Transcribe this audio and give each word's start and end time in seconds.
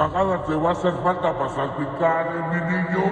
cagada 0.00 0.42
te 0.46 0.54
va 0.54 0.70
a 0.70 0.72
hacer 0.72 0.94
falta 1.02 1.36
para 1.36 1.50
salpicar, 1.50 2.26
¿eh, 2.34 2.62
niño? 2.70 3.04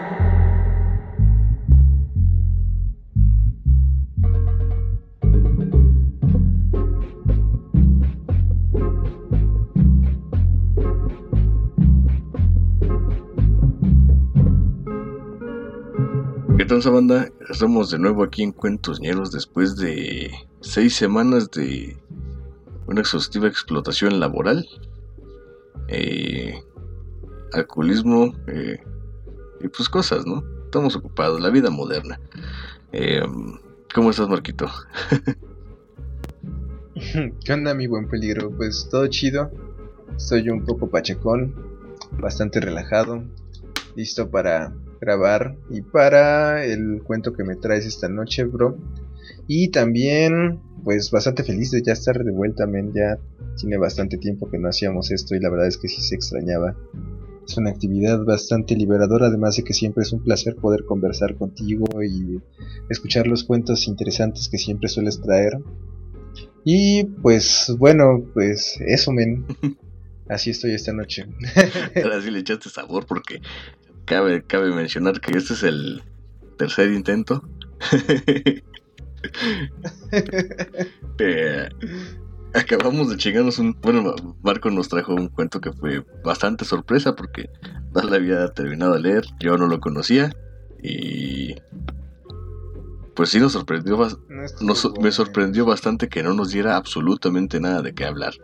¿Qué 16.57 16.64
tal, 16.64 16.80
banda? 16.91 17.29
Estamos 17.50 17.91
de 17.91 17.98
nuevo 17.98 18.23
aquí 18.23 18.43
en 18.43 18.52
Cuentos 18.52 18.98
Ñeros 19.00 19.30
después 19.30 19.77
de 19.77 20.30
seis 20.62 20.96
semanas 20.96 21.50
de 21.50 21.98
una 22.86 23.02
exhaustiva 23.02 23.46
explotación 23.46 24.20
laboral, 24.20 24.66
eh, 25.89 26.62
alcoholismo 27.52 28.34
eh, 28.46 28.80
y 29.61 29.68
pues 29.68 29.89
cosas, 29.89 30.26
¿no? 30.26 30.43
Estamos 30.64 30.96
ocupados, 30.96 31.40
la 31.40 31.50
vida 31.50 31.70
moderna. 31.70 32.20
Eh, 32.93 33.23
¿Cómo 33.95 34.11
estás, 34.11 34.29
Marquito? 34.29 34.70
¿Qué 37.45 37.53
onda, 37.53 37.75
mi 37.75 37.87
buen 37.87 38.09
peligro? 38.09 38.51
Pues 38.51 38.89
todo 38.91 39.06
chido. 39.06 39.51
Estoy 40.16 40.51
un 40.51 40.65
poco 40.65 40.91
pachecón, 40.91 41.55
bastante 42.19 42.61
relajado, 42.61 43.25
listo 43.95 44.30
para 44.30 44.75
grabar 45.01 45.56
y 45.70 45.83
para 45.83 46.65
el 46.65 47.03
cuento 47.05 47.33
que 47.33 47.45
me 47.45 47.56
traes 47.56 47.87
esta 47.87 48.09
noche, 48.09 48.45
bro. 48.45 48.77
Y 49.47 49.70
también, 49.70 50.61
pues 50.84 51.11
bastante 51.11 51.45
feliz 51.45 51.70
de 51.70 51.83
ya 51.83 51.92
estar 51.92 52.23
de 52.23 52.33
vuelta, 52.33 52.67
men. 52.67 52.92
Ya 52.92 53.19
tiene 53.56 53.78
bastante 53.78 54.19
tiempo 54.19 54.51
que 54.51 54.59
no 54.59 54.69
hacíamos 54.69 55.11
esto 55.11 55.34
y 55.34 55.41
la 55.41 55.51
verdad 55.51 55.69
es 55.69 55.78
que 55.78 55.89
sí 55.89 56.03
se 56.03 56.15
extrañaba. 56.15 56.77
Es 57.49 57.57
una 57.57 57.71
actividad 57.71 58.23
bastante 58.25 58.77
liberadora, 58.77 59.29
además 59.29 59.57
de 59.57 59.65
que 59.65 59.73
siempre 59.73 60.03
es 60.03 60.13
un 60.13 60.23
placer 60.23 60.57
poder 60.57 60.85
conversar 60.85 61.35
contigo 61.35 61.87
y 62.03 62.43
escuchar 62.91 63.27
los 63.27 63.43
cuentos 63.43 63.89
interesantes 63.89 64.51
que 64.51 64.59
siempre 64.59 64.91
sueles 64.91 65.23
traer. 65.23 65.55
Y 66.63 67.05
pues 67.05 67.75
bueno, 67.79 68.23
pues 68.35 68.79
eso, 68.87 69.13
men. 69.13 69.47
Así 70.29 70.51
estoy 70.51 70.75
esta 70.75 70.93
noche. 70.93 71.25
Ahora 72.05 72.21
sí 72.21 72.31
le 72.31 72.41
echaste 72.41 72.69
sabor 72.69 73.07
porque 73.07 73.41
cabe, 74.05 74.43
cabe 74.43 74.75
mencionar 74.75 75.19
que 75.19 75.39
este 75.39 75.55
es 75.55 75.63
el 75.63 76.03
tercer 76.59 76.93
intento. 76.93 77.49
Eh, 81.21 81.69
acabamos 82.59 83.11
de 83.11 83.17
chingarnos 83.17 83.59
un... 83.59 83.77
Bueno, 83.81 84.14
Marco 84.42 84.70
nos 84.70 84.89
trajo 84.89 85.14
un 85.14 85.28
cuento 85.28 85.61
que 85.61 85.73
fue 85.73 86.05
bastante 86.25 86.64
sorpresa 86.64 87.14
porque 87.14 87.51
no 87.95 88.03
lo 88.03 88.14
había 88.14 88.48
terminado 88.48 88.95
de 88.95 89.01
leer, 89.01 89.25
yo 89.41 89.56
no 89.59 89.67
lo 89.67 89.81
conocía 89.81 90.33
y... 90.83 91.55
Pues 93.14 93.31
sí 93.31 93.41
nos 93.41 93.53
sorprendió, 93.53 93.97
bas- 93.98 94.19
No 94.61 94.75
me 95.03 95.11
sorprendió 95.11 95.67
bastante 95.67 96.09
que 96.09 96.23
no 96.23 96.34
nos 96.34 96.51
diera 96.53 96.77
absolutamente 96.77 97.59
nada 97.61 97.83
de 97.83 97.92
qué 97.92 98.05
hablar. 98.05 98.34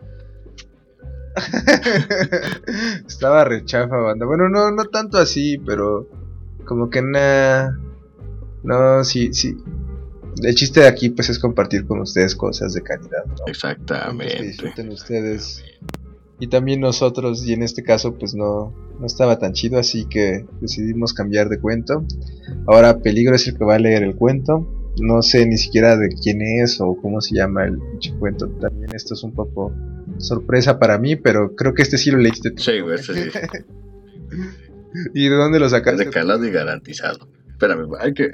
Estaba 3.07 3.45
rechafa, 3.45 3.97
banda. 3.97 4.27
Bueno, 4.27 4.49
no, 4.49 4.71
no 4.71 4.85
tanto 4.87 5.19
así, 5.19 5.59
pero 5.59 6.09
como 6.65 6.91
que 6.91 7.03
nada. 7.03 7.79
No, 8.63 9.05
sí, 9.05 9.33
sí. 9.33 9.57
El 10.43 10.55
chiste 10.55 10.81
de 10.81 10.89
aquí, 10.89 11.11
pues, 11.11 11.31
es 11.31 11.39
compartir 11.39 11.87
con 11.87 12.01
ustedes 12.01 12.35
cosas 12.35 12.75
de 12.75 12.83
calidad, 12.83 13.25
¿no? 13.27 13.35
Pues, 13.35 13.43
que 13.45 13.51
Exactamente. 13.51 14.43
disfruten 14.43 14.89
ustedes 14.91 15.63
y 16.41 16.49
también 16.49 16.81
nosotros. 16.81 17.47
Y 17.47 17.53
en 17.53 17.63
este 17.63 17.83
caso, 17.83 18.15
pues, 18.15 18.35
no, 18.35 18.75
no 18.99 19.07
estaba 19.07 19.39
tan 19.39 19.53
chido, 19.53 19.79
así 19.79 20.07
que 20.07 20.45
decidimos 20.61 21.13
cambiar 21.13 21.49
de 21.49 21.61
cuento. 21.61 22.05
Ahora 22.67 22.99
Peligro 22.99 23.37
es 23.37 23.47
el 23.47 23.57
que 23.57 23.65
va 23.65 23.77
a 23.77 23.79
leer 23.79 24.03
el 24.03 24.17
cuento. 24.17 24.69
No 25.01 25.23
sé 25.23 25.47
ni 25.47 25.57
siquiera 25.57 25.97
de 25.97 26.09
quién 26.09 26.41
es 26.41 26.81
o 26.81 26.97
cómo 27.01 27.21
se 27.21 27.35
llama 27.35 27.65
el 27.65 27.79
cuento. 28.19 28.49
También 28.61 28.95
esto 28.95 29.15
es 29.15 29.23
un 29.25 29.33
poco 29.33 29.73
sorpresa 30.19 30.79
para 30.79 30.99
mí, 30.99 31.17
pero 31.17 31.55
creo 31.57 31.75
que 31.75 31.83
este 31.83 31.99
sí 31.99 32.11
lo 32.11 32.19
leíste 32.19 32.53
tú. 32.53 32.63
Sí, 32.63 32.81
güey, 32.81 32.95
este 32.95 33.15
sí. 33.15 33.31
¿Y 35.15 35.29
de 35.29 35.35
dónde 35.35 35.59
lo 35.59 35.69
sacaste? 35.69 36.05
De 36.05 36.11
calado 36.11 36.47
y 36.47 36.51
garantizado. 36.51 37.29
Espérame, 37.51 37.89
hay 37.99 38.15
que, 38.15 38.31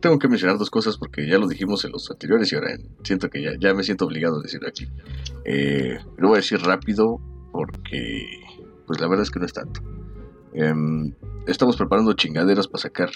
tengo 0.00 0.18
que 0.18 0.28
mencionar 0.28 0.58
dos 0.58 0.70
cosas 0.70 0.96
porque 0.96 1.26
ya 1.26 1.38
lo 1.38 1.48
dijimos 1.48 1.84
en 1.84 1.92
los 1.92 2.10
anteriores 2.10 2.52
y 2.52 2.56
ahora 2.56 2.76
siento 3.02 3.30
que 3.30 3.42
ya, 3.42 3.50
ya 3.58 3.74
me 3.74 3.82
siento 3.82 4.06
obligado 4.06 4.38
a 4.38 4.42
decirlo 4.42 4.68
aquí. 4.68 4.88
Eh, 5.44 5.98
lo 6.16 6.28
voy 6.28 6.36
a 6.36 6.40
decir 6.40 6.60
rápido 6.60 7.20
porque, 7.52 8.26
pues 8.86 9.00
la 9.00 9.08
verdad 9.08 9.22
es 9.22 9.30
que 9.30 9.40
no 9.40 9.46
es 9.46 9.52
tanto. 9.52 9.80
Em, 10.52 11.12
estamos 11.46 11.76
preparando 11.76 12.12
chingaderas 12.12 12.68
para 12.68 12.82
sacar. 12.82 13.10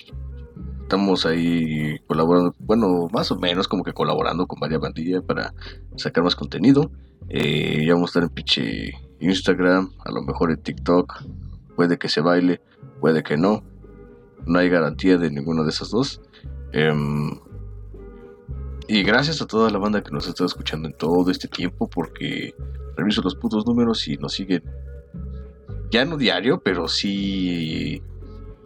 Estamos 0.83 1.25
ahí 1.25 1.99
colaborando, 2.07 2.55
bueno, 2.59 3.09
más 3.13 3.31
o 3.31 3.37
menos 3.39 3.69
como 3.69 3.83
que 3.83 3.93
colaborando 3.93 4.47
con 4.47 4.61
varias 4.61 4.81
bandillas 4.81 5.23
para 5.23 5.55
sacar 5.97 6.25
más 6.25 6.37
contenido. 6.37 6.91
Eh, 7.29 7.85
ya 7.87 7.95
vamos 7.95 8.11
a 8.11 8.11
estar 8.11 8.23
en 8.25 8.29
pinche 8.29 8.93
Instagram, 9.21 9.93
a 10.05 10.11
lo 10.11 10.23
mejor 10.23 10.51
en 10.51 10.59
TikTok. 10.59 11.25
Puede 11.77 11.99
que 11.99 12.09
se 12.09 12.21
baile, 12.21 12.61
puede 13.01 13.23
que 13.23 13.37
no. 13.37 13.63
No 14.45 14.59
hay 14.59 14.69
garantía 14.69 15.17
de 15.17 15.31
ninguno 15.31 15.63
de 15.63 15.71
esos 15.71 15.91
dos. 15.91 16.21
Em, 16.73 17.31
y 18.89 19.03
gracias 19.03 19.41
a 19.43 19.47
toda 19.47 19.71
la 19.71 19.79
banda 19.79 20.03
que 20.03 20.11
nos 20.11 20.27
estado 20.27 20.47
escuchando 20.47 20.89
en 20.89 20.95
todo 20.95 21.31
este 21.31 21.49
tiempo, 21.49 21.89
porque 21.89 22.55
reviso 22.97 23.23
los 23.23 23.35
putos 23.35 23.67
números 23.67 24.07
y 24.09 24.17
nos 24.17 24.33
siguen. 24.33 24.63
Ya 25.91 26.05
no 26.05 26.17
diario, 26.17 26.61
pero 26.63 26.89
sí 26.89 28.03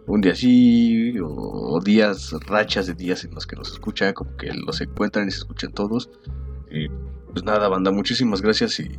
un 0.07 0.21
día 0.21 0.35
sí, 0.35 1.15
o 1.21 1.79
días, 1.83 2.31
rachas 2.47 2.87
de 2.87 2.93
días 2.93 3.25
en 3.25 3.33
los 3.35 3.45
que 3.45 3.57
nos 3.57 3.71
escuchan, 3.71 4.13
como 4.13 4.35
que 4.37 4.53
los 4.53 4.79
encuentran 4.79 5.27
y 5.27 5.31
se 5.31 5.39
escuchan 5.39 5.73
todos. 5.73 6.09
Y 6.71 6.87
pues 7.31 7.43
nada, 7.43 7.67
banda, 7.67 7.91
muchísimas 7.91 8.41
gracias 8.41 8.79
y 8.79 8.97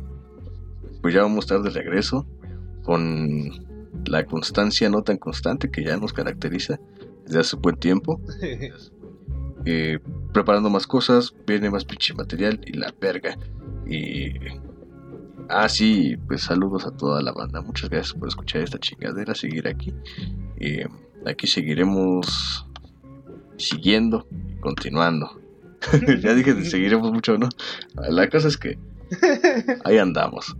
pues 1.01 1.13
ya 1.13 1.23
vamos 1.23 1.37
a 1.37 1.45
estar 1.45 1.61
de 1.61 1.71
regreso 1.71 2.27
con 2.83 3.49
la 4.05 4.23
constancia 4.25 4.89
no 4.89 5.01
tan 5.01 5.17
constante 5.17 5.71
que 5.71 5.83
ya 5.83 5.97
nos 5.97 6.13
caracteriza 6.13 6.79
desde 7.25 7.39
hace 7.39 7.57
buen 7.57 7.75
tiempo. 7.75 8.21
Eh, 9.71 9.99
preparando 10.33 10.71
más 10.71 10.87
cosas, 10.87 11.35
viene 11.45 11.69
más 11.69 11.85
pinche 11.85 12.15
material 12.15 12.59
y 12.65 12.73
la 12.73 12.91
verga. 12.99 13.37
Y. 13.85 14.33
Ah, 15.47 15.69
sí, 15.69 16.17
pues 16.27 16.41
saludos 16.41 16.87
a 16.87 16.91
toda 16.91 17.21
la 17.21 17.31
banda. 17.33 17.61
Muchas 17.61 17.91
gracias 17.91 18.17
por 18.17 18.27
escuchar 18.29 18.63
esta 18.63 18.79
chingadera, 18.79 19.35
seguir 19.35 19.67
aquí. 19.67 19.93
Eh, 20.59 20.87
aquí 21.27 21.45
seguiremos 21.45 22.65
siguiendo, 23.57 24.27
continuando. 24.59 25.39
ya 26.19 26.33
dije 26.33 26.55
que 26.55 26.65
seguiremos 26.65 27.11
mucho, 27.11 27.37
¿no? 27.37 27.47
La 28.09 28.27
cosa 28.27 28.47
es 28.47 28.57
que 28.57 28.79
ahí 29.85 29.99
andamos. 29.99 30.57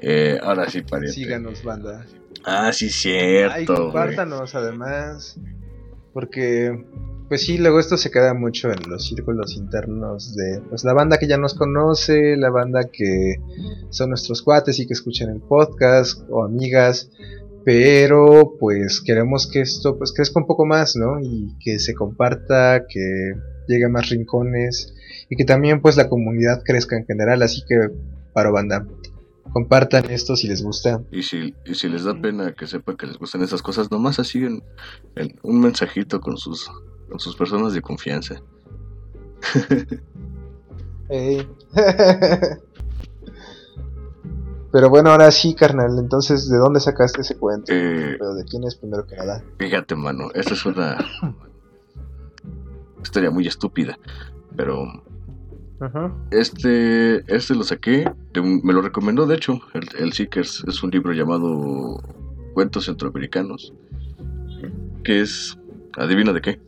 Eh, 0.00 0.40
ahora 0.42 0.68
sí, 0.68 0.82
pariente. 0.82 1.14
Síganos, 1.14 1.62
banda. 1.62 2.04
Ah, 2.44 2.72
sí, 2.72 2.86
Ay, 2.86 2.90
cierto. 2.90 3.74
güey. 3.74 3.84
compártanos 3.84 4.56
además. 4.56 5.38
Porque, 6.12 6.84
pues 7.32 7.46
sí, 7.46 7.56
luego 7.56 7.80
esto 7.80 7.96
se 7.96 8.10
queda 8.10 8.34
mucho 8.34 8.70
en 8.70 8.90
los 8.90 9.06
círculos 9.06 9.56
internos 9.56 10.36
de 10.36 10.60
pues 10.68 10.84
la 10.84 10.92
banda 10.92 11.16
que 11.16 11.26
ya 11.26 11.38
nos 11.38 11.54
conoce, 11.54 12.36
la 12.36 12.50
banda 12.50 12.90
que 12.92 13.36
son 13.88 14.10
nuestros 14.10 14.42
cuates 14.42 14.78
y 14.78 14.86
que 14.86 14.92
escuchan 14.92 15.30
el 15.30 15.40
podcast 15.40 16.20
o 16.28 16.44
amigas. 16.44 17.10
Pero 17.64 18.52
pues 18.60 19.00
queremos 19.00 19.50
que 19.50 19.62
esto 19.62 19.96
pues 19.96 20.12
crezca 20.12 20.40
un 20.40 20.46
poco 20.46 20.66
más, 20.66 20.94
¿no? 20.94 21.20
Y 21.22 21.56
que 21.58 21.78
se 21.78 21.94
comparta, 21.94 22.84
que 22.86 23.32
llegue 23.66 23.86
a 23.86 23.88
más 23.88 24.10
rincones 24.10 24.92
y 25.30 25.36
que 25.36 25.46
también 25.46 25.80
pues 25.80 25.96
la 25.96 26.10
comunidad 26.10 26.62
crezca 26.62 26.98
en 26.98 27.06
general. 27.06 27.40
Así 27.40 27.62
que, 27.66 27.88
paro 28.34 28.52
banda, 28.52 28.86
compartan 29.54 30.10
esto 30.10 30.36
si 30.36 30.48
les 30.48 30.62
gusta. 30.62 31.02
Y 31.10 31.22
si, 31.22 31.54
y 31.64 31.76
si 31.76 31.88
les 31.88 32.04
da 32.04 32.12
pena 32.12 32.52
que 32.52 32.66
sepan 32.66 32.98
que 32.98 33.06
les 33.06 33.16
gustan 33.16 33.42
esas 33.42 33.62
cosas, 33.62 33.90
nomás 33.90 34.18
así 34.18 34.44
en, 34.44 34.62
en 35.16 35.34
un 35.42 35.62
mensajito 35.62 36.20
con 36.20 36.36
sus, 36.36 36.70
con 37.12 37.20
sus 37.20 37.36
personas 37.36 37.74
de 37.74 37.82
confianza. 37.82 38.40
Pero 44.72 44.88
bueno, 44.88 45.10
ahora 45.10 45.30
sí, 45.30 45.54
carnal. 45.54 45.98
Entonces, 45.98 46.48
¿de 46.48 46.56
dónde 46.56 46.80
sacaste 46.80 47.20
ese 47.20 47.36
cuento? 47.36 47.70
Eh, 47.72 48.16
Pero 48.18 48.34
de 48.34 48.44
quién 48.44 48.64
es 48.64 48.74
primero 48.76 49.06
que 49.06 49.16
nada. 49.16 49.44
fíjate, 49.58 49.94
mano, 49.94 50.30
esta 50.34 50.54
es 50.54 50.64
una 50.64 50.96
historia 53.02 53.30
muy 53.30 53.46
estúpida, 53.46 53.98
pero 54.56 54.86
este, 56.30 57.16
este 57.34 57.54
lo 57.54 57.64
saqué, 57.64 58.10
de 58.32 58.40
un- 58.40 58.60
me 58.64 58.72
lo 58.72 58.80
recomendó, 58.80 59.26
de 59.26 59.34
hecho, 59.34 59.60
el, 59.74 59.86
el 59.98 60.12
Seekers 60.14 60.64
es 60.66 60.82
un 60.82 60.90
libro 60.90 61.12
llamado 61.12 62.00
Cuentos 62.54 62.86
Centroamericanos, 62.86 63.74
que 65.04 65.20
es, 65.20 65.58
adivina 65.98 66.32
de 66.32 66.40
qué, 66.40 66.60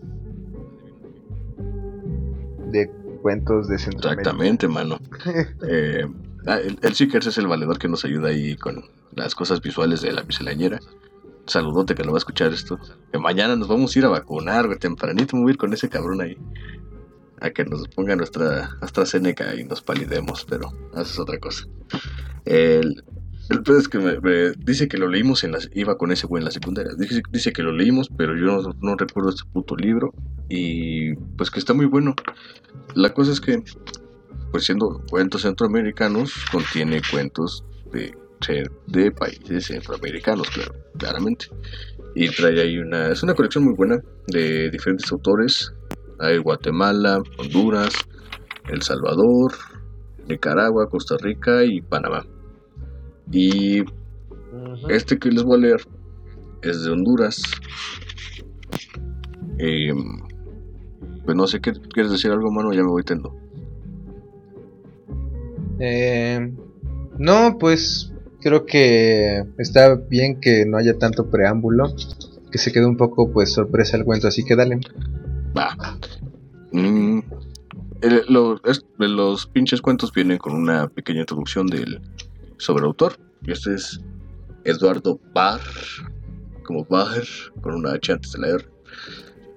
De 2.74 2.90
cuentos 3.22 3.68
de 3.68 3.78
Centroamérica. 3.78 4.30
exactamente, 4.30 4.66
mano. 4.66 4.98
Eh, 5.68 6.06
ah, 6.46 6.58
el, 6.58 6.76
el 6.82 6.94
Seekers 6.94 7.28
es 7.28 7.38
el 7.38 7.46
valedor 7.46 7.78
que 7.78 7.88
nos 7.88 8.04
ayuda 8.04 8.30
ahí 8.30 8.56
con 8.56 8.84
las 9.14 9.36
cosas 9.36 9.60
visuales 9.60 10.02
de 10.02 10.10
la 10.12 10.24
miscelánea. 10.24 10.80
Saludote 11.46 11.94
que 11.94 12.02
lo 12.02 12.10
va 12.10 12.16
a 12.16 12.18
escuchar 12.18 12.52
esto. 12.52 12.78
Que 13.12 13.18
mañana 13.18 13.54
nos 13.54 13.68
vamos 13.68 13.94
a 13.94 13.98
ir 13.98 14.04
a 14.06 14.08
vacunar, 14.08 14.66
güey. 14.66 14.78
Tempranito 14.78 15.36
me 15.36 15.42
voy 15.42 15.50
a 15.50 15.52
ir 15.52 15.58
con 15.58 15.72
ese 15.72 15.88
cabrón 15.88 16.20
ahí. 16.20 16.36
A 17.40 17.50
que 17.50 17.64
nos 17.64 17.86
ponga 17.88 18.16
nuestra 18.16 18.76
AstraZeneca 18.80 19.54
y 19.54 19.64
nos 19.64 19.80
palidemos, 19.80 20.44
pero 20.44 20.72
eso 20.94 21.02
es 21.02 21.18
otra 21.18 21.38
cosa. 21.38 21.66
El, 22.44 23.04
el 23.50 23.62
pedo 23.62 23.78
es 23.78 23.88
que 23.88 23.98
me, 23.98 24.52
dice 24.58 24.88
que 24.88 24.98
lo 24.98 25.08
leímos 25.08 25.44
en 25.44 25.52
la... 25.52 25.58
Iba 25.74 25.96
con 25.96 26.12
ese 26.12 26.26
güey 26.26 26.40
en 26.40 26.46
la 26.46 26.50
secundaria. 26.50 26.92
Dice, 27.30 27.52
que 27.52 27.62
lo 27.62 27.72
leímos, 27.72 28.08
pero 28.16 28.36
yo 28.36 28.72
no, 28.80 28.96
recuerdo 28.96 29.30
este 29.30 29.42
puto 29.52 29.76
libro. 29.76 30.12
Y 30.48 31.14
pues 31.36 31.50
que 31.50 31.58
está 31.58 31.74
muy 31.74 31.86
bueno. 31.86 32.14
La 32.94 33.12
cosa 33.12 33.32
es 33.32 33.40
que, 33.40 33.62
pues 34.50 34.64
siendo 34.64 35.02
cuentos 35.10 35.42
centroamericanos, 35.42 36.32
contiene 36.50 37.02
cuentos 37.10 37.64
de 37.92 38.14
de 38.86 39.10
países 39.10 39.66
centroamericanos, 39.66 40.48
claro, 40.50 40.74
claramente. 40.98 41.46
Y 42.14 42.28
trae 42.28 42.60
ahí 42.60 42.78
una, 42.78 43.08
es 43.08 43.22
una 43.22 43.34
colección 43.34 43.64
muy 43.64 43.74
buena 43.74 44.00
de 44.26 44.70
diferentes 44.70 45.10
autores. 45.10 45.72
Hay 46.20 46.38
Guatemala, 46.38 47.22
Honduras, 47.38 47.92
El 48.68 48.82
Salvador, 48.82 49.52
Nicaragua, 50.28 50.88
Costa 50.88 51.16
Rica 51.18 51.64
y 51.64 51.80
Panamá. 51.80 52.24
Y 53.30 53.84
este 54.88 55.18
que 55.18 55.30
les 55.30 55.42
voy 55.42 55.58
a 55.58 55.62
leer 55.62 55.80
es 56.62 56.84
de 56.84 56.90
Honduras. 56.90 57.42
Em, 59.58 60.20
pues 61.24 61.36
no 61.36 61.46
sé 61.46 61.60
qué 61.60 61.72
quieres 61.72 62.12
decir 62.12 62.30
algo, 62.30 62.50
mano, 62.50 62.72
ya 62.72 62.82
me 62.82 62.88
voy 62.88 63.04
tendo. 63.04 63.34
Eh, 65.78 66.52
no, 67.18 67.56
pues 67.58 68.12
creo 68.40 68.66
que 68.66 69.44
está 69.58 69.94
bien 69.96 70.40
que 70.40 70.66
no 70.66 70.76
haya 70.76 70.98
tanto 70.98 71.30
preámbulo, 71.30 71.94
que 72.50 72.58
se 72.58 72.72
quede 72.72 72.86
un 72.86 72.96
poco 72.96 73.32
pues 73.32 73.52
sorpresa 73.52 73.96
el 73.96 74.04
cuento, 74.04 74.28
así 74.28 74.44
que 74.44 74.56
dale. 74.56 74.80
Va. 75.56 75.76
Mm, 76.72 77.20
los 78.98 79.46
pinches 79.46 79.80
cuentos 79.80 80.12
vienen 80.12 80.38
con 80.38 80.54
una 80.54 80.88
pequeña 80.88 81.20
introducción 81.20 81.66
del 81.66 82.00
sobre 82.58 82.84
autor. 82.84 83.16
Y 83.42 83.52
este 83.52 83.74
es 83.74 84.00
Eduardo 84.64 85.20
Barr, 85.34 85.60
como 86.64 86.84
Barr, 86.84 87.24
con 87.60 87.74
una 87.74 87.92
H 87.92 88.12
antes 88.12 88.32
de 88.32 88.38
la 88.40 88.48
R. 88.48 88.74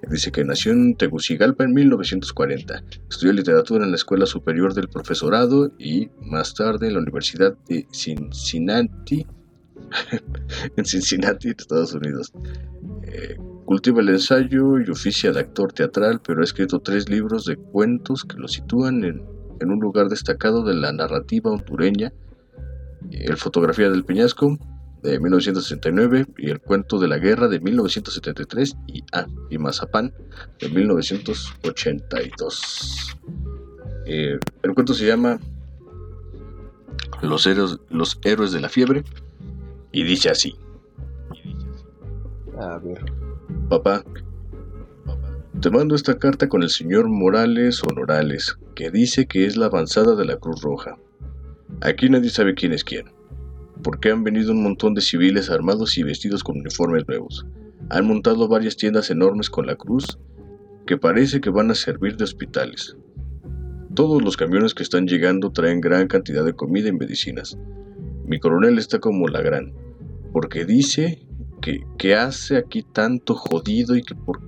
Dice 0.09 0.31
que 0.31 0.44
nació 0.44 0.71
en 0.71 0.95
Tegucigalpa 0.95 1.63
en 1.63 1.73
1940. 1.73 2.83
Estudió 3.09 3.33
literatura 3.33 3.83
en 3.83 3.91
la 3.91 3.97
Escuela 3.97 4.25
Superior 4.25 4.73
del 4.73 4.88
Profesorado 4.88 5.71
y 5.77 6.09
más 6.21 6.53
tarde 6.53 6.88
en 6.88 6.94
la 6.94 6.99
Universidad 6.99 7.57
de 7.67 7.88
Cincinnati, 7.91 9.25
en 10.77 10.85
Cincinnati, 10.85 11.49
Estados 11.49 11.94
Unidos. 11.94 12.31
Eh, 13.03 13.38
cultiva 13.65 13.99
el 14.01 14.09
ensayo 14.09 14.79
y 14.79 14.89
oficia 14.89 15.33
de 15.33 15.41
actor 15.41 15.73
teatral, 15.73 16.21
pero 16.25 16.41
ha 16.41 16.45
escrito 16.45 16.79
tres 16.79 17.09
libros 17.09 17.45
de 17.45 17.57
cuentos 17.57 18.23
que 18.23 18.38
lo 18.38 18.47
sitúan 18.47 19.03
en, 19.03 19.23
en 19.59 19.71
un 19.71 19.79
lugar 19.79 20.07
destacado 20.07 20.63
de 20.63 20.75
la 20.75 20.94
narrativa 20.94 21.51
hondureña. 21.51 22.13
El 23.12 23.38
Fotografía 23.38 23.89
del 23.89 24.04
Peñasco, 24.04 24.57
de 25.04 25.19
1969 25.19 26.25
y 26.38 26.50
El 26.50 26.59
cuento 26.59 27.00
de 27.00 27.07
la 27.07 27.18
guerra 27.18 27.48
de 27.48 27.59
1973 27.59 28.75
y, 28.88 29.04
ah, 29.13 29.27
y 29.50 29.57
Mazapán 29.57 30.13
de 30.59 30.69
1982. 30.69 33.18
Eh, 34.06 34.38
el 34.63 34.74
cuento 34.74 34.94
se 34.94 35.06
llama 35.06 35.39
los 37.21 37.45
héroes, 37.45 37.77
los 37.89 38.19
héroes 38.24 38.51
de 38.51 38.62
la 38.62 38.69
fiebre 38.69 39.04
y 39.92 40.04
dice 40.04 40.30
así. 40.30 40.56
A 42.59 42.80
ver. 42.80 43.06
Papá, 43.69 44.04
te 45.62 45.69
mando 45.69 45.95
esta 45.95 46.18
carta 46.18 46.48
con 46.48 46.63
el 46.63 46.69
señor 46.69 47.09
Morales 47.09 47.83
Honorales, 47.83 48.57
que 48.75 48.92
dice 48.92 49.27
que 49.27 49.45
es 49.45 49.57
la 49.57 49.68
avanzada 49.68 50.15
de 50.15 50.25
la 50.25 50.38
Cruz 50.38 50.62
Roja. 50.62 50.98
Aquí 51.81 52.09
nadie 52.09 52.29
sabe 52.29 52.53
quién 52.53 52.73
es 52.73 52.83
quién 52.83 53.05
porque 53.83 54.11
han 54.11 54.23
venido 54.23 54.51
un 54.51 54.63
montón 54.63 54.93
de 54.93 55.01
civiles 55.01 55.49
armados 55.49 55.97
y 55.97 56.03
vestidos 56.03 56.43
con 56.43 56.59
uniformes 56.59 57.07
nuevos. 57.07 57.45
Han 57.89 58.07
montado 58.07 58.47
varias 58.47 58.77
tiendas 58.77 59.09
enormes 59.09 59.49
con 59.49 59.65
la 59.65 59.75
cruz 59.75 60.19
que 60.85 60.97
parece 60.97 61.41
que 61.41 61.49
van 61.49 61.71
a 61.71 61.75
servir 61.75 62.17
de 62.17 62.23
hospitales. 62.23 62.95
Todos 63.93 64.21
los 64.21 64.37
camiones 64.37 64.73
que 64.73 64.83
están 64.83 65.07
llegando 65.07 65.51
traen 65.51 65.81
gran 65.81 66.07
cantidad 66.07 66.45
de 66.45 66.53
comida 66.53 66.89
y 66.89 66.93
medicinas. 66.93 67.57
Mi 68.25 68.39
coronel 68.39 68.77
está 68.77 68.99
como 68.99 69.27
la 69.27 69.41
gran, 69.41 69.73
porque 70.31 70.65
dice 70.65 71.25
que, 71.61 71.81
que 71.97 72.15
hace 72.15 72.57
aquí 72.57 72.83
tanto 72.83 73.35
jodido 73.35 73.95
y 73.95 74.03
que 74.03 74.15
por 74.15 74.41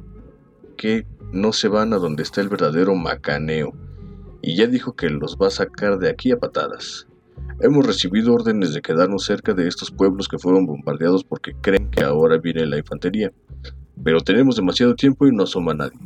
qué 0.77 1.05
no 1.31 1.53
se 1.53 1.67
van 1.67 1.93
a 1.93 1.97
donde 1.97 2.23
está 2.23 2.41
el 2.41 2.49
verdadero 2.49 2.95
macaneo. 2.95 3.73
Y 4.41 4.55
ya 4.55 4.67
dijo 4.67 4.95
que 4.95 5.09
los 5.09 5.37
va 5.37 5.47
a 5.47 5.51
sacar 5.51 5.99
de 5.99 6.09
aquí 6.09 6.31
a 6.31 6.39
patadas. 6.39 7.08
Hemos 7.61 7.85
recibido 7.85 8.33
órdenes 8.33 8.73
de 8.73 8.81
quedarnos 8.81 9.25
cerca 9.25 9.53
de 9.53 9.67
estos 9.67 9.91
pueblos 9.91 10.27
que 10.27 10.39
fueron 10.39 10.65
bombardeados 10.65 11.23
porque 11.23 11.53
creen 11.59 11.89
que 11.89 12.03
ahora 12.03 12.37
viene 12.37 12.65
la 12.65 12.77
infantería. 12.77 13.31
Pero 14.03 14.21
tenemos 14.21 14.55
demasiado 14.55 14.95
tiempo 14.95 15.27
y 15.27 15.31
no 15.31 15.43
asoma 15.43 15.73
nadie. 15.73 15.99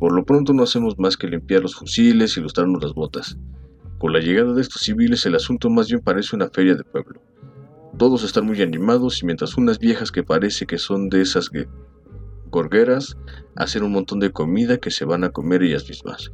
Por 0.00 0.12
lo 0.12 0.24
pronto 0.24 0.52
no 0.52 0.64
hacemos 0.64 0.98
más 0.98 1.16
que 1.16 1.28
limpiar 1.28 1.62
los 1.62 1.76
fusiles 1.76 2.36
y 2.36 2.40
lustrarnos 2.40 2.82
las 2.82 2.94
botas. 2.94 3.38
Con 3.98 4.12
la 4.12 4.18
llegada 4.18 4.52
de 4.52 4.60
estos 4.60 4.82
civiles 4.82 5.24
el 5.26 5.36
asunto 5.36 5.70
más 5.70 5.88
bien 5.88 6.00
parece 6.00 6.34
una 6.34 6.48
feria 6.48 6.74
de 6.74 6.82
pueblo. 6.82 7.22
Todos 7.96 8.24
están 8.24 8.46
muy 8.46 8.60
animados 8.60 9.22
y 9.22 9.26
mientras 9.26 9.56
unas 9.56 9.78
viejas 9.78 10.10
que 10.10 10.24
parece 10.24 10.66
que 10.66 10.78
son 10.78 11.08
de 11.08 11.20
esas 11.20 11.50
gorgueras 12.50 13.16
hacen 13.54 13.84
un 13.84 13.92
montón 13.92 14.18
de 14.18 14.32
comida 14.32 14.78
que 14.78 14.90
se 14.90 15.04
van 15.04 15.22
a 15.22 15.30
comer 15.30 15.62
ellas 15.62 15.88
mismas. 15.88 16.32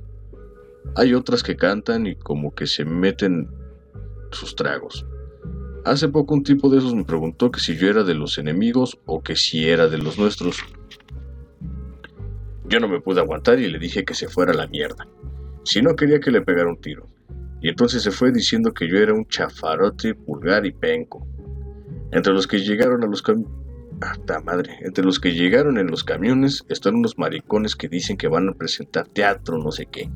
Hay 0.96 1.12
otras 1.12 1.42
que 1.42 1.56
cantan 1.56 2.06
y 2.06 2.16
como 2.16 2.54
que 2.54 2.66
se 2.66 2.86
meten 2.86 3.50
sus 4.30 4.54
tragos. 4.54 5.06
Hace 5.84 6.08
poco 6.08 6.34
un 6.34 6.42
tipo 6.42 6.68
de 6.68 6.78
esos 6.78 6.94
me 6.94 7.04
preguntó 7.04 7.50
que 7.50 7.60
si 7.60 7.76
yo 7.76 7.88
era 7.88 8.04
de 8.04 8.14
los 8.14 8.36
enemigos 8.36 8.98
o 9.06 9.22
que 9.22 9.36
si 9.36 9.68
era 9.68 9.88
de 9.88 9.98
los 9.98 10.18
nuestros. 10.18 10.58
Yo 12.66 12.80
no 12.80 12.88
me 12.88 13.00
pude 13.00 13.20
aguantar 13.20 13.58
y 13.58 13.68
le 13.68 13.78
dije 13.78 14.04
que 14.04 14.14
se 14.14 14.28
fuera 14.28 14.52
a 14.52 14.56
la 14.56 14.66
mierda. 14.66 15.08
Si 15.64 15.80
no 15.80 15.96
quería 15.96 16.20
que 16.20 16.30
le 16.30 16.42
pegara 16.42 16.68
un 16.68 16.80
tiro. 16.80 17.06
Y 17.62 17.70
entonces 17.70 18.02
se 18.02 18.10
fue 18.10 18.32
diciendo 18.32 18.72
que 18.72 18.86
yo 18.88 18.98
era 18.98 19.14
un 19.14 19.26
chafarote 19.26 20.12
vulgar 20.12 20.66
y 20.66 20.72
penco. 20.72 21.26
Entre 22.12 22.32
los 22.32 22.46
que 22.46 22.58
llegaron 22.58 23.02
a 23.02 23.06
los 23.06 23.22
camiones... 23.22 23.50
madre! 24.44 24.78
Entre 24.82 25.04
los 25.04 25.18
que 25.18 25.32
llegaron 25.32 25.78
en 25.78 25.86
los 25.86 26.04
camiones 26.04 26.64
están 26.68 26.96
unos 26.96 27.16
maricones 27.16 27.74
que 27.74 27.88
dicen 27.88 28.18
que 28.18 28.28
van 28.28 28.48
a 28.48 28.52
presentar 28.52 29.08
teatro, 29.08 29.56
no 29.56 29.72
sé 29.72 29.86
qué. 29.86 30.10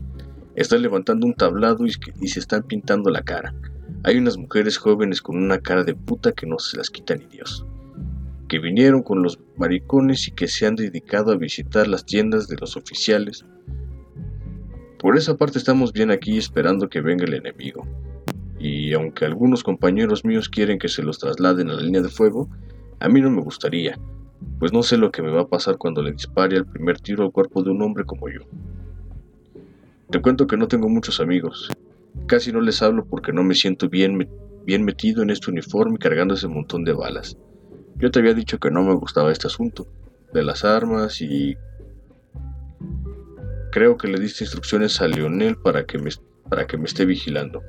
Están 0.54 0.82
levantando 0.82 1.26
un 1.26 1.34
tablado 1.34 1.86
y 1.86 2.28
se 2.28 2.40
están 2.40 2.64
pintando 2.64 3.10
la 3.10 3.22
cara. 3.22 3.54
Hay 4.04 4.16
unas 4.18 4.36
mujeres 4.36 4.78
jóvenes 4.78 5.22
con 5.22 5.36
una 5.36 5.60
cara 5.60 5.84
de 5.84 5.94
puta 5.94 6.32
que 6.32 6.44
no 6.44 6.58
se 6.58 6.76
las 6.76 6.90
quita 6.90 7.14
ni 7.14 7.24
Dios, 7.26 7.64
que 8.48 8.58
vinieron 8.58 9.04
con 9.04 9.22
los 9.22 9.38
maricones 9.56 10.26
y 10.26 10.32
que 10.32 10.48
se 10.48 10.66
han 10.66 10.74
dedicado 10.74 11.30
a 11.30 11.36
visitar 11.36 11.86
las 11.86 12.04
tiendas 12.04 12.48
de 12.48 12.56
los 12.56 12.76
oficiales. 12.76 13.44
Por 14.98 15.16
esa 15.16 15.36
parte 15.36 15.58
estamos 15.58 15.92
bien 15.92 16.10
aquí 16.10 16.36
esperando 16.36 16.88
que 16.88 17.00
venga 17.00 17.24
el 17.24 17.34
enemigo. 17.34 17.86
Y 18.58 18.92
aunque 18.92 19.24
algunos 19.24 19.62
compañeros 19.62 20.24
míos 20.24 20.48
quieren 20.48 20.80
que 20.80 20.88
se 20.88 21.04
los 21.04 21.20
trasladen 21.20 21.70
a 21.70 21.74
la 21.74 21.82
línea 21.82 22.02
de 22.02 22.08
fuego, 22.08 22.48
a 22.98 23.08
mí 23.08 23.20
no 23.20 23.30
me 23.30 23.40
gustaría, 23.40 24.00
pues 24.58 24.72
no 24.72 24.82
sé 24.82 24.96
lo 24.96 25.12
que 25.12 25.22
me 25.22 25.30
va 25.30 25.42
a 25.42 25.48
pasar 25.48 25.78
cuando 25.78 26.02
le 26.02 26.10
dispare 26.10 26.56
el 26.56 26.66
primer 26.66 26.98
tiro 27.00 27.22
al 27.22 27.30
cuerpo 27.30 27.62
de 27.62 27.70
un 27.70 27.82
hombre 27.82 28.04
como 28.04 28.28
yo. 28.28 28.40
Te 30.10 30.20
cuento 30.20 30.48
que 30.48 30.56
no 30.56 30.66
tengo 30.66 30.88
muchos 30.88 31.20
amigos, 31.20 31.70
Casi 32.26 32.52
no 32.52 32.60
les 32.60 32.82
hablo 32.82 33.04
porque 33.04 33.32
no 33.32 33.42
me 33.42 33.54
siento 33.54 33.88
bien, 33.88 34.28
bien 34.64 34.84
metido 34.84 35.22
en 35.22 35.30
este 35.30 35.50
uniforme 35.50 35.98
cargando 35.98 36.34
ese 36.34 36.48
montón 36.48 36.84
de 36.84 36.92
balas. 36.92 37.36
Yo 37.96 38.10
te 38.10 38.20
había 38.20 38.34
dicho 38.34 38.58
que 38.58 38.70
no 38.70 38.82
me 38.82 38.94
gustaba 38.94 39.32
este 39.32 39.46
asunto, 39.46 39.86
de 40.32 40.42
las 40.42 40.64
armas 40.64 41.20
y... 41.20 41.56
Creo 43.70 43.96
que 43.96 44.08
le 44.08 44.20
diste 44.20 44.44
instrucciones 44.44 45.00
a 45.00 45.08
Leonel 45.08 45.56
para 45.56 45.84
que 45.86 45.98
me, 45.98 46.10
para 46.48 46.66
que 46.66 46.76
me 46.76 46.84
esté 46.84 47.06
vigilando. 47.06 47.62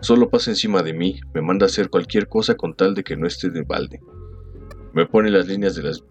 Solo 0.00 0.28
pasa 0.28 0.50
encima 0.50 0.82
de 0.82 0.92
mí, 0.92 1.20
me 1.34 1.42
manda 1.42 1.66
a 1.66 1.68
hacer 1.68 1.90
cualquier 1.90 2.28
cosa 2.28 2.56
con 2.56 2.74
tal 2.74 2.94
de 2.94 3.04
que 3.04 3.16
no 3.16 3.26
esté 3.26 3.50
de 3.50 3.62
balde. 3.62 4.00
Me 4.92 5.06
pone 5.06 5.30
las 5.30 5.46
líneas 5.46 5.76
de 5.76 5.82
las... 5.84 6.04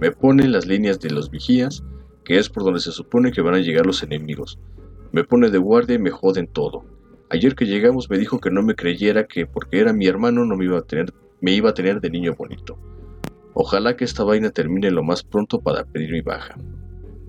Me 0.00 0.10
pone 0.10 0.48
las 0.48 0.66
líneas 0.66 0.98
de 1.00 1.10
los 1.10 1.30
vigías 1.30 1.82
que 2.24 2.38
es 2.38 2.48
por 2.48 2.64
donde 2.64 2.80
se 2.80 2.92
supone 2.92 3.32
que 3.32 3.42
van 3.42 3.54
a 3.54 3.60
llegar 3.60 3.86
los 3.86 4.02
enemigos. 4.02 4.58
Me 5.12 5.24
pone 5.24 5.50
de 5.50 5.58
guardia 5.58 5.96
y 5.96 5.98
me 5.98 6.10
joden 6.10 6.46
todo. 6.46 6.84
Ayer 7.30 7.54
que 7.54 7.66
llegamos 7.66 8.10
me 8.10 8.18
dijo 8.18 8.38
que 8.38 8.50
no 8.50 8.62
me 8.62 8.74
creyera 8.74 9.26
que 9.26 9.46
porque 9.46 9.80
era 9.80 9.92
mi 9.92 10.06
hermano 10.06 10.44
no 10.44 10.56
me 10.56 10.64
iba 10.64 10.78
a 10.78 10.82
tener, 10.82 11.12
me 11.40 11.52
iba 11.52 11.70
a 11.70 11.74
tener 11.74 12.00
de 12.00 12.10
niño 12.10 12.34
bonito. 12.36 12.78
Ojalá 13.54 13.96
que 13.96 14.04
esta 14.04 14.24
vaina 14.24 14.50
termine 14.50 14.90
lo 14.90 15.02
más 15.02 15.22
pronto 15.22 15.60
para 15.60 15.84
pedir 15.84 16.12
mi 16.12 16.20
baja. 16.20 16.56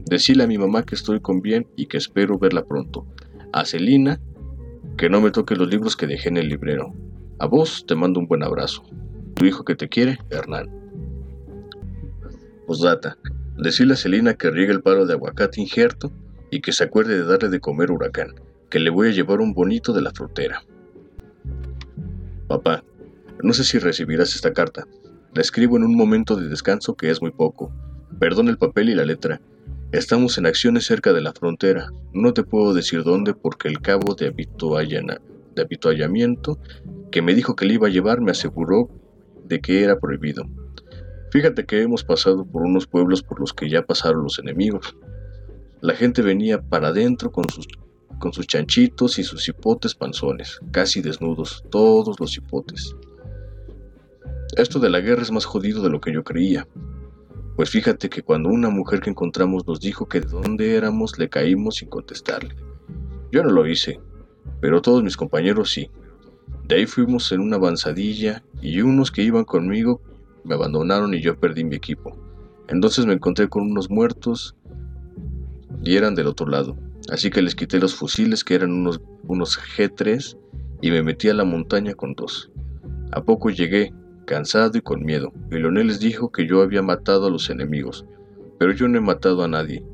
Decirle 0.05 0.43
a 0.43 0.47
mi 0.47 0.57
mamá 0.57 0.83
que 0.83 0.95
estoy 0.95 1.19
con 1.19 1.41
bien 1.41 1.67
y 1.75 1.87
que 1.87 1.97
espero 1.97 2.37
verla 2.37 2.63
pronto. 2.65 3.05
A 3.51 3.65
Celina, 3.65 4.19
Que 4.97 5.09
no 5.09 5.21
me 5.21 5.31
toque 5.31 5.55
los 5.55 5.69
libros 5.69 5.95
que 5.95 6.05
dejé 6.05 6.29
en 6.29 6.37
el 6.37 6.49
librero. 6.49 6.93
A 7.39 7.47
vos 7.47 7.83
te 7.87 7.95
mando 7.95 8.19
un 8.19 8.27
buen 8.27 8.43
abrazo. 8.43 8.83
Tu 9.33 9.45
hijo 9.45 9.65
que 9.65 9.75
te 9.75 9.89
quiere, 9.89 10.19
Hernán. 10.29 10.69
Posdata. 12.67 13.17
Decirle 13.57 13.93
a 13.93 13.97
Celina 13.97 14.33
que 14.33 14.49
riegue 14.49 14.71
el 14.71 14.81
palo 14.81 15.05
de 15.05 15.13
aguacate 15.13 15.61
injerto 15.61 16.11
y 16.49 16.61
que 16.61 16.71
se 16.71 16.83
acuerde 16.83 17.15
de 17.15 17.25
darle 17.25 17.49
de 17.49 17.59
comer 17.59 17.91
huracán, 17.91 18.35
que 18.69 18.79
le 18.79 18.89
voy 18.89 19.09
a 19.09 19.11
llevar 19.11 19.41
un 19.41 19.53
bonito 19.53 19.93
de 19.93 20.01
la 20.01 20.11
frutera. 20.11 20.63
Papá, 22.47 22.83
no 23.41 23.53
sé 23.53 23.63
si 23.63 23.79
recibirás 23.79 24.35
esta 24.35 24.53
carta. 24.53 24.87
La 25.33 25.41
escribo 25.41 25.77
en 25.77 25.83
un 25.83 25.95
momento 25.95 26.35
de 26.35 26.47
descanso 26.47 26.95
que 26.95 27.09
es 27.09 27.21
muy 27.21 27.31
poco. 27.31 27.71
Perdón 28.19 28.49
el 28.49 28.57
papel 28.57 28.89
y 28.89 28.95
la 28.95 29.05
letra. 29.05 29.41
Estamos 29.91 30.37
en 30.37 30.45
acciones 30.45 30.85
cerca 30.85 31.13
de 31.13 31.21
la 31.21 31.33
frontera. 31.33 31.91
No 32.13 32.33
te 32.33 32.43
puedo 32.43 32.73
decir 32.73 33.03
dónde 33.03 33.33
porque 33.33 33.67
el 33.67 33.81
cabo 33.81 34.15
de, 34.15 34.31
de 34.31 35.61
habituallamiento 35.61 36.59
que 37.11 37.21
me 37.21 37.35
dijo 37.35 37.55
que 37.55 37.65
le 37.65 37.75
iba 37.75 37.87
a 37.87 37.91
llevar 37.91 38.21
me 38.21 38.31
aseguró 38.31 38.89
de 39.45 39.59
que 39.61 39.83
era 39.83 39.99
prohibido. 39.99 40.45
Fíjate 41.33 41.65
que 41.65 41.81
hemos 41.81 42.03
pasado 42.03 42.45
por 42.45 42.61
unos 42.61 42.85
pueblos 42.85 43.23
por 43.23 43.39
los 43.39 43.53
que 43.53 43.67
ya 43.67 43.81
pasaron 43.81 44.21
los 44.21 44.37
enemigos. 44.37 44.95
La 45.81 45.95
gente 45.95 46.21
venía 46.21 46.61
para 46.61 46.89
adentro 46.89 47.31
con 47.31 47.49
sus, 47.49 47.67
con 48.19 48.31
sus 48.33 48.45
chanchitos 48.45 49.17
y 49.17 49.23
sus 49.23 49.49
hipotes 49.49 49.95
panzones, 49.95 50.59
casi 50.69 51.01
desnudos, 51.01 51.63
todos 51.71 52.19
los 52.19 52.37
hipotes. 52.37 52.95
Esto 54.57 54.77
de 54.77 54.91
la 54.91 54.99
guerra 54.99 55.23
es 55.23 55.31
más 55.31 55.45
jodido 55.45 55.81
de 55.81 55.89
lo 55.89 55.99
que 55.99 56.13
yo 56.13 56.23
creía. 56.23 56.67
Pues 57.55 57.71
fíjate 57.71 58.11
que 58.11 58.21
cuando 58.21 58.49
una 58.49 58.69
mujer 58.69 58.99
que 58.99 59.09
encontramos 59.09 59.65
nos 59.65 59.79
dijo 59.79 60.07
que 60.07 60.19
de 60.19 60.27
dónde 60.27 60.75
éramos, 60.75 61.17
le 61.17 61.29
caímos 61.29 61.77
sin 61.77 61.89
contestarle. 61.89 62.55
Yo 63.31 63.41
no 63.41 63.49
lo 63.49 63.65
hice, 63.65 63.99
pero 64.61 64.83
todos 64.83 65.01
mis 65.01 65.17
compañeros 65.17 65.71
sí. 65.71 65.89
De 66.67 66.75
ahí 66.75 66.85
fuimos 66.85 67.31
en 67.31 67.39
una 67.41 67.55
avanzadilla 67.55 68.43
y 68.61 68.81
unos 68.81 69.09
que 69.09 69.23
iban 69.23 69.45
conmigo 69.45 69.99
me 70.43 70.55
abandonaron 70.55 71.13
y 71.13 71.21
yo 71.21 71.39
perdí 71.39 71.63
mi 71.63 71.75
equipo. 71.75 72.17
Entonces 72.67 73.05
me 73.05 73.13
encontré 73.13 73.49
con 73.49 73.63
unos 73.63 73.89
muertos 73.89 74.55
y 75.83 75.95
eran 75.95 76.15
del 76.15 76.27
otro 76.27 76.47
lado. 76.47 76.77
Así 77.09 77.29
que 77.29 77.41
les 77.41 77.55
quité 77.55 77.79
los 77.79 77.95
fusiles 77.95 78.43
que 78.43 78.55
eran 78.55 78.71
unos, 78.71 79.01
unos 79.27 79.59
G3 79.59 80.37
y 80.81 80.91
me 80.91 81.03
metí 81.03 81.29
a 81.29 81.33
la 81.33 81.43
montaña 81.43 81.93
con 81.93 82.13
dos. 82.13 82.51
A 83.11 83.23
poco 83.23 83.49
llegué, 83.49 83.93
cansado 84.25 84.77
y 84.77 84.81
con 84.81 85.03
miedo, 85.03 85.33
y 85.51 85.55
Leonel 85.55 85.87
les 85.87 85.99
dijo 85.99 86.31
que 86.31 86.47
yo 86.47 86.61
había 86.61 86.81
matado 86.81 87.27
a 87.27 87.29
los 87.29 87.49
enemigos, 87.49 88.05
pero 88.57 88.71
yo 88.71 88.87
no 88.87 88.97
he 88.97 89.01
matado 89.01 89.43
a 89.43 89.47
nadie. 89.47 89.85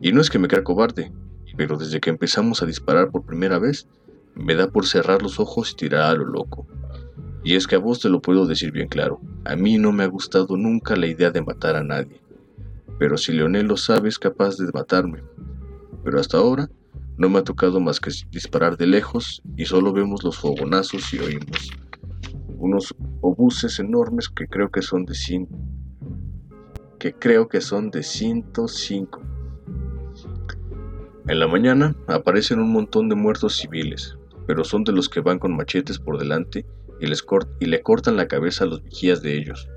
Y 0.00 0.12
no 0.12 0.20
es 0.20 0.30
que 0.30 0.38
me 0.38 0.48
crea 0.48 0.62
cobarde, 0.62 1.12
pero 1.56 1.76
desde 1.76 2.00
que 2.00 2.10
empezamos 2.10 2.62
a 2.62 2.66
disparar 2.66 3.10
por 3.10 3.24
primera 3.24 3.58
vez, 3.58 3.88
me 4.34 4.54
da 4.54 4.68
por 4.68 4.86
cerrar 4.86 5.22
los 5.22 5.40
ojos 5.40 5.72
y 5.72 5.76
tirar 5.76 6.02
a 6.02 6.14
lo 6.14 6.26
loco. 6.26 6.66
Y 7.42 7.54
es 7.54 7.66
que 7.66 7.76
a 7.76 7.78
vos 7.78 8.00
te 8.00 8.08
lo 8.08 8.20
puedo 8.20 8.46
decir 8.46 8.70
bien 8.72 8.88
claro, 8.88 9.20
a 9.44 9.56
mí 9.56 9.78
no 9.78 9.92
me 9.92 10.04
ha 10.04 10.08
gustado 10.08 10.56
nunca 10.56 10.96
la 10.96 11.06
idea 11.06 11.30
de 11.30 11.42
matar 11.42 11.76
a 11.76 11.84
nadie. 11.84 12.20
Pero 12.98 13.16
si 13.16 13.32
Leonel 13.32 13.66
lo 13.66 13.76
sabe 13.76 14.08
es 14.08 14.18
capaz 14.18 14.56
de 14.56 14.70
matarme. 14.72 15.22
Pero 16.04 16.20
hasta 16.20 16.38
ahora 16.38 16.68
no 17.16 17.28
me 17.28 17.38
ha 17.38 17.44
tocado 17.44 17.80
más 17.80 18.00
que 18.00 18.10
disparar 18.30 18.76
de 18.76 18.86
lejos 18.86 19.42
y 19.56 19.64
solo 19.64 19.92
vemos 19.92 20.22
los 20.22 20.38
fogonazos 20.38 21.12
y 21.14 21.18
oímos 21.18 21.70
unos 22.60 22.94
obuses 23.22 23.78
enormes 23.80 24.28
que 24.28 24.46
creo 24.46 24.70
que 24.70 24.82
son 24.82 25.06
de 25.06 25.14
que 26.98 27.14
creo 27.14 27.48
que 27.48 27.62
son 27.62 27.90
de 27.90 28.02
105. 28.02 29.22
En 31.26 31.40
la 31.40 31.48
mañana 31.48 31.96
aparecen 32.06 32.60
un 32.60 32.70
montón 32.70 33.08
de 33.08 33.14
muertos 33.14 33.56
civiles, 33.56 34.18
pero 34.46 34.64
son 34.64 34.84
de 34.84 34.92
los 34.92 35.08
que 35.08 35.20
van 35.20 35.38
con 35.38 35.56
machetes 35.56 35.98
por 35.98 36.18
delante 36.18 36.66
y, 37.00 37.06
les 37.06 37.24
le 37.60 37.82
cortan 37.82 38.16
la 38.16 38.28
cabeza 38.28 38.64
a 38.64 38.66
los 38.66 38.82
vigías 38.82 39.22
de 39.22 39.36
ellos. 39.36 39.68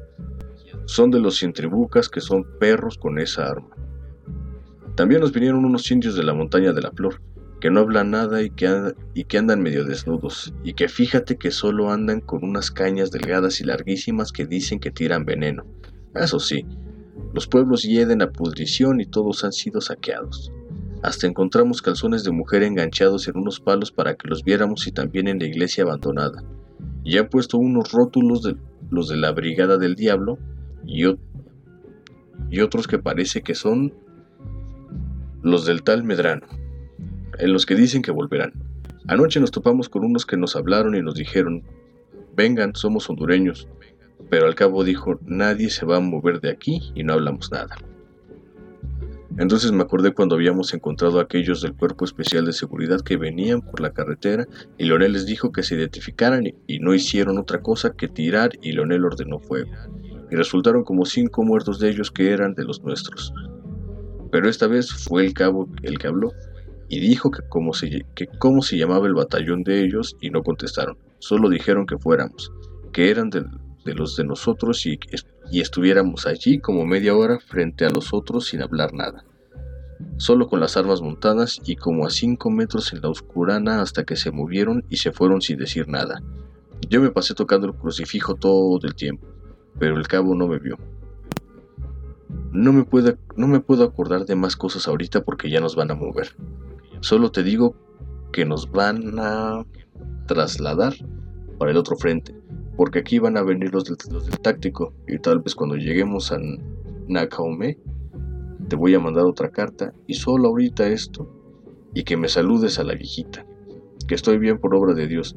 Son 0.86 1.12
de 1.12 1.20
los 1.20 1.38
cientribucas 1.38 2.10
que 2.10 2.22
son 2.22 2.46
perros 2.60 2.98
con 2.98 3.18
esa 3.18 3.48
arma. 3.48 3.76
También 4.96 5.22
nos 5.22 5.32
vinieron 5.32 5.66
unos 5.66 5.90
indios 5.90 6.16
de 6.16 6.24
la 6.24 6.34
montaña 6.34 6.74
de 6.74 6.82
la 6.82 6.92
flor, 6.92 7.22
que 7.62 7.72
no 7.72 7.80
hablan 7.80 8.12
nada 8.12 8.42
y 8.42 8.50
que, 8.50 8.94
y 9.14 9.24
que 9.24 9.38
andan 9.38 9.62
medio 9.62 9.86
desnudos, 9.86 10.54
y 10.64 10.74
que 10.74 10.90
fíjate 10.90 11.38
que 11.38 11.52
solo 11.52 11.90
andan 11.90 12.20
con 12.20 12.44
unas 12.44 12.70
cañas 12.70 13.10
delgadas 13.10 13.62
y 13.62 13.64
larguísimas 13.64 14.32
que 14.32 14.46
dicen 14.46 14.80
que 14.80 14.92
tiran 14.92 15.26
veneno. 15.26 15.66
Eso 16.14 16.40
sí, 16.40 16.66
los 17.34 17.48
pueblos 17.48 17.84
hieden 17.84 18.22
a 18.22 18.32
pudrición 18.32 19.00
y 19.00 19.06
todos 19.06 19.44
han 19.46 19.54
sido 19.54 19.80
saqueados. 19.82 20.52
Hasta 21.02 21.28
encontramos 21.28 21.82
calzones 21.82 22.24
de 22.24 22.32
mujer 22.32 22.64
enganchados 22.64 23.28
en 23.28 23.38
unos 23.38 23.60
palos 23.60 23.92
para 23.92 24.16
que 24.16 24.28
los 24.28 24.44
viéramos 24.44 24.86
y 24.88 24.92
también 24.92 25.28
en 25.28 25.40
la 25.40 25.46
iglesia 25.46 25.84
abandonada 25.84 26.44
y 27.04 27.18
han 27.18 27.28
puesto 27.28 27.58
unos 27.58 27.92
rótulos 27.92 28.44
de 28.44 28.56
los 28.90 29.10
de 29.10 29.18
la 29.18 29.32
Brigada 29.32 29.78
del 29.78 29.96
Diablo 29.96 30.38
y, 30.86 31.04
y 32.50 32.60
otros 32.62 32.88
que 32.88 33.00
parece 33.00 33.42
que 33.42 33.56
son 33.56 33.94
los 35.42 35.66
del 35.66 35.84
tal 35.84 36.04
Medrano, 36.04 36.48
en 37.40 37.54
los 37.54 37.66
que 37.66 37.76
dicen 37.76 38.02
que 38.02 38.12
volverán. 38.12 38.54
Anoche 39.08 39.40
nos 39.40 39.52
topamos 39.52 39.90
con 39.90 40.06
unos 40.06 40.26
que 40.26 40.38
nos 40.38 40.56
hablaron 40.56 40.96
y 40.96 41.02
nos 41.02 41.16
dijeron, 41.16 41.64
vengan, 42.36 42.76
somos 42.76 43.10
hondureños, 43.10 43.68
pero 44.30 44.46
al 44.48 44.56
cabo 44.56 44.84
dijo, 44.84 45.20
nadie 45.26 45.70
se 45.70 45.86
va 45.86 45.98
a 45.98 46.02
mover 46.02 46.40
de 46.40 46.52
aquí 46.52 46.92
y 46.96 47.04
no 47.04 47.14
hablamos 47.14 47.52
nada. 47.52 47.76
Entonces 49.38 49.72
me 49.72 49.82
acordé 49.82 50.14
cuando 50.14 50.36
habíamos 50.36 50.74
encontrado 50.74 51.20
a 51.20 51.24
aquellos 51.24 51.62
del 51.62 51.74
Cuerpo 51.74 52.06
Especial 52.06 52.46
de 52.46 52.54
Seguridad 52.54 53.02
que 53.02 53.18
venían 53.18 53.62
por 53.62 53.80
la 53.80 53.92
carretera 53.92 54.46
y 54.78 54.86
Leonel 54.86 55.14
les 55.14 55.26
dijo 55.26 55.52
que 55.52 55.64
se 55.64 55.76
identificaran 55.76 56.46
y 56.68 56.80
no 56.80 56.94
hicieron 56.94 57.40
otra 57.40 57.62
cosa 57.62 57.94
que 57.94 58.08
tirar 58.08 58.52
y 58.62 58.74
Leonel 58.74 59.06
ordenó 59.06 59.40
fuego. 59.40 59.72
Y 60.30 60.36
resultaron 60.36 60.84
como 60.84 61.06
cinco 61.06 61.44
muertos 61.44 61.80
de 61.80 61.90
ellos 61.90 62.12
que 62.12 62.32
eran 62.32 62.54
de 62.54 62.64
los 62.64 62.84
nuestros. 62.84 63.34
Pero 64.32 64.50
esta 64.50 64.68
vez 64.68 64.92
fue 64.92 65.26
el 65.26 65.34
cabo 65.34 65.68
el 65.82 65.98
que 65.98 66.08
habló 66.08 66.32
y 66.90 67.00
dijo 67.00 67.32
que 67.32 67.42
cómo 67.50 67.74
se, 67.74 68.06
que 68.14 68.28
se 68.62 68.78
llamaba 68.78 69.08
el 69.08 69.16
batallón 69.16 69.64
de 69.64 69.84
ellos 69.84 70.16
y 70.22 70.30
no 70.30 70.44
contestaron. 70.44 70.98
Solo 71.18 71.50
dijeron 71.50 71.88
que 71.88 71.98
fuéramos, 71.98 72.52
que 72.92 73.10
eran 73.10 73.30
de, 73.32 73.46
de 73.84 73.94
los 73.96 74.16
de 74.16 74.26
nosotros 74.26 74.86
y, 74.86 75.00
y 75.52 75.62
estuviéramos 75.62 76.26
allí 76.26 76.60
como 76.60 76.86
media 76.86 77.16
hora 77.16 77.40
frente 77.40 77.86
a 77.86 77.90
los 77.90 78.14
otros 78.14 78.48
sin 78.48 78.62
hablar 78.62 78.94
nada, 78.94 79.26
solo 80.18 80.48
con 80.48 80.60
las 80.60 80.78
armas 80.78 81.02
montadas 81.02 81.60
y 81.66 81.76
como 81.76 82.06
a 82.06 82.10
cinco 82.10 82.50
metros 82.50 82.94
en 82.94 83.02
la 83.02 83.10
oscurana 83.10 83.82
hasta 83.82 84.04
que 84.04 84.16
se 84.16 84.32
movieron 84.32 84.86
y 84.90 84.98
se 84.98 85.12
fueron 85.12 85.42
sin 85.42 85.58
decir 85.58 85.88
nada. 85.88 86.22
Yo 86.90 87.02
me 87.02 87.12
pasé 87.12 87.34
tocando 87.34 87.68
el 87.68 87.74
crucifijo 87.74 88.36
todo 88.36 88.80
el 88.84 88.96
tiempo, 88.96 89.28
pero 89.80 89.98
el 89.98 90.08
cabo 90.08 90.36
no 90.36 90.48
me 90.48 90.60
vio. 90.60 90.78
No 92.52 92.74
me, 92.74 92.84
puedo, 92.84 93.18
no 93.36 93.48
me 93.48 93.60
puedo 93.60 93.84
acordar 93.84 94.26
de 94.26 94.36
más 94.36 94.56
cosas 94.56 94.88
ahorita 94.88 95.24
porque 95.24 95.50
ya 95.50 95.60
nos 95.60 95.76
van 95.76 95.92
a 95.92 95.96
mover. 95.96 96.36
Solo 97.00 97.32
te 97.32 97.44
digo 97.44 97.76
que 98.32 98.46
nos 98.46 98.72
van 98.72 99.20
a 99.20 99.66
trasladar 100.28 100.94
para 101.58 101.72
el 101.72 101.78
otro 101.78 101.96
frente 101.96 102.36
porque 102.76 103.00
aquí 103.00 103.20
van 103.20 103.38
a 103.38 103.44
venir 103.44 103.74
los 103.74 103.86
del, 103.86 103.98
táctico 104.42 104.94
y 105.08 105.20
tal 105.20 105.40
vez 105.40 105.56
cuando 105.56 105.76
lleguemos 105.76 106.32
a 106.32 106.40
Nakaome 107.08 107.78
te 108.68 108.76
voy 108.76 108.96
a 108.96 109.00
mandar 109.00 109.26
otra 109.26 109.52
carta 109.52 109.94
y 110.08 110.16
solo 110.16 110.50
ahorita 110.50 110.88
esto 110.88 111.30
y 111.94 112.04
que 112.04 112.18
me 112.18 112.28
saludes 112.28 112.80
a 112.80 112.84
la 112.84 112.96
viejita, 112.96 113.46
que 114.08 114.16
estoy 114.16 114.38
bien 114.38 114.58
por 114.58 114.74
obra 114.74 114.94
de 114.94 115.08
Dios, 115.08 115.36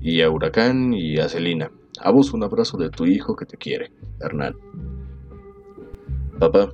y 0.00 0.22
a 0.22 0.30
Huracán 0.30 0.94
y 0.94 1.18
a 1.18 1.28
Celina. 1.28 1.70
A 2.00 2.10
vos 2.10 2.32
un 2.32 2.42
abrazo 2.42 2.76
de 2.76 2.90
tu 2.90 3.06
hijo 3.06 3.36
que 3.36 3.46
te 3.46 3.56
quiere, 3.56 3.92
Hernán. 4.20 4.56
Papá, 6.38 6.72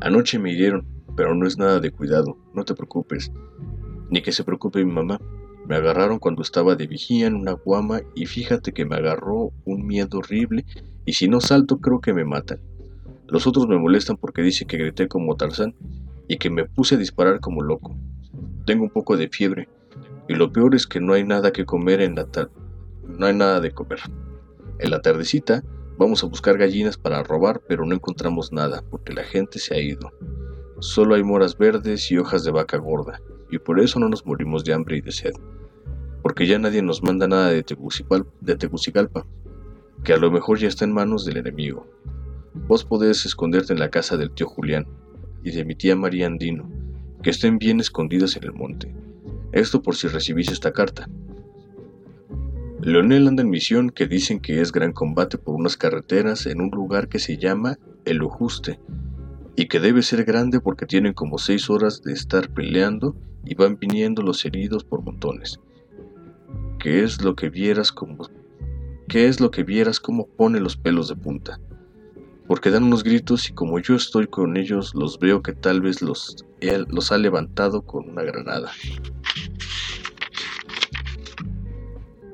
anoche 0.00 0.38
me 0.38 0.52
hirieron, 0.52 0.86
pero 1.16 1.34
no 1.34 1.46
es 1.46 1.58
nada 1.58 1.80
de 1.80 1.90
cuidado, 1.90 2.36
no 2.54 2.64
te 2.64 2.74
preocupes, 2.74 3.32
ni 4.10 4.22
que 4.22 4.32
se 4.32 4.44
preocupe 4.44 4.84
mi 4.84 4.92
mamá. 4.92 5.20
Me 5.72 5.78
agarraron 5.78 6.18
cuando 6.18 6.42
estaba 6.42 6.76
de 6.76 6.86
vigía 6.86 7.26
en 7.26 7.34
una 7.34 7.52
guama 7.52 8.02
y 8.14 8.26
fíjate 8.26 8.74
que 8.74 8.84
me 8.84 8.96
agarró 8.96 9.54
un 9.64 9.86
miedo 9.86 10.18
horrible 10.18 10.66
y 11.06 11.14
si 11.14 11.28
no 11.28 11.40
salto 11.40 11.78
creo 11.78 12.02
que 12.02 12.12
me 12.12 12.26
matan. 12.26 12.60
Los 13.26 13.46
otros 13.46 13.66
me 13.66 13.78
molestan 13.78 14.18
porque 14.18 14.42
dicen 14.42 14.68
que 14.68 14.76
grité 14.76 15.08
como 15.08 15.34
Tarzán 15.34 15.74
y 16.28 16.36
que 16.36 16.50
me 16.50 16.66
puse 16.66 16.96
a 16.96 16.98
disparar 16.98 17.40
como 17.40 17.62
loco. 17.62 17.96
Tengo 18.66 18.84
un 18.84 18.90
poco 18.90 19.16
de 19.16 19.30
fiebre 19.30 19.66
y 20.28 20.34
lo 20.34 20.52
peor 20.52 20.74
es 20.74 20.86
que 20.86 21.00
no 21.00 21.14
hay 21.14 21.24
nada 21.24 21.52
que 21.52 21.64
comer 21.64 22.02
en 22.02 22.16
la 22.16 22.26
tarde. 22.26 22.52
No 23.08 23.24
hay 23.24 23.34
nada 23.34 23.58
de 23.60 23.70
comer. 23.70 24.00
En 24.78 24.90
la 24.90 25.00
tardecita 25.00 25.64
vamos 25.96 26.22
a 26.22 26.26
buscar 26.26 26.58
gallinas 26.58 26.98
para 26.98 27.22
robar 27.22 27.62
pero 27.66 27.86
no 27.86 27.94
encontramos 27.94 28.52
nada 28.52 28.84
porque 28.90 29.14
la 29.14 29.24
gente 29.24 29.58
se 29.58 29.74
ha 29.74 29.80
ido. 29.80 30.12
Solo 30.80 31.14
hay 31.14 31.22
moras 31.22 31.56
verdes 31.56 32.10
y 32.10 32.18
hojas 32.18 32.44
de 32.44 32.50
vaca 32.50 32.76
gorda 32.76 33.22
y 33.50 33.58
por 33.58 33.80
eso 33.80 33.98
no 33.98 34.10
nos 34.10 34.26
morimos 34.26 34.64
de 34.64 34.74
hambre 34.74 34.98
y 34.98 35.00
de 35.00 35.12
sed, 35.12 35.32
porque 36.22 36.46
ya 36.46 36.58
nadie 36.58 36.82
nos 36.82 37.02
manda 37.02 37.26
nada 37.26 37.50
de, 37.50 37.62
Tegucigalpa, 37.62 39.26
que 40.04 40.12
a 40.12 40.16
lo 40.16 40.30
mejor 40.30 40.58
ya 40.58 40.68
está 40.68 40.84
en 40.84 40.92
manos 40.92 41.24
del 41.24 41.38
enemigo. 41.38 41.86
Vos 42.54 42.84
podés 42.84 43.26
esconderte 43.26 43.72
en 43.72 43.80
la 43.80 43.90
casa 43.90 44.16
del 44.16 44.30
tío 44.30 44.46
Julián 44.46 44.86
y 45.42 45.50
de 45.50 45.64
mi 45.64 45.74
tía 45.74 45.96
María 45.96 46.26
Andino, 46.26 46.70
que 47.22 47.30
estén 47.30 47.58
bien 47.58 47.80
escondidas 47.80 48.36
en 48.36 48.44
el 48.44 48.52
monte. 48.52 48.94
Esto 49.52 49.82
por 49.82 49.96
si 49.96 50.08
recibís 50.08 50.50
esta 50.50 50.72
carta. 50.72 51.08
Leonel 52.80 53.28
anda 53.28 53.42
en 53.42 53.50
misión 53.50 53.90
que 53.90 54.06
dicen 54.06 54.40
que 54.40 54.60
es 54.60 54.72
gran 54.72 54.92
combate 54.92 55.38
por 55.38 55.54
unas 55.54 55.76
carreteras 55.76 56.46
en 56.46 56.60
un 56.60 56.70
lugar 56.70 57.08
que 57.08 57.18
se 57.18 57.36
llama 57.36 57.78
El 58.04 58.22
Ojuste 58.22 58.80
y 59.54 59.66
que 59.66 59.78
debe 59.80 60.02
ser 60.02 60.24
grande 60.24 60.60
porque 60.60 60.86
tienen 60.86 61.12
como 61.12 61.38
seis 61.38 61.70
horas 61.70 62.02
de 62.02 62.12
estar 62.12 62.52
peleando 62.52 63.14
y 63.44 63.54
van 63.54 63.78
viniendo 63.78 64.22
los 64.22 64.44
heridos 64.44 64.84
por 64.84 65.02
montones. 65.02 65.60
¿Qué 66.82 67.04
es 67.04 67.22
lo 67.22 67.36
que 67.36 67.48
vieras 67.48 67.92
como 67.92 68.28
qué 69.06 69.28
es 69.28 69.38
lo 69.38 69.52
que 69.52 69.62
vieras 69.62 70.02
pone 70.36 70.58
los 70.58 70.76
pelos 70.76 71.06
de 71.06 71.14
punta? 71.14 71.60
Porque 72.48 72.70
dan 72.70 72.82
unos 72.82 73.04
gritos 73.04 73.48
y 73.48 73.52
como 73.52 73.78
yo 73.78 73.94
estoy 73.94 74.26
con 74.26 74.56
ellos 74.56 74.92
los 74.96 75.20
veo 75.20 75.42
que 75.42 75.52
tal 75.52 75.80
vez 75.80 76.02
los, 76.02 76.44
él 76.58 76.88
los 76.90 77.12
ha 77.12 77.18
levantado 77.18 77.82
con 77.82 78.10
una 78.10 78.22
granada. 78.22 78.72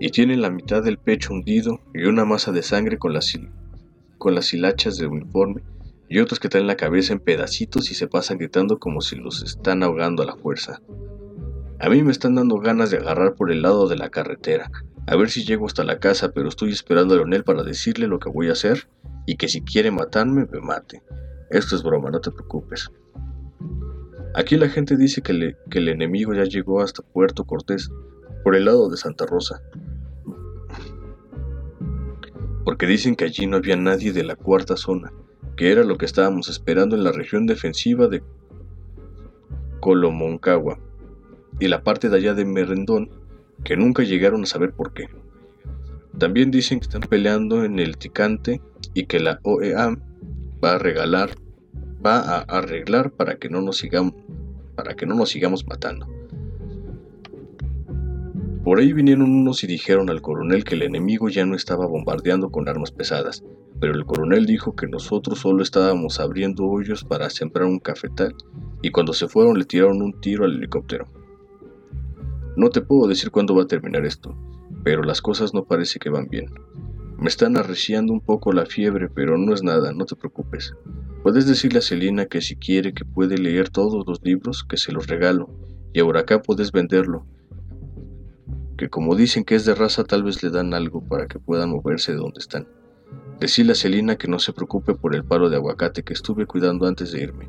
Y 0.00 0.08
tienen 0.12 0.40
la 0.40 0.48
mitad 0.48 0.82
del 0.82 0.96
pecho 0.96 1.34
hundido 1.34 1.82
y 1.92 2.04
una 2.04 2.24
masa 2.24 2.50
de 2.50 2.62
sangre 2.62 2.96
con 2.96 3.12
las, 3.12 3.38
con 4.16 4.34
las 4.34 4.54
hilachas 4.54 4.96
de 4.96 5.08
uniforme 5.08 5.60
y 6.08 6.20
otros 6.20 6.40
que 6.40 6.48
traen 6.48 6.66
la 6.66 6.78
cabeza 6.78 7.12
en 7.12 7.20
pedacitos 7.20 7.90
y 7.90 7.94
se 7.94 8.08
pasan 8.08 8.38
gritando 8.38 8.78
como 8.78 9.02
si 9.02 9.14
los 9.16 9.42
están 9.42 9.82
ahogando 9.82 10.22
a 10.22 10.26
la 10.26 10.36
fuerza. 10.36 10.80
A 11.80 11.88
mí 11.88 12.02
me 12.02 12.10
están 12.10 12.34
dando 12.34 12.58
ganas 12.58 12.90
de 12.90 12.96
agarrar 12.96 13.34
por 13.36 13.52
el 13.52 13.62
lado 13.62 13.86
de 13.86 13.96
la 13.96 14.10
carretera, 14.10 14.70
a 15.06 15.14
ver 15.14 15.30
si 15.30 15.44
llego 15.44 15.66
hasta 15.66 15.84
la 15.84 16.00
casa, 16.00 16.32
pero 16.32 16.48
estoy 16.48 16.72
esperando 16.72 17.14
a 17.14 17.16
Leonel 17.18 17.44
para 17.44 17.62
decirle 17.62 18.08
lo 18.08 18.18
que 18.18 18.28
voy 18.28 18.48
a 18.48 18.52
hacer 18.52 18.88
y 19.26 19.36
que 19.36 19.46
si 19.48 19.62
quiere 19.62 19.92
matarme, 19.92 20.46
me 20.50 20.60
mate. 20.60 21.02
Esto 21.50 21.76
es 21.76 21.84
broma, 21.84 22.10
no 22.10 22.20
te 22.20 22.32
preocupes. 22.32 22.90
Aquí 24.34 24.56
la 24.56 24.68
gente 24.68 24.96
dice 24.96 25.22
que, 25.22 25.54
el 25.70 25.88
enemigo 25.88 26.34
ya 26.34 26.44
llegó 26.44 26.82
hasta 26.82 27.02
Puerto 27.02 27.44
Cortés, 27.44 27.90
por 28.42 28.56
el 28.56 28.64
lado 28.64 28.90
de 28.90 28.96
Santa 28.96 29.24
Rosa. 29.24 29.62
Porque 32.64 32.86
dicen 32.86 33.14
que 33.14 33.24
allí 33.24 33.46
no 33.46 33.56
había 33.56 33.76
nadie 33.76 34.12
de 34.12 34.24
la 34.24 34.34
cuarta 34.34 34.76
zona, 34.76 35.12
que 35.56 35.70
era 35.70 35.84
lo 35.84 35.96
que 35.96 36.06
estábamos 36.06 36.48
esperando 36.48 36.96
en 36.96 37.04
la 37.04 37.12
región 37.12 37.46
defensiva 37.46 38.08
de 38.08 38.22
Colomoncagua 39.80 40.80
y 41.60 41.68
la 41.68 41.82
parte 41.82 42.08
de 42.08 42.16
allá 42.16 42.34
de 42.34 42.44
Merendón, 42.44 43.10
que 43.64 43.76
nunca 43.76 44.02
llegaron 44.02 44.42
a 44.42 44.46
saber 44.46 44.72
por 44.72 44.92
qué. 44.92 45.08
También 46.18 46.50
dicen 46.50 46.80
que 46.80 46.86
están 46.86 47.02
peleando 47.02 47.64
en 47.64 47.78
el 47.78 47.96
Ticante 47.96 48.60
y 48.94 49.06
que 49.06 49.20
la 49.20 49.40
OEA 49.42 49.96
va 50.62 50.74
a 50.74 50.78
regalar, 50.78 51.30
va 52.04 52.18
a 52.18 52.38
arreglar 52.40 53.12
para 53.12 53.36
que 53.36 53.48
no 53.48 53.60
nos 53.60 53.78
sigamos, 53.78 54.14
para 54.74 54.94
que 54.94 55.06
no 55.06 55.14
nos 55.14 55.30
sigamos 55.30 55.66
matando. 55.66 56.06
Por 58.64 58.80
ahí 58.80 58.92
vinieron 58.92 59.30
unos 59.30 59.64
y 59.64 59.66
dijeron 59.66 60.10
al 60.10 60.20
coronel 60.20 60.64
que 60.64 60.74
el 60.74 60.82
enemigo 60.82 61.28
ya 61.28 61.46
no 61.46 61.54
estaba 61.54 61.86
bombardeando 61.86 62.50
con 62.50 62.68
armas 62.68 62.90
pesadas, 62.90 63.42
pero 63.80 63.94
el 63.94 64.04
coronel 64.04 64.44
dijo 64.44 64.74
que 64.74 64.86
nosotros 64.86 65.38
solo 65.38 65.62
estábamos 65.62 66.20
abriendo 66.20 66.66
hoyos 66.66 67.04
para 67.04 67.30
sembrar 67.30 67.66
un 67.66 67.78
cafetal 67.78 68.34
y 68.82 68.90
cuando 68.90 69.12
se 69.12 69.28
fueron 69.28 69.58
le 69.58 69.64
tiraron 69.64 70.02
un 70.02 70.20
tiro 70.20 70.44
al 70.44 70.56
helicóptero. 70.56 71.06
No 72.58 72.70
te 72.70 72.80
puedo 72.80 73.06
decir 73.06 73.30
cuándo 73.30 73.54
va 73.54 73.62
a 73.62 73.66
terminar 73.68 74.04
esto, 74.04 74.36
pero 74.82 75.04
las 75.04 75.22
cosas 75.22 75.54
no 75.54 75.62
parece 75.62 76.00
que 76.00 76.10
van 76.10 76.26
bien. 76.26 76.46
Me 77.16 77.28
están 77.28 77.56
arreciando 77.56 78.12
un 78.12 78.20
poco 78.20 78.50
la 78.52 78.66
fiebre, 78.66 79.08
pero 79.08 79.38
no 79.38 79.54
es 79.54 79.62
nada, 79.62 79.92
no 79.92 80.06
te 80.06 80.16
preocupes. 80.16 80.74
Puedes 81.22 81.46
decirle 81.46 81.78
a 81.78 81.82
Celina 81.82 82.26
que 82.26 82.40
si 82.40 82.56
quiere 82.56 82.92
que 82.94 83.04
puede 83.04 83.38
leer 83.38 83.68
todos 83.68 84.04
los 84.08 84.24
libros, 84.24 84.64
que 84.64 84.76
se 84.76 84.90
los 84.90 85.06
regalo, 85.06 85.48
y 85.92 86.00
ahora 86.00 86.22
acá 86.22 86.42
puedes 86.42 86.72
venderlo, 86.72 87.24
que 88.76 88.88
como 88.88 89.14
dicen 89.14 89.44
que 89.44 89.54
es 89.54 89.64
de 89.64 89.76
raza 89.76 90.02
tal 90.02 90.24
vez 90.24 90.42
le 90.42 90.50
dan 90.50 90.74
algo 90.74 91.00
para 91.06 91.28
que 91.28 91.38
puedan 91.38 91.70
moverse 91.70 92.10
de 92.10 92.18
donde 92.18 92.40
están. 92.40 92.66
Decirle 93.38 93.70
a 93.70 93.76
Celina 93.76 94.16
que 94.16 94.26
no 94.26 94.40
se 94.40 94.52
preocupe 94.52 94.94
por 94.94 95.14
el 95.14 95.22
palo 95.22 95.48
de 95.48 95.54
aguacate 95.54 96.02
que 96.02 96.12
estuve 96.12 96.44
cuidando 96.44 96.88
antes 96.88 97.12
de 97.12 97.22
irme, 97.22 97.48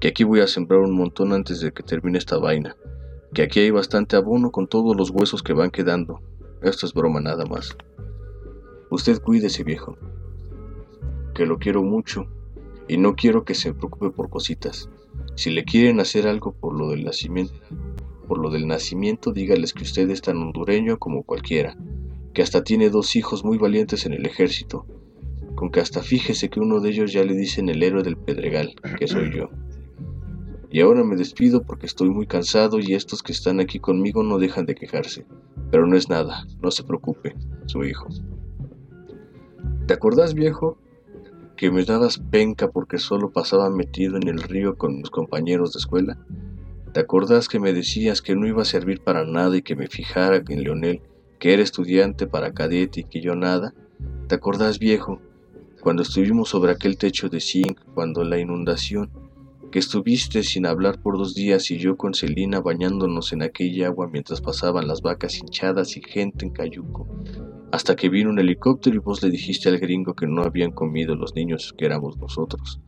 que 0.00 0.08
aquí 0.08 0.24
voy 0.24 0.40
a 0.40 0.48
sembrar 0.48 0.80
un 0.80 0.96
montón 0.96 1.32
antes 1.32 1.60
de 1.60 1.70
que 1.70 1.84
termine 1.84 2.18
esta 2.18 2.38
vaina, 2.38 2.74
que 3.34 3.42
aquí 3.42 3.60
hay 3.60 3.70
bastante 3.70 4.16
abono 4.16 4.50
con 4.50 4.66
todos 4.66 4.96
los 4.96 5.10
huesos 5.10 5.42
que 5.42 5.52
van 5.52 5.70
quedando. 5.70 6.20
Esto 6.62 6.86
es 6.86 6.94
broma 6.94 7.20
nada 7.20 7.44
más. 7.46 7.76
Usted 8.90 9.20
cuídese 9.20 9.64
viejo, 9.64 9.96
que 11.34 11.46
lo 11.46 11.58
quiero 11.58 11.82
mucho 11.82 12.26
y 12.88 12.96
no 12.96 13.14
quiero 13.14 13.44
que 13.44 13.54
se 13.54 13.74
preocupe 13.74 14.10
por 14.10 14.30
cositas. 14.30 14.88
Si 15.34 15.50
le 15.50 15.64
quieren 15.64 16.00
hacer 16.00 16.26
algo 16.26 16.52
por 16.52 16.76
lo 16.76 16.90
del 16.90 17.04
nacimiento, 17.04 17.54
por 18.26 18.38
lo 18.38 18.50
del 18.50 18.66
nacimiento, 18.66 19.32
dígales 19.32 19.72
que 19.72 19.84
usted 19.84 20.08
es 20.10 20.22
tan 20.22 20.38
hondureño 20.38 20.98
como 20.98 21.22
cualquiera, 21.22 21.76
que 22.32 22.42
hasta 22.42 22.64
tiene 22.64 22.90
dos 22.90 23.14
hijos 23.14 23.44
muy 23.44 23.58
valientes 23.58 24.06
en 24.06 24.14
el 24.14 24.26
ejército, 24.26 24.86
con 25.54 25.70
que 25.70 25.80
hasta 25.80 26.02
fíjese 26.02 26.48
que 26.48 26.60
uno 26.60 26.80
de 26.80 26.90
ellos 26.90 27.12
ya 27.12 27.24
le 27.24 27.34
dicen 27.34 27.68
el 27.68 27.82
héroe 27.82 28.02
del 28.02 28.16
Pedregal, 28.16 28.74
que 28.98 29.06
soy 29.06 29.34
yo. 29.34 29.50
Y 30.70 30.80
ahora 30.80 31.02
me 31.02 31.16
despido 31.16 31.62
porque 31.62 31.86
estoy 31.86 32.10
muy 32.10 32.26
cansado 32.26 32.78
y 32.78 32.94
estos 32.94 33.22
que 33.22 33.32
están 33.32 33.60
aquí 33.60 33.78
conmigo 33.78 34.22
no 34.22 34.38
dejan 34.38 34.66
de 34.66 34.74
quejarse. 34.74 35.26
Pero 35.70 35.86
no 35.86 35.96
es 35.96 36.08
nada, 36.08 36.46
no 36.62 36.70
se 36.70 36.84
preocupe, 36.84 37.34
su 37.66 37.84
hijo. 37.84 38.08
¿Te 39.86 39.94
acordás, 39.94 40.34
viejo? 40.34 40.78
Que 41.56 41.70
me 41.70 41.84
dabas 41.84 42.18
penca 42.18 42.68
porque 42.68 42.98
solo 42.98 43.30
pasaba 43.30 43.70
metido 43.70 44.16
en 44.16 44.28
el 44.28 44.42
río 44.42 44.76
con 44.76 44.96
mis 44.96 45.10
compañeros 45.10 45.72
de 45.72 45.78
escuela. 45.78 46.18
¿Te 46.92 47.00
acordás 47.00 47.48
que 47.48 47.60
me 47.60 47.72
decías 47.72 48.22
que 48.22 48.36
no 48.36 48.46
iba 48.46 48.62
a 48.62 48.66
servir 48.66 49.00
para 49.00 49.24
nada 49.24 49.56
y 49.56 49.62
que 49.62 49.76
me 49.76 49.88
fijara 49.88 50.42
en 50.46 50.62
Leonel, 50.62 51.00
que 51.38 51.54
era 51.54 51.62
estudiante 51.62 52.26
para 52.26 52.52
cadete 52.52 53.00
y 53.00 53.04
que 53.04 53.20
yo 53.20 53.34
nada? 53.34 53.74
¿Te 54.28 54.34
acordás, 54.34 54.78
viejo? 54.78 55.20
cuando 55.80 56.02
estuvimos 56.02 56.48
sobre 56.48 56.72
aquel 56.72 56.98
techo 56.98 57.28
de 57.28 57.40
zinc, 57.40 57.80
cuando 57.94 58.24
la 58.24 58.38
inundación, 58.38 59.10
que 59.70 59.78
estuviste 59.78 60.42
sin 60.42 60.66
hablar 60.66 61.00
por 61.00 61.18
dos 61.18 61.34
días 61.34 61.70
y 61.70 61.78
yo 61.78 61.96
con 61.96 62.14
Celina 62.14 62.60
bañándonos 62.60 63.32
en 63.32 63.42
aquella 63.42 63.88
agua 63.88 64.08
mientras 64.10 64.40
pasaban 64.40 64.88
las 64.88 65.02
vacas 65.02 65.38
hinchadas 65.38 65.96
y 65.96 66.02
gente 66.02 66.46
en 66.46 66.52
cayuco, 66.52 67.06
hasta 67.70 67.96
que 67.96 68.08
vino 68.08 68.30
un 68.30 68.38
helicóptero 68.38 68.96
y 68.96 69.00
vos 69.00 69.22
le 69.22 69.30
dijiste 69.30 69.68
al 69.68 69.78
gringo 69.78 70.14
que 70.14 70.26
no 70.26 70.42
habían 70.42 70.72
comido 70.72 71.14
los 71.14 71.34
niños 71.34 71.74
que 71.76 71.86
éramos 71.86 72.16
nosotros. 72.16 72.80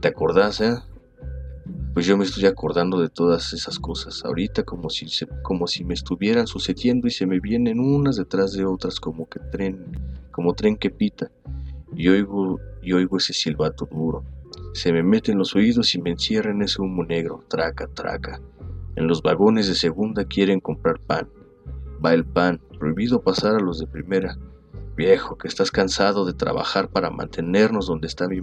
¿Te 0.00 0.08
acordás, 0.08 0.60
eh? 0.60 0.76
Pues 1.94 2.06
yo 2.06 2.16
me 2.16 2.24
estoy 2.24 2.46
acordando 2.46 3.00
de 3.00 3.08
todas 3.08 3.52
esas 3.52 3.80
cosas 3.80 4.24
ahorita 4.24 4.62
como 4.62 4.88
si, 4.88 5.06
como 5.42 5.66
si 5.66 5.84
me 5.84 5.94
estuvieran 5.94 6.46
sucediendo 6.46 7.08
y 7.08 7.10
se 7.10 7.26
me 7.26 7.40
vienen 7.40 7.80
unas 7.80 8.16
detrás 8.16 8.52
de 8.52 8.64
otras 8.64 9.00
como 9.00 9.28
que 9.28 9.40
tren, 9.50 9.84
como 10.30 10.54
tren 10.54 10.76
que 10.76 10.90
pita 10.90 11.32
y 11.96 12.08
oigo, 12.08 12.60
y 12.82 12.92
oigo 12.92 13.16
ese 13.16 13.32
silbato 13.32 13.88
duro. 13.90 14.24
Se 14.72 14.92
me 14.92 15.02
mete 15.02 15.32
en 15.32 15.38
los 15.38 15.56
oídos 15.56 15.94
y 15.94 16.00
me 16.00 16.10
encierra 16.10 16.50
en 16.50 16.62
ese 16.62 16.80
humo 16.82 17.04
negro, 17.04 17.42
traca, 17.48 17.86
traca. 17.88 18.40
En 18.96 19.06
los 19.06 19.22
vagones 19.22 19.66
de 19.66 19.74
segunda 19.74 20.24
quieren 20.24 20.60
comprar 20.60 21.00
pan. 21.00 21.28
Va 22.04 22.12
el 22.14 22.24
pan, 22.24 22.60
prohibido 22.78 23.22
pasar 23.22 23.56
a 23.56 23.60
los 23.60 23.78
de 23.78 23.86
primera. 23.86 24.36
Viejo, 24.96 25.38
que 25.38 25.48
estás 25.48 25.70
cansado 25.70 26.26
de 26.26 26.32
trabajar 26.32 26.88
para 26.88 27.10
mantenernos 27.10 27.86
donde 27.86 28.06
está 28.08 28.28
mi, 28.28 28.42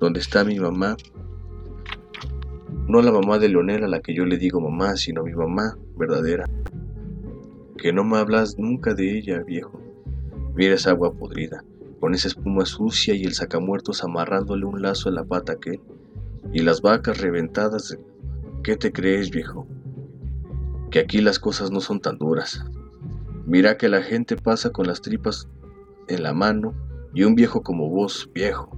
donde 0.00 0.20
está 0.20 0.44
mi 0.44 0.58
mamá. 0.58 0.96
No 2.88 3.02
la 3.02 3.12
mamá 3.12 3.38
de 3.38 3.48
Leonel 3.48 3.84
a 3.84 3.88
la 3.88 4.00
que 4.00 4.14
yo 4.14 4.24
le 4.24 4.38
digo 4.38 4.60
mamá, 4.60 4.96
sino 4.96 5.22
mi 5.22 5.34
mamá 5.34 5.76
verdadera. 5.96 6.46
Que 7.76 7.92
no 7.92 8.04
me 8.04 8.16
hablas 8.16 8.58
nunca 8.58 8.94
de 8.94 9.18
ella, 9.18 9.42
viejo. 9.42 9.80
Mira 10.54 10.74
esa 10.74 10.90
agua 10.90 11.12
podrida 11.12 11.62
con 12.00 12.14
esa 12.14 12.28
espuma 12.28 12.66
sucia 12.66 13.14
y 13.14 13.24
el 13.24 13.34
sacamuertos 13.34 14.04
amarrándole 14.04 14.64
un 14.66 14.82
lazo 14.82 15.08
en 15.08 15.14
la 15.16 15.24
pata 15.24 15.52
aquel, 15.52 15.80
y 16.52 16.62
las 16.62 16.82
vacas 16.82 17.20
reventadas. 17.20 17.96
¿Qué 18.62 18.76
te 18.76 18.92
crees, 18.92 19.30
viejo? 19.30 19.66
Que 20.90 21.00
aquí 21.00 21.20
las 21.20 21.38
cosas 21.38 21.70
no 21.70 21.80
son 21.80 22.00
tan 22.00 22.18
duras. 22.18 22.64
Mira 23.46 23.76
que 23.76 23.88
la 23.88 24.02
gente 24.02 24.36
pasa 24.36 24.70
con 24.70 24.86
las 24.86 25.00
tripas 25.00 25.48
en 26.08 26.22
la 26.22 26.34
mano 26.34 26.74
y 27.14 27.24
un 27.24 27.34
viejo 27.34 27.62
como 27.62 27.88
vos, 27.88 28.30
viejo, 28.34 28.76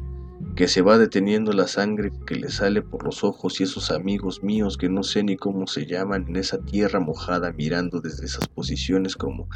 que 0.55 0.69
se 0.69 0.83
va 0.83 0.99
deteniendo 0.99 1.53
la 1.53 1.67
sangre 1.67 2.13
que 2.27 2.35
le 2.35 2.51
sale 2.51 2.83
por 2.83 3.05
los 3.05 3.25
ojos 3.25 3.61
y 3.61 3.65
esos 3.65 3.91
amigos 3.91 4.43
míos 4.43 4.77
que 4.77 4.89
no 4.89 5.03
sé 5.03 5.23
ni 5.23 5.37
cómo 5.37 5.67
se 5.67 5.87
llaman 5.87 6.27
en 6.29 6.37
esa 6.37 6.59
tierra 6.59 7.01
mojada 7.01 7.53
mirando 7.53 8.01
desde 8.01 8.27
esas 8.27 8.47
posiciones 8.49 9.17
como 9.17 9.49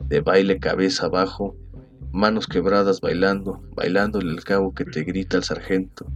de 0.00 0.20
baile 0.20 0.58
cabeza 0.58 1.06
abajo 1.06 1.56
manos 2.12 2.46
quebradas 2.46 3.00
bailando, 3.00 3.62
bailando 3.74 4.18
el 4.18 4.42
cabo 4.44 4.74
que 4.74 4.84
te 4.84 5.04
grita 5.04 5.36
el 5.36 5.44
sargento. 5.44 6.06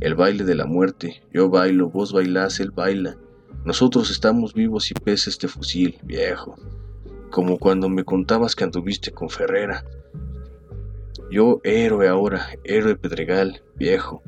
El 0.00 0.14
baile 0.14 0.44
de 0.44 0.54
la 0.54 0.66
muerte, 0.66 1.22
yo 1.32 1.50
bailo, 1.50 1.90
vos 1.90 2.12
bailás, 2.12 2.60
él 2.60 2.70
baila. 2.70 3.16
Nosotros 3.64 4.10
estamos 4.10 4.54
vivos 4.54 4.90
y 4.90 4.94
pesa 4.94 5.30
este 5.30 5.48
fusil, 5.48 5.98
viejo. 6.02 6.56
Como 7.30 7.58
cuando 7.58 7.88
me 7.88 8.04
contabas 8.04 8.54
que 8.54 8.64
anduviste 8.64 9.12
con 9.12 9.28
Ferrera. 9.28 9.84
Yo, 11.30 11.60
héroe 11.64 12.08
ahora, 12.08 12.48
héroe 12.64 12.96
Pedregal, 12.96 13.62
viejo, 13.76 14.22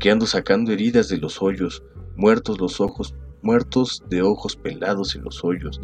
que 0.00 0.10
ando 0.10 0.26
sacando 0.26 0.72
heridas 0.72 1.08
de 1.08 1.18
los 1.18 1.40
hoyos, 1.40 1.82
muertos 2.16 2.58
los 2.58 2.80
ojos 2.80 3.14
muertos 3.42 4.02
de 4.08 4.22
ojos 4.22 4.56
pelados 4.56 5.14
en 5.16 5.24
los 5.24 5.44
hoyos, 5.44 5.80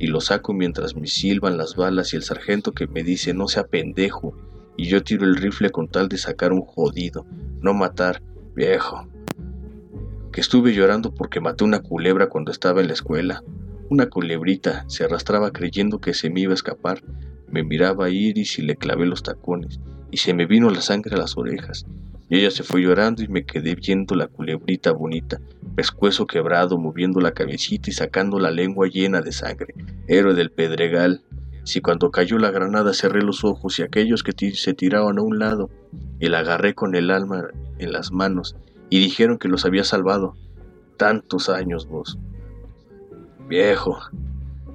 y 0.00 0.06
los 0.06 0.24
saco 0.26 0.54
mientras 0.54 0.96
me 0.96 1.06
silban 1.06 1.58
las 1.58 1.76
balas 1.76 2.12
y 2.12 2.16
el 2.16 2.22
sargento 2.22 2.72
que 2.72 2.86
me 2.86 3.04
dice 3.04 3.34
no 3.34 3.46
sea 3.48 3.66
pendejo, 3.66 4.34
y 4.76 4.86
yo 4.86 5.04
tiro 5.04 5.26
el 5.26 5.36
rifle 5.36 5.68
con 5.68 5.88
tal 5.88 6.08
de 6.08 6.16
sacar 6.16 6.52
un 6.52 6.62
jodido, 6.62 7.26
no 7.60 7.74
matar, 7.74 8.22
viejo. 8.56 9.06
Que 10.32 10.40
estuve 10.40 10.72
llorando 10.72 11.12
porque 11.12 11.40
maté 11.40 11.64
una 11.64 11.80
culebra 11.80 12.30
cuando 12.30 12.50
estaba 12.50 12.80
en 12.80 12.86
la 12.86 12.94
escuela. 12.94 13.44
Una 13.90 14.06
culebrita 14.06 14.84
se 14.88 15.04
arrastraba 15.04 15.50
creyendo 15.50 16.00
que 16.00 16.14
se 16.14 16.30
me 16.30 16.40
iba 16.40 16.52
a 16.52 16.54
escapar. 16.54 17.02
Me 17.48 17.62
miraba 17.62 18.06
a 18.06 18.10
Iris 18.10 18.58
y 18.58 18.62
le 18.62 18.76
clavé 18.76 19.04
los 19.04 19.22
tacones, 19.22 19.80
y 20.10 20.16
se 20.16 20.32
me 20.32 20.46
vino 20.46 20.70
la 20.70 20.80
sangre 20.80 21.14
a 21.14 21.18
las 21.18 21.36
orejas. 21.36 21.84
Y 22.30 22.38
ella 22.38 22.52
se 22.52 22.62
fue 22.62 22.80
llorando 22.80 23.24
y 23.24 23.28
me 23.28 23.44
quedé 23.44 23.74
viendo 23.74 24.14
la 24.14 24.28
culebrita 24.28 24.92
bonita, 24.92 25.40
pescuezo 25.74 26.28
quebrado, 26.28 26.78
moviendo 26.78 27.20
la 27.20 27.32
cabecita 27.32 27.90
y 27.90 27.92
sacando 27.92 28.38
la 28.38 28.52
lengua 28.52 28.86
llena 28.86 29.20
de 29.20 29.32
sangre. 29.32 29.74
Héroe 30.06 30.34
del 30.34 30.52
pedregal. 30.52 31.24
Si 31.64 31.80
cuando 31.80 32.12
cayó 32.12 32.38
la 32.38 32.52
granada 32.52 32.94
cerré 32.94 33.22
los 33.22 33.42
ojos 33.42 33.78
y 33.78 33.82
aquellos 33.82 34.22
que 34.22 34.32
se 34.54 34.74
tiraban 34.74 35.18
a 35.18 35.22
un 35.22 35.40
lado, 35.40 35.70
y 36.20 36.28
la 36.28 36.38
agarré 36.38 36.74
con 36.74 36.94
el 36.94 37.10
alma 37.10 37.48
en 37.78 37.92
las 37.92 38.12
manos, 38.12 38.54
y 38.90 39.00
dijeron 39.00 39.36
que 39.36 39.48
los 39.48 39.64
había 39.64 39.82
salvado. 39.82 40.36
Tantos 40.96 41.48
años 41.48 41.88
vos. 41.88 42.16
Viejo, 43.48 43.98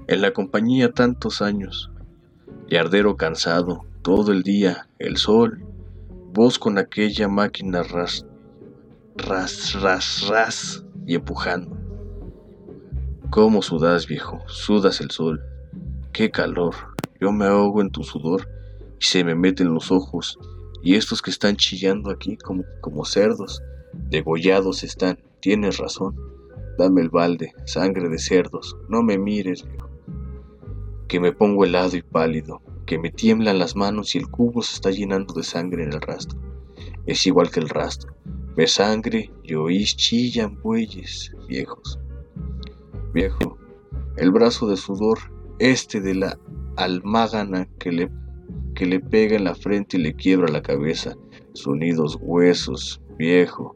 en 0.08 0.22
la 0.22 0.32
compañía 0.32 0.92
tantos 0.92 1.42
años. 1.42 1.90
Yardero 2.70 3.16
cansado, 3.16 3.86
todo 4.02 4.34
el 4.34 4.44
día, 4.44 4.90
el 5.00 5.16
sol, 5.16 5.64
vos 6.36 6.60
con 6.60 6.78
aquella 6.78 7.30
máquina 7.30 7.82
ras, 7.82 8.26
ras, 9.16 9.74
ras, 9.82 10.28
ras 10.28 10.86
y 11.08 11.16
empujando. 11.16 11.78
¿Cómo 13.30 13.62
sudas, 13.62 14.06
viejo? 14.06 14.42
Sudas 14.48 15.00
el 15.00 15.12
sol. 15.12 15.42
Qué 16.12 16.32
calor. 16.32 16.76
Yo 17.22 17.32
me 17.32 17.46
ahogo 17.46 17.82
en 17.82 17.90
tu 17.90 18.04
sudor 18.04 18.50
y 19.00 19.06
se 19.06 19.24
me 19.24 19.34
meten 19.34 19.74
los 19.74 19.94
ojos. 19.94 20.38
Y 20.84 20.96
estos 20.96 21.22
que 21.22 21.32
están 21.32 21.56
chillando 21.56 22.12
aquí 22.12 22.36
como, 22.36 22.66
como 22.82 23.06
cerdos, 23.06 23.64
degollados 23.94 24.84
están. 24.84 25.18
Tienes 25.40 25.78
razón. 25.78 26.18
Dame 26.78 27.00
el 27.00 27.10
balde, 27.10 27.54
sangre 27.64 28.10
de 28.10 28.20
cerdos. 28.20 28.76
No 28.90 29.04
me 29.04 29.18
mires, 29.18 29.64
viejo. 29.64 29.90
Que 31.08 31.22
me 31.22 31.32
pongo 31.32 31.64
helado 31.64 31.96
y 31.96 32.02
pálido 32.02 32.62
que 32.86 33.00
me 33.00 33.12
tiemblan 33.12 33.60
las 33.60 33.76
manos 33.76 34.16
y 34.16 34.20
el 34.20 34.30
cubo 34.30 34.62
se 34.62 34.76
está 34.76 34.92
llenando 34.92 35.34
de 35.34 35.44
sangre 35.44 35.84
en 35.84 35.94
el 35.94 36.02
rastro. 36.02 36.40
Es 37.06 37.26
igual 37.26 37.52
que 37.52 37.60
el 37.60 37.70
rastro. 37.70 38.16
Ve 38.56 38.68
sangre 38.68 39.32
y 39.44 39.56
oís 39.56 39.96
chillan 39.96 40.62
bueyes 40.62 41.32
viejos. 41.48 42.00
Viejo, 43.14 43.58
el 44.18 44.32
brazo 44.32 44.68
de 44.68 44.78
sudor, 44.78 45.20
este 45.60 46.02
de 46.02 46.16
la 46.16 46.40
almágana 46.78 47.68
que 47.80 47.92
le, 47.92 48.12
que 48.74 48.86
le 48.86 49.00
pega 49.00 49.36
en 49.36 49.44
la 49.44 49.56
frente 49.56 49.98
y 49.98 50.02
le 50.02 50.16
quiebra 50.16 50.48
la 50.48 50.62
cabeza, 50.62 51.16
sonidos 51.54 52.18
huesos, 52.22 53.02
viejo. 53.18 53.76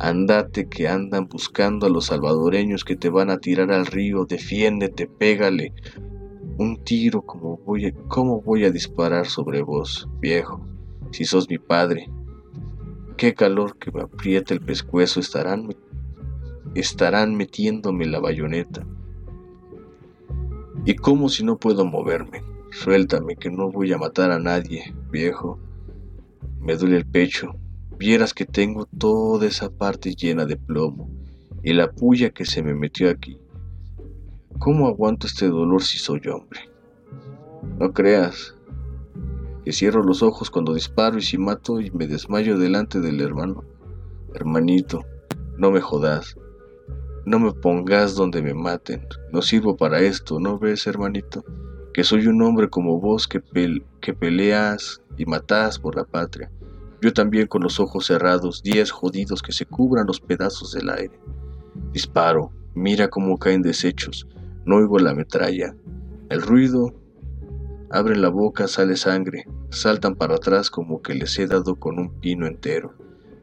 Andate 0.00 0.68
que 0.68 0.86
andan 0.86 1.26
buscando 1.26 1.86
a 1.86 1.90
los 1.90 2.06
salvadoreños 2.06 2.84
que 2.84 2.96
te 2.96 3.08
van 3.08 3.30
a 3.30 3.38
tirar 3.38 3.72
al 3.72 3.86
río, 3.86 4.26
defiéndete, 4.26 5.08
pégale, 5.08 5.72
un 6.58 6.82
tiro 6.82 7.22
como 7.22 7.56
voy 7.58 7.86
a, 7.86 7.92
¿cómo 8.08 8.42
voy 8.42 8.64
a 8.64 8.72
disparar 8.72 9.26
sobre 9.26 9.62
vos, 9.62 10.08
viejo? 10.20 10.60
Si 11.12 11.24
sos 11.24 11.48
mi 11.48 11.58
padre. 11.58 12.10
Qué 13.16 13.32
calor 13.32 13.78
que 13.78 13.92
me 13.92 14.02
aprieta 14.02 14.54
el 14.54 14.60
pescuezo 14.60 15.20
estarán, 15.20 15.68
estarán 16.74 17.36
metiéndome 17.36 18.06
la 18.06 18.18
bayoneta. 18.18 18.84
¿Y 20.84 20.96
cómo 20.96 21.28
si 21.28 21.44
no 21.44 21.58
puedo 21.58 21.84
moverme? 21.84 22.42
Suéltame 22.72 23.36
que 23.36 23.50
no 23.50 23.70
voy 23.70 23.92
a 23.92 23.98
matar 23.98 24.32
a 24.32 24.40
nadie, 24.40 24.94
viejo. 25.10 25.60
Me 26.60 26.76
duele 26.76 26.96
el 26.96 27.06
pecho. 27.06 27.54
Vieras 27.98 28.34
que 28.34 28.46
tengo 28.46 28.86
toda 28.86 29.46
esa 29.46 29.70
parte 29.70 30.14
llena 30.14 30.44
de 30.44 30.56
plomo 30.56 31.08
y 31.62 31.72
la 31.72 31.90
puya 31.90 32.30
que 32.30 32.44
se 32.44 32.62
me 32.62 32.74
metió 32.74 33.10
aquí. 33.10 33.40
¿Cómo 34.58 34.88
aguanto 34.88 35.28
este 35.28 35.48
dolor 35.48 35.84
si 35.84 35.98
soy 35.98 36.20
hombre? 36.26 36.68
No 37.78 37.92
creas 37.92 38.56
que 39.64 39.72
cierro 39.72 40.02
los 40.02 40.20
ojos 40.20 40.50
cuando 40.50 40.74
disparo 40.74 41.16
y 41.16 41.22
si 41.22 41.38
mato 41.38 41.80
y 41.80 41.92
me 41.92 42.08
desmayo 42.08 42.58
delante 42.58 43.00
del 43.00 43.20
hermano. 43.20 43.62
Hermanito, 44.34 45.04
no 45.56 45.70
me 45.70 45.80
jodas. 45.80 46.36
No 47.24 47.38
me 47.38 47.52
pongas 47.52 48.16
donde 48.16 48.42
me 48.42 48.52
maten. 48.52 49.06
No 49.32 49.42
sirvo 49.42 49.76
para 49.76 50.00
esto, 50.00 50.40
¿no 50.40 50.58
ves, 50.58 50.88
hermanito? 50.88 51.44
Que 51.94 52.02
soy 52.02 52.26
un 52.26 52.42
hombre 52.42 52.68
como 52.68 52.98
vos 53.00 53.28
que, 53.28 53.40
que 54.00 54.12
peleas 54.12 55.00
y 55.16 55.24
matás 55.24 55.78
por 55.78 55.94
la 55.94 56.04
patria. 56.04 56.50
Yo 57.00 57.12
también 57.12 57.46
con 57.46 57.62
los 57.62 57.78
ojos 57.78 58.06
cerrados, 58.06 58.60
diez 58.64 58.90
jodidos 58.90 59.40
que 59.40 59.52
se 59.52 59.66
cubran 59.66 60.08
los 60.08 60.20
pedazos 60.20 60.72
del 60.72 60.90
aire. 60.90 61.20
Disparo, 61.92 62.50
mira 62.74 63.08
cómo 63.08 63.38
caen 63.38 63.62
desechos, 63.62 64.26
no 64.68 64.76
oigo 64.76 64.98
la 64.98 65.14
metralla. 65.14 65.74
El 66.28 66.42
ruido. 66.42 66.92
Abren 67.90 68.20
la 68.20 68.28
boca, 68.28 68.68
sale 68.68 68.96
sangre. 68.96 69.46
Saltan 69.70 70.14
para 70.14 70.34
atrás 70.34 70.70
como 70.70 71.00
que 71.00 71.14
les 71.14 71.38
he 71.38 71.46
dado 71.46 71.76
con 71.76 71.98
un 71.98 72.20
pino 72.20 72.46
entero. 72.46 72.92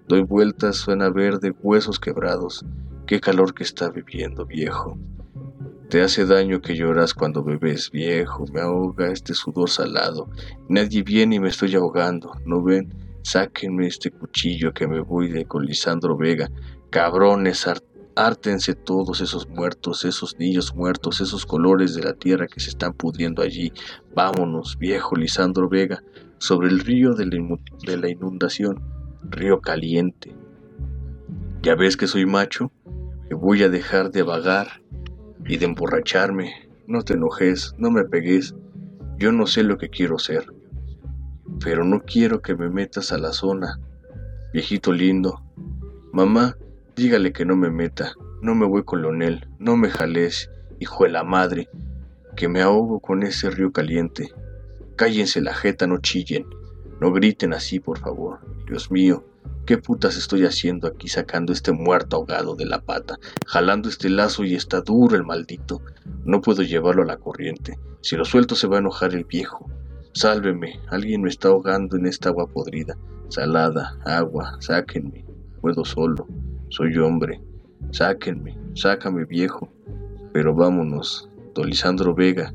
Doy 0.07 0.21
vueltas, 0.21 0.75
suena 0.75 1.09
verde, 1.09 1.51
huesos 1.63 1.99
quebrados. 1.99 2.63
Qué 3.07 3.19
calor 3.19 3.55
que 3.55 3.63
está 3.63 3.89
viviendo, 3.89 4.45
viejo. 4.45 4.99
Te 5.89 6.03
hace 6.03 6.27
daño 6.27 6.61
que 6.61 6.75
lloras 6.75 7.15
cuando 7.15 7.43
bebes, 7.43 7.89
viejo. 7.89 8.45
Me 8.53 8.61
ahoga 8.61 9.11
este 9.11 9.33
sudor 9.33 9.71
salado. 9.71 10.29
Nadie 10.69 11.01
viene 11.01 11.37
y 11.37 11.39
me 11.39 11.49
estoy 11.49 11.73
ahogando. 11.73 12.33
¿No 12.45 12.61
ven? 12.61 12.93
Sáquenme 13.23 13.87
este 13.87 14.11
cuchillo 14.11 14.75
que 14.75 14.87
me 14.87 14.99
voy 14.99 15.29
de 15.29 15.45
con 15.45 15.65
Lisandro 15.65 16.15
Vega. 16.15 16.51
Cabrones, 16.91 17.65
Ártense 18.17 18.75
todos 18.75 19.19
esos 19.19 19.49
muertos, 19.49 20.05
esos 20.05 20.39
niños 20.39 20.73
muertos, 20.73 21.19
esos 21.19 21.45
colores 21.45 21.95
de 21.95 22.03
la 22.03 22.13
tierra 22.13 22.47
que 22.47 22.61
se 22.61 22.69
están 22.69 22.93
pudriendo 22.93 23.41
allí. 23.41 23.73
Vámonos, 24.15 24.77
viejo 24.77 25.17
Lisandro 25.17 25.67
Vega, 25.67 26.01
sobre 26.37 26.69
el 26.69 26.79
río 26.79 27.13
de 27.13 27.25
la, 27.97 28.09
inundación, 28.09 28.81
río 29.29 29.59
caliente. 29.59 30.33
Ya 31.61 31.75
ves 31.75 31.97
que 31.97 32.07
soy 32.07 32.25
macho, 32.25 32.71
que 33.27 33.35
voy 33.35 33.63
a 33.63 33.69
dejar 33.69 34.11
de 34.11 34.23
vagar 34.23 34.81
y 35.45 35.57
de 35.57 35.65
emborracharme. 35.65 36.69
No 36.87 37.01
te 37.01 37.15
enojes, 37.15 37.73
no 37.77 37.91
me 37.91 38.05
pegues. 38.05 38.55
Yo 39.17 39.33
no 39.33 39.45
sé 39.45 39.63
lo 39.63 39.77
que 39.77 39.89
quiero 39.89 40.19
ser, 40.19 40.45
pero 41.61 41.83
no 41.83 41.99
quiero 41.99 42.41
que 42.41 42.55
me 42.55 42.69
metas 42.69 43.11
a 43.11 43.17
la 43.17 43.33
zona. 43.33 43.81
Viejito 44.53 44.93
lindo, 44.93 45.43
mamá, 46.13 46.55
Dígale 46.95 47.33
que 47.33 47.43
no 47.43 47.57
me 47.57 47.69
meta, 47.69 48.13
no 48.41 48.55
me 48.55 48.65
voy 48.65 48.83
con 48.83 49.01
Leonel, 49.01 49.49
no 49.59 49.75
me 49.75 49.89
jales, 49.89 50.49
hijo 50.79 51.03
de 51.03 51.09
la 51.09 51.25
madre, 51.25 51.67
que 52.37 52.47
me 52.47 52.61
ahogo 52.61 53.01
con 53.01 53.23
ese 53.23 53.49
río 53.49 53.73
caliente. 53.73 54.31
Cállense 54.95 55.41
la 55.41 55.53
jeta, 55.53 55.87
no 55.87 55.97
chillen, 55.97 56.45
no 57.01 57.11
griten 57.11 57.51
así, 57.51 57.81
por 57.81 57.99
favor. 57.99 58.39
Dios 58.65 58.91
mío, 58.91 59.25
¿qué 59.65 59.77
putas 59.77 60.15
estoy 60.15 60.45
haciendo 60.45 60.87
aquí 60.87 61.09
sacando 61.09 61.51
este 61.51 61.73
muerto 61.73 62.15
ahogado 62.15 62.55
de 62.55 62.65
la 62.65 62.79
pata, 62.79 63.19
jalando 63.45 63.89
este 63.89 64.09
lazo 64.09 64.45
y 64.45 64.55
está 64.55 64.79
duro 64.79 65.17
el 65.17 65.25
maldito? 65.25 65.81
No 66.23 66.39
puedo 66.39 66.61
llevarlo 66.61 67.03
a 67.03 67.07
la 67.07 67.17
corriente. 67.17 67.77
Si 67.99 68.15
lo 68.15 68.23
suelto 68.23 68.55
se 68.55 68.67
va 68.67 68.77
a 68.77 68.79
enojar 68.79 69.13
el 69.13 69.25
viejo. 69.25 69.69
Sálveme, 70.13 70.79
alguien 70.87 71.23
me 71.23 71.27
está 71.29 71.49
ahogando 71.49 71.97
en 71.97 72.05
esta 72.05 72.29
agua 72.29 72.47
podrida. 72.47 72.95
Salada, 73.27 73.97
agua, 74.05 74.55
sáquenme. 74.61 75.25
Puedo 75.59 75.83
solo. 75.83 76.25
Soy 76.69 76.97
hombre. 76.97 77.41
Sáquenme, 77.91 78.57
sácame 78.73 79.25
viejo. 79.25 79.71
Pero 80.33 80.53
vámonos, 80.53 81.29
don 81.53 81.67
Lisandro 81.67 82.13
Vega. 82.13 82.53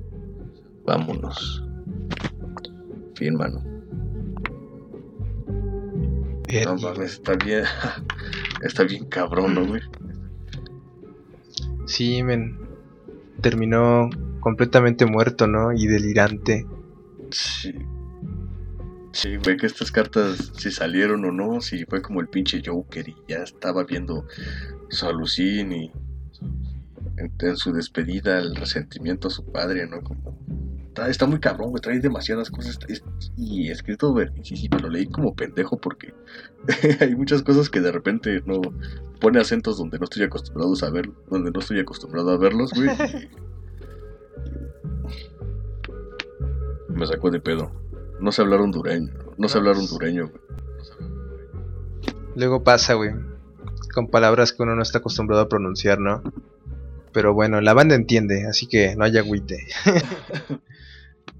Vámonos. 0.84 1.64
Fin, 3.14 3.36
mano. 3.36 3.62
No 6.64 6.76
mames, 6.76 7.12
está 7.12 7.34
bien. 7.36 7.64
Está 8.62 8.82
bien 8.84 9.06
cabrón, 9.06 9.54
¿no, 9.54 9.66
güey? 9.66 9.80
Sí, 11.86 12.22
men. 12.22 12.58
Terminó 13.40 14.10
completamente 14.40 15.06
muerto, 15.06 15.46
¿no? 15.46 15.72
Y 15.72 15.86
delirante. 15.86 16.66
Sí. 17.30 17.74
Sí, 19.12 19.36
güey, 19.36 19.56
que 19.56 19.66
estas 19.66 19.90
cartas 19.90 20.52
si 20.56 20.70
salieron 20.70 21.24
o 21.24 21.32
no, 21.32 21.60
si 21.60 21.84
fue 21.84 22.00
como 22.00 22.20
el 22.20 22.28
pinche 22.28 22.62
Joker 22.64 23.08
y 23.08 23.16
ya 23.28 23.38
estaba 23.38 23.84
viendo 23.84 24.26
su 24.88 25.06
alucín 25.06 25.72
y 25.72 25.92
en, 27.16 27.56
su 27.56 27.72
despedida 27.72 28.38
el 28.38 28.54
resentimiento 28.54 29.28
a 29.28 29.30
su 29.30 29.44
padre, 29.50 29.86
¿no? 29.86 30.00
Como 30.02 30.38
Está, 30.88 31.08
está 31.08 31.26
muy 31.26 31.38
cabrón, 31.38 31.70
güey, 31.70 31.80
trae 31.80 32.00
demasiadas 32.00 32.50
cosas. 32.50 32.78
es- 32.88 33.04
y 33.36 33.70
escrito, 33.70 34.10
güey, 34.10 34.28
sí, 34.42 34.56
sí, 34.56 34.68
lo 34.82 34.88
leí 34.88 35.06
como 35.06 35.34
pendejo 35.36 35.78
porque 35.78 36.12
hay 37.00 37.14
muchas 37.14 37.42
cosas 37.42 37.70
que 37.70 37.80
de 37.80 37.92
repente 37.92 38.42
no 38.44 38.60
pone 39.20 39.38
acentos 39.38 39.78
donde 39.78 39.98
no 39.98 40.04
estoy 40.04 40.24
acostumbrado 40.24 40.74
a 40.82 40.90
ver, 40.90 41.10
donde 41.30 41.50
no 41.52 41.60
estoy 41.60 41.78
acostumbrado 41.78 42.30
a 42.30 42.38
verlos, 42.38 42.72
güey. 42.72 42.88
me 46.88 47.06
sacó 47.06 47.30
de 47.30 47.40
pedo. 47.40 47.70
No 48.20 48.32
sé 48.32 48.42
hablar 48.42 48.60
hondureño, 48.60 49.12
no 49.38 49.48
sé 49.48 49.54
No, 49.54 49.60
hablar 49.60 49.76
pues- 49.76 49.90
hondureño, 49.90 50.28
güey. 50.28 50.40
Luego 52.36 52.62
pasa, 52.62 52.94
güey. 52.94 53.10
Con 53.94 54.08
palabras 54.08 54.52
que 54.52 54.62
uno 54.62 54.76
no 54.76 54.82
está 54.82 54.98
acostumbrado 54.98 55.42
a 55.42 55.48
pronunciar, 55.48 55.98
¿no? 55.98 56.22
Pero 57.12 57.34
bueno, 57.34 57.60
la 57.60 57.74
banda 57.74 57.96
entiende, 57.96 58.46
así 58.46 58.66
que 58.68 58.94
no 58.96 59.04
hay 59.04 59.18
agüite. 59.18 59.66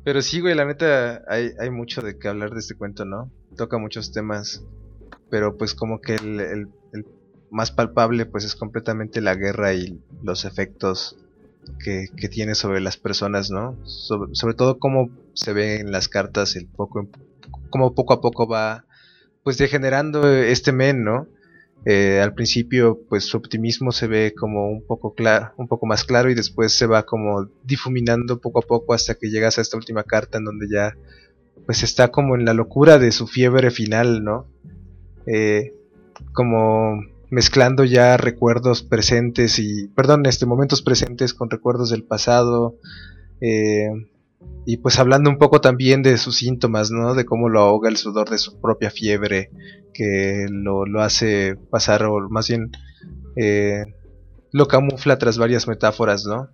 Pero 0.05 0.23
sí, 0.23 0.41
güey, 0.41 0.55
la 0.55 0.65
neta, 0.65 1.23
hay, 1.29 1.51
hay 1.61 1.71
mucho 1.71 2.01
de 2.03 2.19
qué 2.19 2.29
hablar 2.29 2.53
de 2.53 2.61
este 2.61 2.75
cuento, 2.75 3.05
¿no? 3.05 3.31
Toca 3.57 3.79
muchos 3.79 4.13
temas. 4.13 4.65
Pero 5.31 5.57
pues 5.57 5.75
como 5.75 6.01
que 6.01 6.17
el, 6.17 6.41
el- 6.41 6.69
el 6.93 7.07
más 7.51 7.71
palpable 7.71 8.27
pues 8.27 8.45
es 8.45 8.57
completamente 8.57 9.21
la 9.21 9.35
guerra 9.35 9.73
y 9.75 10.01
los 10.23 10.45
efectos 10.45 11.17
que, 11.79 12.29
tiene 12.29 12.55
sobre 12.55 12.81
las 12.81 12.97
personas, 12.97 13.51
¿no? 13.51 13.77
Sobre, 13.85 14.35
sobre 14.35 14.55
todo 14.55 14.79
cómo 14.79 15.11
se 15.35 15.53
ve 15.53 15.77
en 15.77 15.93
las 15.93 16.09
cartas 16.09 16.57
el 16.57 16.67
poco, 16.67 17.09
cómo 17.71 17.95
poco 17.95 18.15
a 18.15 18.21
poco 18.21 18.47
va 18.47 18.85
pues 19.43 19.59
degenerando 19.59 20.29
este 20.29 20.73
men, 20.73 21.05
¿no? 21.05 21.27
Eh, 21.87 22.21
al 22.23 22.35
principio, 22.35 23.01
pues 23.09 23.25
su 23.25 23.39
optimismo 23.39 23.91
se 23.91 24.07
ve 24.07 24.35
como 24.37 24.69
un 24.69 24.87
poco 24.87 25.15
claro, 25.15 25.53
un 25.57 25.67
poco 25.67 25.87
más 25.87 26.05
claro 26.05 26.31
y 26.31 26.35
después 26.35 26.73
se 26.75 26.87
va 26.87 27.05
como 27.05 27.49
difuminando 27.65 28.39
poco 28.39 28.59
a 28.59 28.67
poco 28.67 28.93
hasta 28.93 29.15
que 29.15 29.31
llegas 29.31 29.57
a 29.57 29.63
esta 29.63 29.79
última 29.79 30.03
carta 30.03 30.39
en 30.39 30.45
donde 30.45 30.67
ya, 30.71 30.95
pues 31.65 31.83
está 31.83 32.09
como 32.09 32.35
en 32.35 32.45
la 32.45 32.53
locura 32.53 32.99
de 32.99 33.13
su 33.13 33.27
fiebre 33.27 33.71
final, 33.71 34.23
¿no? 34.23 34.47
Eh, 35.27 35.73
como 36.35 37.03
mezclando 37.31 37.85
ya 37.85 38.17
recuerdos 38.17 38.83
presentes 38.83 39.59
y, 39.59 39.89
perdón, 39.89 40.27
este 40.27 40.47
momentos 40.47 40.83
presentes 40.83 41.35
con 41.35 41.51
recuerdos 41.51 41.91
del 41.91 42.05
pasado. 42.05 42.77
eh, 43.41 43.89
y 44.65 44.79
pues 44.79 44.99
hablando 44.99 45.29
un 45.31 45.39
poco 45.39 45.61
también 45.61 46.03
de 46.03 46.17
sus 46.17 46.37
síntomas, 46.37 46.91
¿no? 46.91 47.15
De 47.15 47.25
cómo 47.25 47.49
lo 47.49 47.61
ahoga 47.61 47.89
el 47.89 47.97
sudor 47.97 48.31
de 48.31 48.39
su 48.39 48.61
propia 48.61 48.91
fiebre, 48.91 49.51
que 49.93 50.47
lo, 50.51 50.87
lo 50.87 51.03
hace 51.03 51.57
pasar, 51.71 52.05
o 52.05 52.29
más 52.31 52.49
bien 52.49 52.71
eh, 53.37 53.85
lo 54.53 54.67
camufla 54.67 55.19
tras 55.19 55.39
varias 55.39 55.69
metáforas, 55.69 56.25
¿no? 56.25 56.49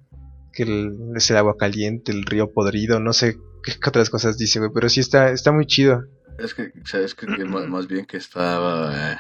Que 0.53 0.91
es 1.15 1.31
el 1.31 1.37
agua 1.37 1.57
caliente, 1.57 2.13
el 2.13 2.25
río 2.25 2.53
podrido, 2.53 2.99
no 2.99 3.13
sé 3.13 3.37
qué 3.63 3.89
otras 3.89 4.11
cosas 4.11 4.39
dice, 4.39 4.59
güey, 4.59 4.71
pero 4.75 4.89
sí 4.89 5.01
está, 5.01 5.31
está 5.31 5.53
muy 5.53 5.67
chido. 5.67 6.05
Es 6.39 6.55
que, 6.55 6.73
¿sabes 6.85 7.15
que 7.15 7.27
más 7.27 7.89
bien 7.89 8.05
que 8.05 8.17
estaba. 8.17 9.13
eh, 9.13 9.17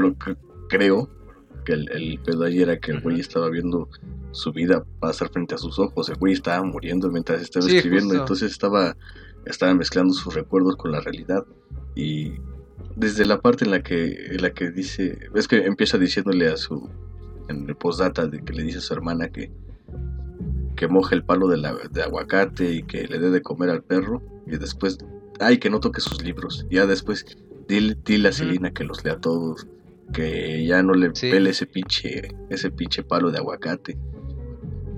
Bueno, 0.00 0.16
cre- 0.18 0.36
creo 0.68 1.08
que 1.64 1.72
el, 1.72 1.90
el 1.90 2.20
pedo 2.20 2.44
ahí 2.44 2.60
era 2.60 2.78
que 2.78 2.92
el 2.92 3.00
güey 3.00 3.18
estaba 3.20 3.48
viendo 3.50 3.88
su 4.32 4.52
vida 4.52 4.84
pasar 5.00 5.30
frente 5.30 5.54
a 5.54 5.58
sus 5.58 5.78
ojos. 5.78 6.08
El 6.08 6.16
güey 6.16 6.32
estaba 6.34 6.62
muriendo 6.64 7.10
mientras 7.10 7.40
estaba 7.42 7.64
Sí, 7.66 7.76
escribiendo, 7.76 8.10
justo. 8.10 8.22
entonces 8.22 8.52
estaba, 8.52 8.96
estaba 9.46 9.74
mezclando 9.74 10.12
sus 10.14 10.34
recuerdos 10.34 10.76
con 10.76 10.92
la 10.92 11.00
realidad. 11.00 11.44
Y 11.94 12.32
desde 12.94 13.24
la 13.24 13.40
parte 13.40 13.64
en 13.64 13.70
la 13.70 13.82
que, 13.82 14.26
en 14.34 14.42
la 14.42 14.50
que 14.50 14.70
dice. 14.70 15.18
Es 15.34 15.48
que 15.48 15.64
empieza 15.64 15.96
diciéndole 15.98 16.48
a 16.48 16.56
su. 16.56 16.88
En 17.48 17.68
el 17.68 17.76
postdata 17.76 18.26
de 18.26 18.42
que 18.42 18.52
le 18.52 18.62
dice 18.64 18.78
a 18.78 18.82
su 18.82 18.92
hermana 18.94 19.28
que. 19.28 19.50
Que 20.76 20.88
moje 20.88 21.14
el 21.14 21.24
palo 21.24 21.48
de, 21.48 21.56
la, 21.56 21.74
de 21.90 22.02
aguacate 22.02 22.70
y 22.70 22.82
que 22.82 23.06
le 23.08 23.18
dé 23.18 23.30
de 23.30 23.40
comer 23.40 23.70
al 23.70 23.82
perro. 23.82 24.22
Y 24.46 24.58
después 24.58 24.98
ay, 25.40 25.58
que 25.58 25.70
no 25.70 25.80
toque 25.80 26.00
sus 26.00 26.22
libros. 26.22 26.66
Ya 26.70 26.86
después, 26.86 27.24
dile, 27.66 27.96
dile 28.04 28.28
a. 28.28 28.32
Celina 28.32 28.72
que 28.72 28.84
los 28.84 29.02
lea 29.04 29.16
todos. 29.18 29.66
Que 30.12 30.64
ya 30.66 30.82
no 30.82 30.94
le 30.94 31.10
Sí. 31.14 31.30
pele 31.30 31.50
ese 31.50 31.66
pinche, 31.66 32.28
ese 32.50 32.70
pinche 32.70 33.02
palo 33.02 33.30
de 33.30 33.38
aguacate. 33.38 33.98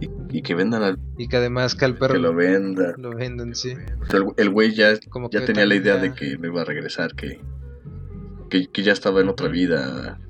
Y, 0.00 0.08
y 0.38 0.42
que 0.42 0.54
vendan 0.54 0.82
al, 0.82 0.98
Y 1.16 1.26
que 1.28 1.36
además 1.38 1.74
que 1.74 1.84
al 1.84 1.96
perro 1.96 2.14
que 2.14 2.20
lo 2.20 2.34
venda. 2.34 2.94
lo 2.98 3.10
venden, 3.14 3.54
sí. 3.54 3.74
El, 4.36 4.50
güey 4.50 4.74
ya, 4.74 4.98
Como 5.08 5.28
ya 5.30 5.44
tenía 5.44 5.66
la 5.66 5.74
idea 5.74 5.96
ya- 5.96 6.02
de 6.02 6.12
que 6.14 6.36
no 6.38 6.46
iba 6.46 6.60
a 6.62 6.64
regresar, 6.64 7.14
que, 7.14 7.40
que, 8.48 8.68
que 8.68 8.82
ya 8.82 8.92
estaba 8.92 9.20
en 9.20 9.28
otra 9.28 9.48
vida. 9.48 10.20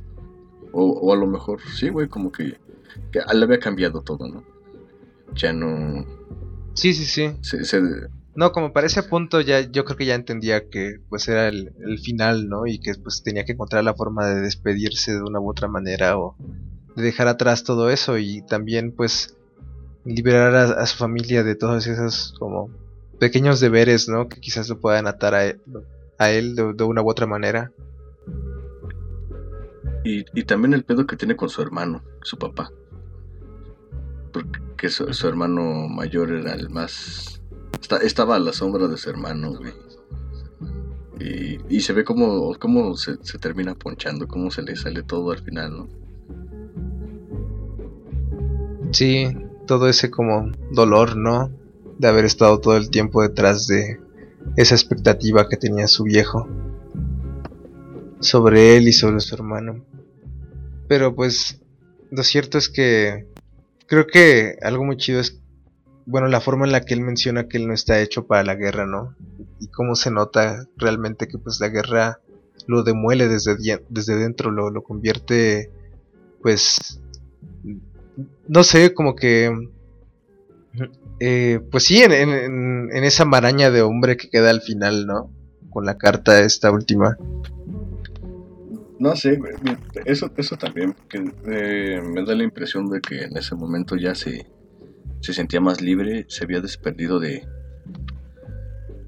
O, 0.72 0.84
o 0.84 1.12
a 1.12 1.16
lo 1.16 1.26
mejor, 1.26 1.60
sí, 1.74 1.88
güey, 1.88 2.08
como 2.08 2.30
que, 2.32 2.56
que 3.12 3.20
le 3.34 3.44
había 3.44 3.58
cambiado 3.58 4.00
todo, 4.02 4.26
¿no? 4.28 4.44
Ya 5.34 5.52
no. 5.52 6.06
Sí, 6.74 6.94
sí, 6.94 7.04
sí. 7.04 7.32
Se, 7.42 7.64
se- 7.64 8.08
No, 8.38 8.52
como 8.52 8.72
para 8.72 8.86
ese 8.86 9.02
punto 9.02 9.40
ya 9.40 9.62
yo 9.62 9.84
creo 9.84 9.96
que 9.96 10.06
ya 10.06 10.14
entendía 10.14 10.68
que 10.68 11.00
pues 11.08 11.26
era 11.26 11.48
el, 11.48 11.72
el 11.84 11.98
final, 11.98 12.48
¿no? 12.48 12.68
Y 12.68 12.78
que 12.78 12.94
pues 12.94 13.24
tenía 13.24 13.44
que 13.44 13.50
encontrar 13.50 13.82
la 13.82 13.94
forma 13.94 14.28
de 14.28 14.40
despedirse 14.40 15.10
de 15.12 15.22
una 15.22 15.40
u 15.40 15.50
otra 15.50 15.66
manera 15.66 16.16
o 16.16 16.36
de 16.94 17.02
dejar 17.02 17.26
atrás 17.26 17.64
todo 17.64 17.90
eso 17.90 18.16
y 18.16 18.42
también 18.42 18.92
pues 18.92 19.36
liberar 20.04 20.54
a, 20.54 20.62
a 20.80 20.86
su 20.86 20.96
familia 20.98 21.42
de 21.42 21.56
todos 21.56 21.88
esos 21.88 22.32
como 22.38 22.70
pequeños 23.18 23.58
deberes, 23.58 24.08
¿no? 24.08 24.28
Que 24.28 24.38
quizás 24.38 24.68
lo 24.68 24.78
puedan 24.78 25.08
atar 25.08 25.34
a 25.34 25.44
él, 25.46 25.60
a 26.16 26.30
él 26.30 26.54
de, 26.54 26.74
de 26.74 26.84
una 26.84 27.02
u 27.02 27.10
otra 27.10 27.26
manera. 27.26 27.72
Y, 30.04 30.26
y 30.32 30.44
también 30.44 30.74
el 30.74 30.84
pedo 30.84 31.08
que 31.08 31.16
tiene 31.16 31.34
con 31.34 31.48
su 31.48 31.60
hermano, 31.60 32.04
su 32.22 32.38
papá. 32.38 32.70
Porque 34.32 34.90
su, 34.90 35.12
su 35.12 35.26
hermano 35.26 35.88
mayor 35.88 36.30
era 36.30 36.54
el 36.54 36.70
más... 36.70 37.37
esta- 37.80 37.98
estaba 37.98 38.36
a 38.36 38.38
la 38.38 38.52
sombra 38.52 38.86
de 38.88 38.96
su 38.96 39.10
hermano, 39.10 39.54
güey. 39.56 39.72
Y, 41.68 41.80
se 41.80 41.92
ve 41.92 42.04
como, 42.04 42.54
como 42.58 42.96
se, 42.96 43.16
se 43.22 43.38
termina 43.38 43.74
ponchando, 43.74 44.28
cómo 44.28 44.50
se 44.50 44.62
le 44.62 44.76
sale 44.76 45.02
todo 45.02 45.32
al 45.32 45.40
final, 45.42 45.76
¿no? 45.76 45.88
Sí, 48.92 49.26
todo 49.66 49.88
ese 49.88 50.10
como 50.10 50.50
dolor, 50.72 51.16
¿no? 51.16 51.50
De 51.98 52.08
haber 52.08 52.24
estado 52.24 52.60
todo 52.60 52.76
el 52.76 52.90
tiempo 52.90 53.22
detrás 53.22 53.66
de 53.66 54.00
esa 54.56 54.74
expectativa 54.74 55.48
que 55.48 55.56
tenía 55.56 55.88
su 55.88 56.04
viejo 56.04 56.48
sobre 58.20 58.76
él 58.76 58.88
y 58.88 58.92
sobre 58.92 59.20
su 59.20 59.34
hermano. 59.34 59.84
Pero 60.88 61.14
pues 61.14 61.60
lo 62.10 62.22
cierto 62.22 62.58
es 62.58 62.68
que 62.68 63.26
creo 63.86 64.06
que 64.06 64.56
algo 64.62 64.84
muy 64.84 64.96
chido 64.96 65.20
es, 65.20 65.40
bueno, 66.10 66.26
la 66.28 66.40
forma 66.40 66.64
en 66.64 66.72
la 66.72 66.80
que 66.80 66.94
él 66.94 67.02
menciona 67.02 67.48
que 67.48 67.58
él 67.58 67.66
no 67.68 67.74
está 67.74 68.00
hecho 68.00 68.26
para 68.26 68.42
la 68.42 68.54
guerra, 68.54 68.86
¿no? 68.86 69.14
Y 69.60 69.68
cómo 69.68 69.94
se 69.94 70.10
nota 70.10 70.64
realmente 70.76 71.28
que 71.28 71.36
pues 71.38 71.60
la 71.60 71.68
guerra 71.68 72.18
lo 72.66 72.82
demuele 72.82 73.28
desde, 73.28 73.56
desde 73.88 74.16
dentro, 74.16 74.50
lo, 74.50 74.70
lo 74.70 74.82
convierte 74.82 75.70
pues 76.42 77.00
no 78.48 78.64
sé, 78.64 78.94
como 78.94 79.14
que... 79.14 79.52
eh, 81.20 81.60
pues 81.70 81.84
sí, 81.84 82.02
en, 82.02 82.12
en- 82.12 83.04
esa 83.04 83.24
maraña 83.24 83.70
de 83.70 83.82
hombre 83.82 84.16
que 84.16 84.30
queda 84.30 84.50
al 84.50 84.60
final, 84.62 85.06
¿no? 85.06 85.30
Con 85.70 85.84
la 85.84 85.98
carta 85.98 86.40
esta 86.40 86.70
última. 86.70 87.16
No 88.98 89.14
sé, 89.14 89.38
eso, 90.06 90.30
eso 90.36 90.56
también, 90.56 90.94
que 91.08 91.18
eh, 91.46 92.00
me 92.02 92.24
da 92.24 92.34
la 92.34 92.42
impresión 92.44 92.88
de 92.90 93.00
que 93.00 93.22
en 93.24 93.36
ese 93.36 93.54
momento 93.54 93.94
ya 93.94 94.14
se, 94.14 94.46
se 95.20 95.32
sentía 95.32 95.60
más 95.60 95.80
libre, 95.80 96.26
se 96.28 96.44
había 96.44 96.60
desperdido 96.60 97.18
de, 97.18 97.46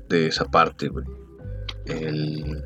de 0.09 0.27
esa 0.27 0.45
parte, 0.45 0.89
güey. 0.89 1.07
El... 1.87 2.65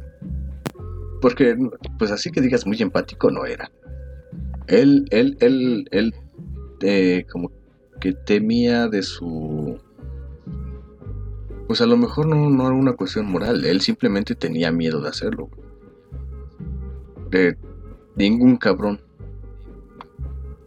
Porque, 1.20 1.56
pues 1.98 2.10
así 2.10 2.30
que 2.30 2.40
digas 2.40 2.66
muy 2.66 2.80
empático 2.82 3.30
no 3.30 3.46
era. 3.46 3.70
Él, 4.66 5.06
él, 5.10 5.36
él, 5.40 5.88
él, 5.90 6.14
eh, 6.80 7.24
como 7.30 7.50
que 8.00 8.12
temía 8.12 8.88
de 8.88 9.02
su... 9.02 9.78
Pues 11.66 11.80
a 11.80 11.86
lo 11.86 11.96
mejor 11.96 12.26
no, 12.26 12.50
no 12.50 12.66
era 12.66 12.74
una 12.74 12.92
cuestión 12.92 13.26
moral, 13.26 13.64
él 13.64 13.80
simplemente 13.80 14.34
tenía 14.34 14.70
miedo 14.70 15.00
de 15.00 15.08
hacerlo. 15.08 15.48
De 17.30 17.56
ningún 18.16 18.56
cabrón 18.58 19.00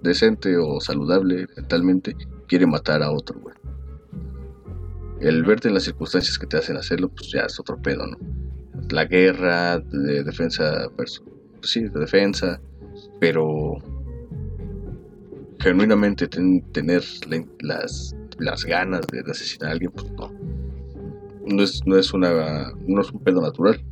decente 0.01 0.57
o 0.57 0.79
saludable 0.79 1.47
mentalmente 1.55 2.15
quiere 2.47 2.65
matar 2.65 3.01
a 3.03 3.11
otro, 3.11 3.39
güey. 3.39 3.55
El 5.19 5.43
verte 5.43 5.67
en 5.67 5.73
las 5.73 5.83
circunstancias 5.83 6.37
que 6.37 6.45
te 6.47 6.57
hacen 6.57 6.77
hacerlo, 6.77 7.09
pues 7.09 7.31
ya 7.31 7.41
es 7.41 7.59
otro 7.59 7.81
pedo, 7.81 8.05
¿no? 8.05 8.17
La 8.89 9.05
guerra, 9.05 9.79
de 9.79 10.23
defensa, 10.23 10.87
versus- 10.97 11.23
pues 11.59 11.71
sí, 11.71 11.81
de 11.83 11.99
defensa, 11.99 12.61
pero 13.19 13.73
genuinamente 15.59 16.27
ten- 16.27 16.61
tener 16.71 17.03
la- 17.27 17.43
las, 17.61 18.15
las 18.37 18.63
ganas 18.65 19.01
de, 19.07 19.23
de 19.23 19.31
asesinar 19.31 19.69
a 19.69 19.71
alguien, 19.73 19.91
pues 19.91 20.11
no. 20.11 20.31
No 21.47 21.63
es, 21.63 21.81
no 21.85 21.97
es 21.97 22.13
una 22.13 22.73
no 22.85 23.01
es 23.01 23.11
un 23.11 23.23
pedo 23.23 23.41
natural. 23.41 23.83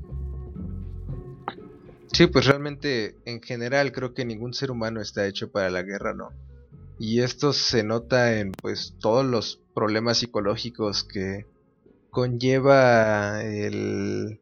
Sí, 2.12 2.28
pues 2.28 2.46
realmente 2.46 3.18
en 3.26 3.42
general 3.42 3.92
creo 3.92 4.14
que 4.14 4.26
ningún 4.26 4.54
ser 4.54 4.72
humano 4.72 5.02
está 5.02 5.26
hecho 5.26 5.52
para 5.52 5.70
la 5.70 5.82
guerra, 5.84 6.14
¿no? 6.14 6.30
Y 6.98 7.22
esto 7.22 7.54
se 7.54 7.84
nota 7.84 8.40
en 8.40 8.52
pues 8.52 8.96
todos 9.00 9.26
los 9.26 9.62
problemas 9.74 10.20
psicológicos 10.20 11.04
que 11.04 11.46
conlleva 12.10 13.44
el 13.44 14.40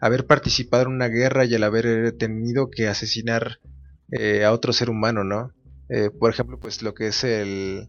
haber 0.00 0.26
participado 0.26 0.82
en 0.82 0.90
una 0.90 1.08
guerra 1.08 1.46
y 1.46 1.54
el 1.54 1.64
haber 1.64 2.12
tenido 2.12 2.70
que 2.70 2.88
asesinar 2.88 3.58
eh, 4.10 4.44
a 4.44 4.52
otro 4.52 4.74
ser 4.74 4.90
humano, 4.90 5.24
¿no? 5.24 5.52
Eh, 5.88 6.10
por 6.10 6.30
ejemplo, 6.30 6.58
pues 6.58 6.82
lo 6.82 6.92
que 6.92 7.06
es 7.06 7.24
el 7.24 7.88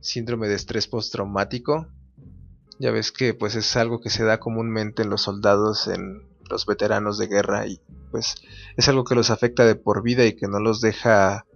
síndrome 0.00 0.48
de 0.48 0.54
estrés 0.54 0.86
postraumático. 0.86 1.88
Ya 2.78 2.90
ves 2.90 3.10
que 3.10 3.32
pues 3.32 3.54
es 3.54 3.76
algo 3.76 4.00
que 4.00 4.10
se 4.10 4.24
da 4.24 4.38
comúnmente 4.38 5.02
en 5.02 5.10
los 5.10 5.22
soldados, 5.22 5.88
en 5.88 6.28
los 6.50 6.66
veteranos 6.66 7.18
de 7.18 7.26
guerra 7.26 7.66
y 7.66 7.80
pues 8.10 8.34
es 8.76 8.88
algo 8.88 9.04
que 9.04 9.14
los 9.14 9.30
afecta 9.30 9.64
de 9.64 9.74
por 9.74 10.02
vida 10.02 10.24
y 10.26 10.36
que 10.36 10.46
no 10.46 10.60
los 10.60 10.80
deja 10.80 11.46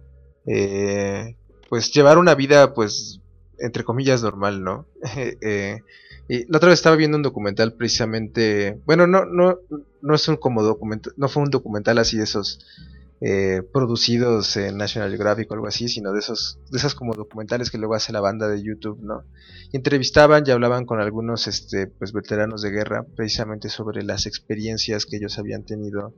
eh, 0.45 1.37
pues 1.71 1.89
llevar 1.93 2.17
una 2.17 2.35
vida 2.35 2.73
pues 2.73 3.21
entre 3.57 3.85
comillas 3.85 4.21
normal, 4.21 4.61
¿no? 4.61 4.85
Y 6.27 6.49
la 6.49 6.57
otra 6.57 6.69
vez 6.69 6.79
estaba 6.79 6.95
viendo 6.95 7.17
un 7.17 7.23
documental 7.23 7.73
precisamente, 7.73 8.79
bueno, 8.85 9.05
no, 9.05 9.25
no, 9.25 9.59
no 10.01 10.15
es 10.15 10.25
un 10.29 10.37
como 10.37 10.63
documental, 10.63 11.11
no 11.17 11.27
fue 11.27 11.43
un 11.43 11.49
documental 11.49 11.97
así 11.97 12.15
de 12.15 12.23
esos 12.23 12.59
eh, 13.19 13.63
producidos 13.73 14.55
en 14.55 14.77
National 14.77 15.09
Geographic 15.09 15.51
o 15.51 15.55
algo 15.55 15.67
así, 15.67 15.89
sino 15.89 16.13
de 16.13 16.19
esos, 16.19 16.57
de 16.69 16.77
esas 16.77 16.95
como 16.95 17.15
documentales 17.15 17.69
que 17.69 17.77
luego 17.77 17.95
hace 17.95 18.13
la 18.13 18.21
banda 18.21 18.47
de 18.47 18.63
YouTube, 18.63 18.99
¿no? 19.01 19.23
Entrevistaban 19.73 20.43
y 20.45 20.51
hablaban 20.51 20.85
con 20.85 21.01
algunos, 21.01 21.47
este, 21.47 21.87
pues 21.87 22.13
veteranos 22.13 22.61
de 22.61 22.71
guerra, 22.71 23.03
precisamente 23.03 23.67
sobre 23.67 24.03
las 24.03 24.25
experiencias 24.25 25.05
que 25.05 25.17
ellos 25.17 25.37
habían 25.37 25.63
tenido, 25.63 26.13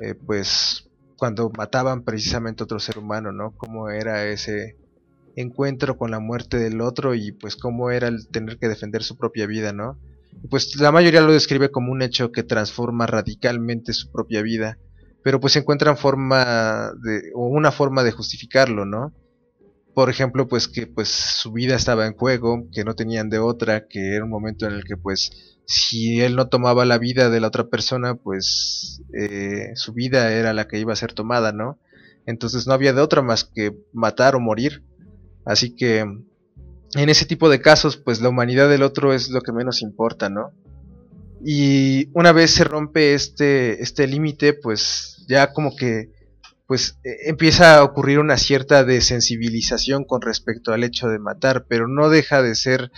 eh, 0.00 0.14
pues 0.14 0.89
cuando 1.20 1.52
mataban 1.54 2.02
precisamente 2.02 2.62
a 2.62 2.64
otro 2.64 2.80
ser 2.80 2.98
humano, 2.98 3.30
¿no? 3.30 3.52
Cómo 3.58 3.90
era 3.90 4.24
ese 4.24 4.78
encuentro 5.36 5.98
con 5.98 6.10
la 6.10 6.18
muerte 6.18 6.56
del 6.56 6.80
otro 6.80 7.14
y 7.14 7.32
pues 7.32 7.56
cómo 7.56 7.90
era 7.90 8.08
el 8.08 8.26
tener 8.28 8.56
que 8.58 8.68
defender 8.68 9.02
su 9.02 9.18
propia 9.18 9.46
vida, 9.46 9.74
¿no? 9.74 9.98
Pues 10.48 10.80
la 10.80 10.90
mayoría 10.90 11.20
lo 11.20 11.34
describe 11.34 11.70
como 11.70 11.92
un 11.92 12.00
hecho 12.00 12.32
que 12.32 12.42
transforma 12.42 13.06
radicalmente 13.06 13.92
su 13.92 14.10
propia 14.10 14.40
vida, 14.40 14.78
pero 15.22 15.40
pues 15.40 15.54
encuentran 15.56 15.98
forma 15.98 16.90
de 17.02 17.30
o 17.34 17.48
una 17.48 17.70
forma 17.70 18.02
de 18.02 18.12
justificarlo, 18.12 18.86
¿no? 18.86 19.12
Por 19.92 20.08
ejemplo, 20.08 20.48
pues 20.48 20.68
que 20.68 20.86
pues 20.86 21.08
su 21.08 21.52
vida 21.52 21.76
estaba 21.76 22.06
en 22.06 22.14
juego, 22.14 22.66
que 22.72 22.82
no 22.82 22.94
tenían 22.94 23.28
de 23.28 23.40
otra, 23.40 23.88
que 23.88 24.14
era 24.14 24.24
un 24.24 24.30
momento 24.30 24.66
en 24.66 24.72
el 24.72 24.84
que 24.84 24.96
pues 24.96 25.59
si 25.70 26.20
él 26.20 26.34
no 26.34 26.48
tomaba 26.48 26.84
la 26.84 26.98
vida 26.98 27.30
de 27.30 27.38
la 27.38 27.46
otra 27.46 27.68
persona, 27.68 28.16
pues 28.16 29.02
eh, 29.16 29.70
su 29.76 29.92
vida 29.92 30.32
era 30.32 30.52
la 30.52 30.66
que 30.66 30.80
iba 30.80 30.92
a 30.92 30.96
ser 30.96 31.12
tomada, 31.12 31.52
¿no? 31.52 31.78
Entonces 32.26 32.66
no 32.66 32.72
había 32.72 32.92
de 32.92 33.00
otra 33.00 33.22
más 33.22 33.44
que 33.44 33.76
matar 33.92 34.34
o 34.34 34.40
morir. 34.40 34.82
Así 35.44 35.76
que 35.76 36.00
en 36.00 37.08
ese 37.08 37.24
tipo 37.24 37.48
de 37.48 37.60
casos, 37.60 37.96
pues 37.96 38.20
la 38.20 38.30
humanidad 38.30 38.68
del 38.68 38.82
otro 38.82 39.14
es 39.14 39.30
lo 39.30 39.42
que 39.42 39.52
menos 39.52 39.80
importa, 39.80 40.28
¿no? 40.28 40.50
Y 41.44 42.08
una 42.14 42.32
vez 42.32 42.50
se 42.50 42.64
rompe 42.64 43.14
este, 43.14 43.80
este 43.80 44.08
límite, 44.08 44.54
pues 44.54 45.24
ya 45.28 45.52
como 45.52 45.76
que 45.76 46.10
pues 46.66 46.98
e, 47.04 47.30
empieza 47.30 47.76
a 47.76 47.84
ocurrir 47.84 48.18
una 48.18 48.38
cierta 48.38 48.82
desensibilización 48.82 50.02
con 50.02 50.20
respecto 50.20 50.72
al 50.72 50.82
hecho 50.82 51.06
de 51.06 51.20
matar, 51.20 51.66
pero 51.68 51.86
no 51.86 52.10
deja 52.10 52.42
de 52.42 52.56
ser 52.56 52.90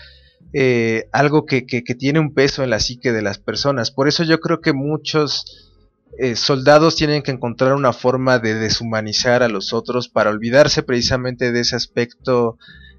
eh, 0.54 1.08
algo 1.12 1.46
que, 1.46 1.64
que, 1.64 1.82
tiene 1.94 2.20
un 2.20 2.34
peso 2.34 2.62
en 2.62 2.68
la 2.68 2.78
psique 2.78 3.10
de 3.10 3.22
las 3.22 3.38
personas. 3.38 3.90
Por 3.90 4.06
eso 4.06 4.22
yo 4.22 4.38
creo 4.40 4.60
que 4.60 4.74
muchos 4.74 5.70
eh, 6.18 6.36
soldados 6.36 6.94
tienen 6.94 7.22
que 7.22 7.30
encontrar 7.30 7.72
una 7.72 7.94
forma 7.94 8.38
de 8.38 8.54
deshumanizar 8.54 9.42
a 9.42 9.48
los 9.48 9.72
otros 9.72 10.10
para 10.10 10.28
olvidarse 10.28 10.82
precisamente 10.82 11.52
de 11.52 11.60
ese 11.60 11.74
aspecto 11.74 12.58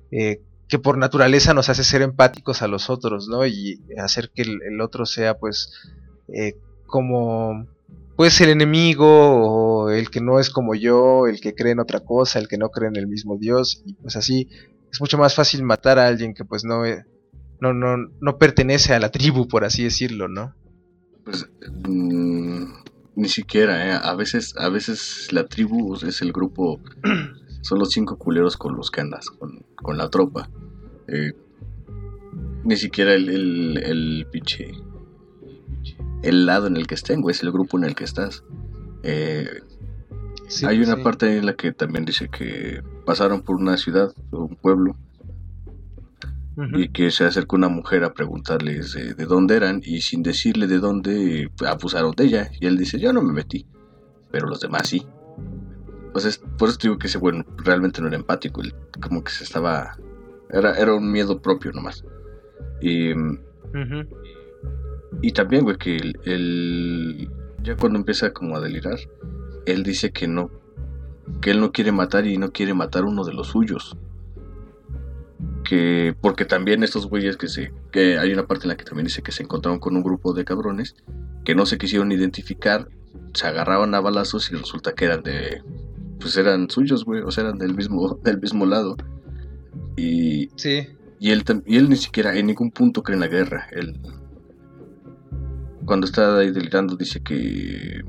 eh, 0.09 0.41
que 0.67 0.79
por 0.79 0.97
naturaleza 0.97 1.53
nos 1.53 1.69
hace 1.69 1.83
ser 1.83 2.01
empáticos 2.01 2.63
a 2.63 2.67
los 2.67 2.89
otros, 2.89 3.27
¿no? 3.27 3.45
Y 3.45 3.79
hacer 3.99 4.31
que 4.33 4.41
el, 4.41 4.81
otro 4.81 5.05
sea 5.05 5.37
pues 5.37 5.71
como 6.87 7.67
pues 8.15 8.41
el 8.41 8.49
enemigo 8.49 9.85
o 9.85 9.91
el 9.91 10.09
que 10.09 10.21
no 10.21 10.39
es 10.39 10.49
como 10.49 10.73
yo, 10.73 11.27
el 11.27 11.39
que 11.39 11.53
cree 11.53 11.73
en 11.73 11.79
otra 11.79 11.99
cosa, 11.99 12.39
el 12.39 12.47
que 12.47 12.57
no 12.57 12.69
cree 12.69 12.89
en 12.89 12.95
el 12.95 13.07
mismo 13.07 13.37
Dios 13.37 13.83
y 13.85 13.93
pues 13.93 14.15
así 14.15 14.49
es 14.91 14.99
mucho 14.99 15.19
más 15.19 15.35
fácil 15.35 15.61
matar 15.61 15.99
a 15.99 16.07
alguien 16.07 16.33
que 16.33 16.45
pues 16.45 16.63
no 16.63 16.83
no 17.63 17.73
no 17.73 18.09
no 18.19 18.37
pertenece 18.37 18.93
a 18.93 18.99
la 18.99 19.09
tribu 19.09 19.47
por 19.47 19.63
así 19.63 19.83
decirlo, 19.83 20.27
¿no? 20.27 20.53
Pues 21.23 21.49
mm, 21.87 22.65
ni 23.15 23.29
siquiera, 23.29 23.87
¿eh? 23.87 23.99
A 24.01 24.15
veces, 24.15 24.55
a 24.57 24.69
veces 24.69 25.31
la 25.31 25.45
tribu 25.45 25.95
es 25.95 26.21
el 26.21 26.33
grupo, 26.33 26.81
son 27.61 27.79
los 27.79 27.91
cinco 27.91 28.17
culeros 28.17 28.57
con 28.57 28.75
los 28.75 28.91
que 28.91 29.01
andas, 29.01 29.29
con, 29.29 29.97
la 29.97 30.09
tropa. 30.09 30.49
Eh, 31.07 31.33
ni 32.63 32.75
siquiera 32.75 33.13
el, 33.13 33.29
el, 33.29 33.77
el 33.77 34.27
pinche, 34.31 34.71
el 36.23 36.45
lado 36.45 36.67
en 36.67 36.75
el 36.75 36.87
que 36.87 36.95
estén, 36.95 37.21
güey, 37.21 37.33
es 37.33 37.43
el 37.43 37.51
grupo 37.51 37.77
en 37.77 37.85
el 37.85 37.95
que 37.95 38.03
estás. 38.03 38.43
Eh, 39.03 39.61
hay 40.67 40.81
una 40.81 40.97
parte 40.97 41.37
en 41.37 41.45
la 41.45 41.55
que 41.55 41.71
también 41.71 42.05
dice 42.05 42.29
que 42.29 42.81
pasaron 43.05 43.41
por 43.41 43.55
una 43.55 43.77
ciudad 43.77 44.13
o 44.31 44.45
un 44.45 44.55
pueblo 44.55 44.95
y 46.73 46.89
que 46.89 47.09
se 47.09 47.25
acercó 47.25 47.55
una 47.55 47.69
mujer 47.69 48.03
a 48.03 48.13
preguntarles 48.13 48.93
de, 48.93 49.25
dónde 49.25 49.55
eran 49.55 49.81
y 49.83 50.01
sin 50.01 50.21
decirle 50.21 50.67
de 50.67 50.79
dónde 50.79 51.49
abusaron 51.65 52.13
de 52.15 52.25
ella. 52.25 52.51
Y 52.59 52.67
él 52.67 52.77
dice 52.77 52.99
yo 52.99 53.11
no 53.11 53.21
me 53.21 53.33
metí 53.33 53.65
pero 54.33 54.47
los 54.47 54.59
demás 54.59 54.89
sí. 54.89 55.05
Pues 56.11 56.41
por 56.57 56.69
eso 56.69 56.79
digo 56.81 56.97
que 56.97 57.05
ese 57.05 57.19
bueno 57.19 57.45
realmente 57.57 58.01
no 58.01 58.07
era 58.07 58.17
empático 58.17 58.61
como 58.99 59.23
que 59.23 59.31
se 59.31 59.43
estaba 59.43 59.95
era, 60.49 60.73
era 60.73 60.95
un 60.95 61.11
miedo 61.11 61.39
propio 61.39 61.71
nomás. 61.71 62.03
Y 62.81 63.11
y 65.21 65.31
también 65.31 65.63
güey 65.63 65.77
que 65.77 65.97
él 66.25 67.29
ya 67.61 67.77
cuando 67.77 67.99
empieza 67.99 68.33
como 68.33 68.55
a 68.57 68.59
delirar 68.59 68.97
él 69.67 69.83
dice 69.83 70.11
que 70.11 70.27
no 70.27 70.49
que 71.41 71.51
él 71.51 71.59
no 71.59 71.71
quiere 71.71 71.91
matar 71.91 72.25
y 72.25 72.37
no 72.37 72.51
quiere 72.51 72.73
matar 72.73 73.05
uno 73.05 73.23
de 73.23 73.33
los 73.33 73.47
suyos 73.47 73.95
que 75.63 76.15
porque 76.19 76.45
también 76.45 76.83
estos 76.83 77.07
güeyes 77.07 77.37
que 77.37 77.47
se 77.47 77.71
que 77.91 78.17
hay 78.17 78.33
una 78.33 78.45
parte 78.45 78.65
en 78.65 78.69
la 78.69 78.77
que 78.77 78.83
también 78.83 79.07
dice 79.07 79.21
que 79.21 79.31
se 79.31 79.43
encontraron 79.43 79.79
con 79.79 79.95
un 79.95 80.03
grupo 80.03 80.33
de 80.33 80.45
cabrones 80.45 80.95
que 81.45 81.55
no 81.55 81.65
se 81.65 81.77
quisieron 81.77 82.11
identificar, 82.11 82.87
se 83.33 83.47
agarraban 83.47 83.95
a 83.95 83.99
balazos 83.99 84.51
y 84.51 84.55
resulta 84.55 84.93
que 84.93 85.05
eran 85.05 85.23
de 85.23 85.61
pues 86.19 86.37
eran 86.37 86.69
suyos, 86.69 87.05
güey, 87.05 87.21
o 87.21 87.31
sea, 87.31 87.45
eran 87.45 87.57
del 87.57 87.75
mismo 87.75 88.15
del 88.23 88.39
mismo 88.39 88.65
lado. 88.65 88.95
Y 89.95 90.49
sí. 90.55 90.87
Y 91.19 91.31
él 91.31 91.43
y 91.65 91.77
él 91.77 91.89
ni 91.89 91.95
siquiera 91.95 92.35
en 92.37 92.47
ningún 92.47 92.71
punto 92.71 93.03
cree 93.03 93.15
en 93.15 93.21
la 93.21 93.27
guerra. 93.27 93.67
Él 93.71 93.99
cuando 95.85 96.05
está 96.05 96.37
ahí 96.37 96.51
delirando 96.51 96.95
dice 96.95 97.21
que 97.21 98.01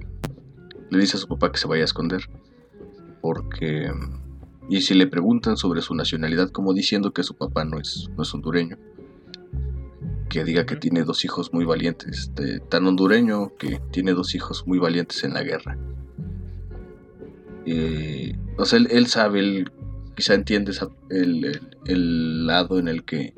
le 0.90 0.98
dice 0.98 1.16
a 1.16 1.20
su 1.20 1.28
papá 1.28 1.50
que 1.50 1.58
se 1.58 1.66
vaya 1.66 1.82
a 1.82 1.86
esconder 1.86 2.22
porque 3.20 3.90
y 4.68 4.80
si 4.80 4.94
le 4.94 5.06
preguntan 5.06 5.56
sobre 5.56 5.82
su 5.82 5.94
nacionalidad, 5.94 6.50
como 6.50 6.72
diciendo 6.72 7.12
que 7.12 7.22
su 7.22 7.34
papá 7.34 7.64
no 7.64 7.78
es, 7.78 8.08
no 8.16 8.22
es 8.22 8.34
hondureño, 8.34 8.78
que 10.28 10.44
diga 10.44 10.66
que 10.66 10.76
tiene 10.76 11.04
dos 11.04 11.24
hijos 11.24 11.52
muy 11.52 11.64
valientes, 11.64 12.32
tan 12.68 12.86
hondureño 12.86 13.52
que 13.58 13.80
tiene 13.90 14.12
dos 14.12 14.34
hijos 14.34 14.66
muy 14.66 14.78
valientes 14.78 15.22
en 15.24 15.34
la 15.34 15.42
guerra. 15.42 15.78
Eh, 17.66 18.36
o 18.58 18.64
sea, 18.64 18.78
él, 18.78 19.06
sabe, 19.06 19.40
él 19.40 19.70
quizá 20.16 20.34
entiende 20.34 20.72
el, 21.10 22.46
lado 22.46 22.78
en 22.78 22.88
el 22.88 23.04
que 23.04 23.34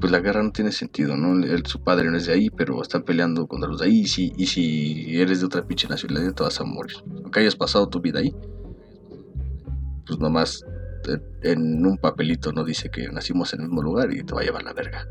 pues 0.00 0.12
la 0.12 0.20
guerra 0.20 0.42
no 0.42 0.52
tiene 0.52 0.70
sentido, 0.70 1.16
¿no? 1.16 1.34
su 1.64 1.80
padre 1.80 2.10
no 2.10 2.16
es 2.16 2.26
de 2.26 2.32
ahí, 2.32 2.50
pero 2.50 2.80
están 2.82 3.02
peleando 3.02 3.48
contra 3.48 3.68
los 3.68 3.80
de 3.80 3.86
ahí, 3.86 4.00
y 4.00 4.06
si, 4.06 4.32
y 4.36 4.46
si 4.46 5.20
eres 5.20 5.40
de 5.40 5.46
otra 5.46 5.66
pinche 5.66 5.88
nacionalidad 5.88 6.34
te 6.34 6.42
vas 6.44 6.60
a 6.60 6.64
morir. 6.64 6.98
Aunque 7.24 7.40
hayas 7.40 7.56
pasado 7.56 7.88
tu 7.88 8.00
vida 8.00 8.20
ahí, 8.20 8.32
pues 10.08 10.18
nomás 10.18 10.64
en 11.42 11.86
un 11.86 11.98
papelito 11.98 12.52
no 12.52 12.64
dice 12.64 12.90
que 12.90 13.08
nacimos 13.08 13.54
en 13.54 13.60
el 13.60 13.66
mismo 13.66 13.82
lugar 13.82 14.12
y 14.12 14.22
te 14.24 14.34
va 14.34 14.40
a 14.40 14.44
llevar 14.44 14.62
la 14.62 14.72
verga. 14.72 15.06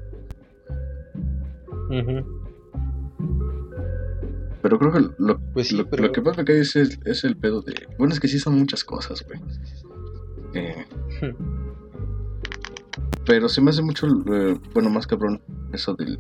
Pero 4.62 4.80
creo 4.80 4.92
que 4.92 5.10
lo, 5.18 5.40
pues 5.54 5.72
lo, 5.72 5.88
que 5.88 6.22
pasa 6.22 6.42
acá 6.42 6.54
es, 6.54 6.76
es, 6.76 7.24
el 7.24 7.38
pedo 7.38 7.62
de... 7.62 7.88
Bueno, 7.98 8.14
es 8.14 8.20
que 8.20 8.28
sí 8.28 8.40
son 8.40 8.58
muchas 8.58 8.84
cosas, 8.84 9.24
güey. 9.26 9.40
Eh, 10.54 10.86
pero 13.26 13.48
se 13.48 13.62
me 13.62 13.70
hace 13.70 13.82
mucho, 13.82 14.08
eh, 14.08 14.60
bueno, 14.74 14.90
más 14.90 15.08
cabrón, 15.08 15.42
eso 15.72 15.94
del... 15.94 16.20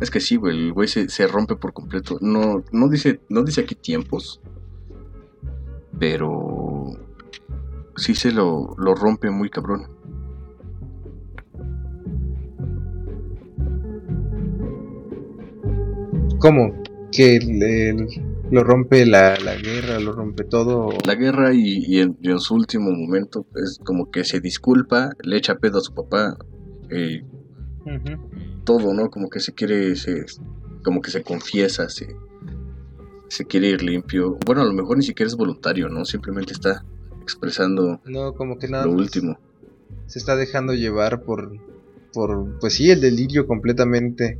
Es 0.00 0.10
que 0.10 0.20
sí, 0.20 0.36
güey, 0.36 0.66
el 0.66 0.72
güey 0.72 0.88
se, 0.88 1.08
se, 1.08 1.26
rompe 1.26 1.56
por 1.56 1.72
completo. 1.72 2.18
No, 2.20 2.62
no, 2.72 2.88
dice, 2.88 3.20
no 3.28 3.42
dice 3.42 3.62
aquí 3.62 3.74
tiempos, 3.74 4.40
pero 5.98 6.98
sí 7.96 8.14
se 8.14 8.32
lo, 8.32 8.74
lo 8.78 8.94
rompe 8.94 9.30
muy 9.30 9.50
cabrón. 9.50 9.86
¿Cómo? 16.42 16.82
Que 17.12 17.38
lo 18.50 18.64
rompe 18.64 19.06
la, 19.06 19.36
guerra, 19.62 20.00
lo 20.00 20.12
rompe 20.12 20.42
todo. 20.42 20.90
La 21.06 21.14
guerra 21.14 21.54
y, 21.54 22.00
en, 22.00 22.16
su 22.40 22.54
último 22.54 22.90
momento 22.90 23.46
es 23.54 23.78
como 23.84 24.10
que 24.10 24.24
se 24.24 24.40
disculpa, 24.40 25.10
le 25.22 25.36
echa 25.36 25.58
pedo 25.58 25.78
a 25.78 25.82
su 25.82 25.94
papá, 25.94 26.36
eh, 26.90 27.24
todo, 28.64 28.92
¿no? 28.92 29.08
Como 29.08 29.30
que 29.30 29.38
se 29.38 29.54
quiere, 29.54 29.94
se, 29.94 30.24
como 30.82 31.00
que 31.00 31.12
se 31.12 31.22
confiesa, 31.22 31.88
se, 31.88 32.08
se 33.28 33.44
quiere 33.44 33.68
ir 33.68 33.84
limpio. 33.84 34.36
Bueno, 34.44 34.62
a 34.62 34.64
lo 34.64 34.72
mejor 34.72 34.96
ni 34.96 35.04
siquiera 35.04 35.28
es 35.28 35.36
voluntario, 35.36 35.88
¿no? 35.88 36.04
Simplemente 36.04 36.54
está 36.54 36.84
expresando 37.22 38.00
No, 38.04 38.34
como 38.34 38.58
que 38.58 38.68
nada 38.68 38.86
lo 38.86 38.92
último. 38.92 39.38
se 40.06 40.18
está 40.18 40.36
dejando 40.36 40.74
llevar 40.74 41.22
por, 41.22 41.58
por, 42.12 42.58
pues 42.60 42.74
sí, 42.74 42.90
el 42.90 43.00
delirio 43.00 43.46
completamente. 43.46 44.38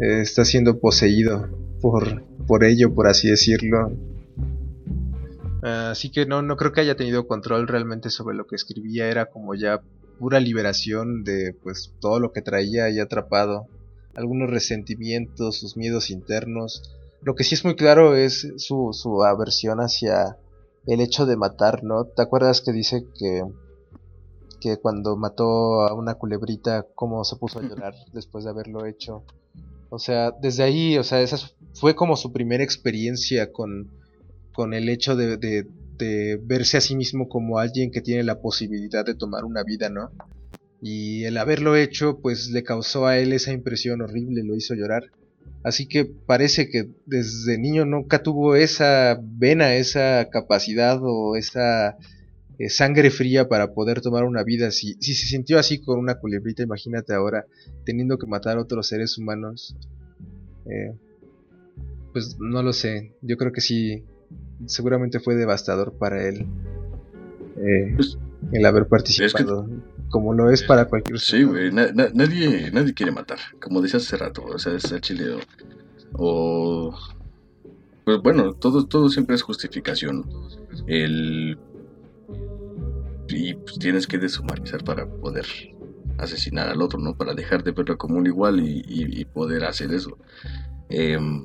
Eh, 0.00 0.20
está 0.20 0.44
siendo 0.44 0.78
poseído 0.78 1.48
por, 1.80 2.22
por 2.46 2.64
ello, 2.64 2.94
por 2.94 3.06
así 3.08 3.28
decirlo. 3.28 3.92
Así 5.62 6.10
que 6.10 6.24
no, 6.24 6.40
no 6.42 6.56
creo 6.56 6.72
que 6.72 6.80
haya 6.80 6.96
tenido 6.96 7.26
control 7.26 7.66
realmente 7.66 8.10
sobre 8.10 8.36
lo 8.36 8.46
que 8.46 8.56
escribía. 8.56 9.08
Era 9.08 9.26
como 9.26 9.54
ya 9.54 9.82
pura 10.18 10.40
liberación 10.40 11.24
de 11.24 11.54
pues 11.62 11.92
todo 12.00 12.20
lo 12.20 12.32
que 12.32 12.42
traía 12.42 12.84
ahí 12.84 13.00
atrapado. 13.00 13.66
Algunos 14.14 14.50
resentimientos, 14.50 15.58
sus 15.58 15.76
miedos 15.76 16.10
internos. 16.10 16.82
Lo 17.22 17.34
que 17.34 17.44
sí 17.44 17.54
es 17.54 17.64
muy 17.64 17.74
claro 17.74 18.14
es 18.16 18.52
su, 18.56 18.90
su 18.92 19.24
aversión 19.24 19.78
hacia 19.78 20.36
el 20.88 21.00
hecho 21.00 21.26
de 21.26 21.36
matar, 21.36 21.84
¿no? 21.84 22.06
¿Te 22.06 22.22
acuerdas 22.22 22.62
que 22.62 22.72
dice 22.72 23.04
que, 23.18 23.42
que 24.60 24.78
cuando 24.78 25.16
mató 25.16 25.82
a 25.82 25.92
una 25.94 26.14
culebrita, 26.14 26.86
cómo 26.94 27.24
se 27.24 27.36
puso 27.36 27.58
a 27.58 27.62
llorar 27.62 27.94
después 28.12 28.44
de 28.44 28.50
haberlo 28.50 28.86
hecho? 28.86 29.22
O 29.90 29.98
sea, 29.98 30.32
desde 30.32 30.62
ahí, 30.62 30.96
o 30.96 31.04
sea, 31.04 31.20
esa 31.20 31.36
fue 31.74 31.94
como 31.94 32.16
su 32.16 32.32
primera 32.32 32.64
experiencia 32.64 33.52
con, 33.52 33.90
con 34.54 34.72
el 34.72 34.88
hecho 34.88 35.14
de, 35.14 35.36
de, 35.36 35.66
de 35.98 36.40
verse 36.42 36.78
a 36.78 36.80
sí 36.80 36.96
mismo 36.96 37.28
como 37.28 37.58
alguien 37.58 37.90
que 37.90 38.00
tiene 38.00 38.22
la 38.22 38.40
posibilidad 38.40 39.04
de 39.04 39.14
tomar 39.14 39.44
una 39.44 39.62
vida, 39.64 39.90
¿no? 39.90 40.10
Y 40.80 41.24
el 41.24 41.36
haberlo 41.36 41.76
hecho, 41.76 42.18
pues 42.20 42.50
le 42.50 42.62
causó 42.62 43.06
a 43.06 43.18
él 43.18 43.32
esa 43.32 43.52
impresión 43.52 44.00
horrible, 44.00 44.42
lo 44.42 44.56
hizo 44.56 44.74
llorar. 44.74 45.10
Así 45.62 45.86
que 45.86 46.04
parece 46.04 46.68
que 46.70 46.88
desde 47.06 47.58
niño 47.58 47.84
nunca 47.84 48.22
tuvo 48.22 48.56
esa 48.56 49.18
vena, 49.22 49.74
esa 49.74 50.28
capacidad 50.30 50.98
o 51.02 51.36
esa 51.36 51.96
eh, 52.58 52.70
sangre 52.70 53.10
fría 53.10 53.48
para 53.48 53.72
poder 53.74 54.00
tomar 54.00 54.24
una 54.24 54.44
vida. 54.44 54.70
Si, 54.70 54.94
si 55.00 55.14
se 55.14 55.26
sintió 55.26 55.58
así 55.58 55.78
con 55.80 55.98
una 55.98 56.16
culebrita, 56.16 56.62
imagínate 56.62 57.14
ahora 57.14 57.46
teniendo 57.84 58.18
que 58.18 58.26
matar 58.26 58.58
a 58.58 58.62
otros 58.62 58.88
seres 58.88 59.18
humanos. 59.18 59.76
Eh, 60.66 60.94
pues 62.12 62.38
no 62.38 62.62
lo 62.62 62.72
sé. 62.72 63.12
Yo 63.22 63.36
creo 63.36 63.52
que 63.52 63.60
sí, 63.60 64.04
seguramente 64.66 65.20
fue 65.20 65.34
devastador 65.34 65.98
para 65.98 66.26
él 66.28 66.46
eh, 67.62 67.96
el 68.52 68.66
haber 68.66 68.86
participado. 68.86 69.68
Como 70.10 70.32
lo 70.32 70.50
es 70.50 70.62
para 70.62 70.86
cualquier 70.86 71.18
Sí, 71.18 71.42
güey, 71.42 71.70
na- 71.70 71.92
na- 71.92 72.08
nadie, 72.14 72.70
nadie 72.72 72.94
quiere 72.94 73.12
matar, 73.12 73.38
como 73.60 73.82
decías 73.82 74.06
hace 74.06 74.16
rato, 74.16 74.42
o 74.44 74.58
sea, 74.58 74.74
es 74.74 74.90
el 74.90 75.00
chile 75.02 75.24
o, 76.14 76.88
o- 76.90 76.98
Pues 78.04 78.18
bueno, 78.22 78.54
todo, 78.54 78.86
todo 78.86 79.10
siempre 79.10 79.34
es 79.36 79.42
justificación. 79.42 80.24
El... 80.86 81.58
Y 83.28 83.52
pues 83.54 83.78
tienes 83.78 84.06
que 84.06 84.16
deshumanizar 84.18 84.82
para 84.82 85.06
poder 85.06 85.44
asesinar 86.16 86.68
al 86.68 86.80
otro, 86.80 86.98
¿no? 86.98 87.14
Para 87.14 87.34
dejar 87.34 87.62
de 87.62 87.72
verlo 87.72 87.98
como 87.98 88.16
un 88.16 88.26
igual 88.26 88.60
y, 88.60 88.82
y- 88.88 89.20
y 89.20 89.24
poder 89.26 89.64
hacer 89.64 89.92
eso. 89.92 90.16
Em, 90.88 91.44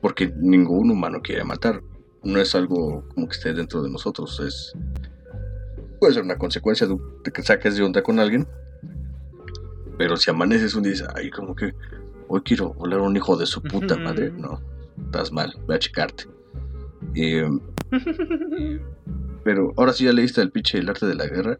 porque 0.00 0.32
ningún 0.40 0.90
humano 0.90 1.20
quiere 1.22 1.44
matar. 1.44 1.82
No 2.24 2.40
es 2.40 2.54
algo 2.54 3.04
como 3.14 3.28
que 3.28 3.34
esté 3.36 3.52
dentro 3.52 3.82
de 3.82 3.90
nosotros, 3.90 4.40
es 4.40 4.72
puede 5.98 6.14
ser 6.14 6.22
una 6.22 6.36
consecuencia 6.38 6.86
de, 6.86 6.94
un- 6.94 7.22
de 7.24 7.30
que 7.32 7.42
saques 7.42 7.76
de 7.76 7.82
onda 7.82 8.02
con 8.02 8.18
alguien. 8.20 8.46
Pero 9.98 10.16
si 10.16 10.30
amaneces 10.30 10.74
un 10.74 10.82
día 10.82 10.90
y 10.90 10.94
dices, 10.94 11.08
ay, 11.14 11.30
como 11.30 11.54
que 11.56 11.74
hoy 12.28 12.40
quiero 12.42 12.74
volar 12.74 13.00
a 13.00 13.02
un 13.02 13.16
hijo 13.16 13.36
de 13.36 13.46
su 13.46 13.62
puta 13.62 13.96
madre, 13.96 14.30
no, 14.30 14.60
estás 15.06 15.32
mal, 15.32 15.54
ve 15.66 15.74
a 15.74 15.78
checarte. 15.78 16.24
Eh, 17.14 17.48
pero 19.44 19.72
ahora 19.76 19.92
sí 19.92 20.04
ya 20.04 20.12
leíste 20.12 20.40
el 20.42 20.50
pinche 20.50 20.78
El 20.78 20.88
arte 20.90 21.06
de 21.06 21.14
la 21.14 21.26
guerra. 21.26 21.58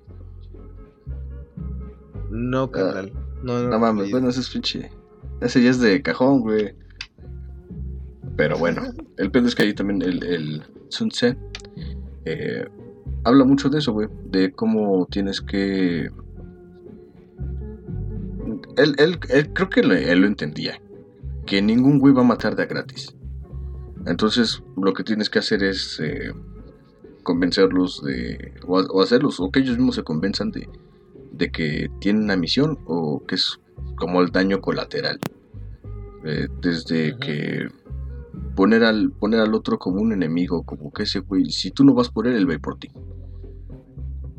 No, 2.30 2.70
carnal. 2.70 3.12
no, 3.43 3.62
no, 3.62 3.68
No 3.70 3.78
mames, 3.78 4.11
bueno, 4.11 4.28
ese 4.28 4.41
es 4.41 4.51
pinche. 4.51 4.91
Ese 5.41 5.62
ya 5.62 5.70
es 5.70 5.80
de 5.80 6.03
cajón, 6.03 6.41
güey. 6.41 6.74
Pero 8.37 8.59
bueno, 8.59 8.82
el 9.16 9.30
pedo 9.30 9.47
es 9.47 9.55
que 9.55 9.62
ahí 9.62 9.74
también 9.74 10.03
el, 10.03 10.22
el 10.24 10.62
Sun 10.89 11.09
Tse 11.11 11.37
eh, 12.24 12.66
habla 13.27 13.45
mucho 13.45 13.68
de 13.68 13.79
eso, 13.79 13.93
güey. 13.93 14.09
De 14.31 14.53
cómo 14.53 15.07
tienes 15.11 15.41
que. 15.41 16.11
Él, 18.77 18.95
él, 18.99 19.18
él- 19.31 19.53
creo 19.53 19.68
que 19.70 19.83
lo- 19.83 19.95
él 19.95 20.20
lo 20.20 20.27
entendía. 20.27 20.81
Que 21.47 21.62
ningún 21.62 21.99
güey 21.99 22.12
va 22.14 22.22
a 22.22 22.24
matar 22.24 22.57
de 22.57 22.62
a 22.62 22.66
gratis. 22.66 23.14
Entonces, 24.07 24.62
lo 24.77 24.93
que 24.93 25.05
tienes 25.05 25.31
que 25.31 25.39
hacer 25.39 25.62
es 25.62 25.99
eh, 26.01 26.33
convencerlos 27.22 28.03
de. 28.03 28.53
O, 28.66 28.79
o 28.81 29.03
hacerlos, 29.03 29.41
o 29.41 29.51
que 29.51 29.61
ellos 29.61 29.77
mismos 29.77 29.95
se 29.97 30.03
convenzan 30.05 30.51
de, 30.51 30.68
de 31.33 31.51
que 31.51 31.89
tienen 32.01 32.24
una 32.24 32.37
misión 32.37 32.79
o 32.87 33.22
que 33.27 33.35
es 33.37 33.59
como 33.97 34.20
el 34.22 34.31
daño 34.31 34.61
colateral. 34.61 35.18
Eh, 36.24 36.49
desde 36.61 37.16
que 37.18 37.68
poner 38.57 38.83
al, 38.85 39.12
poner 39.12 39.41
al 39.41 39.55
otro 39.55 39.79
como 39.79 40.01
un 40.01 40.12
enemigo, 40.12 40.62
como 40.64 40.93
que 40.93 41.05
ese 41.05 41.20
güey, 41.20 41.51
si 41.51 41.70
tú 41.70 41.85
no 41.85 41.95
vas 41.95 42.09
por 42.11 42.27
él, 42.27 42.35
él 42.35 42.51
va 42.51 42.59
por 42.59 42.79
ti. 42.79 42.91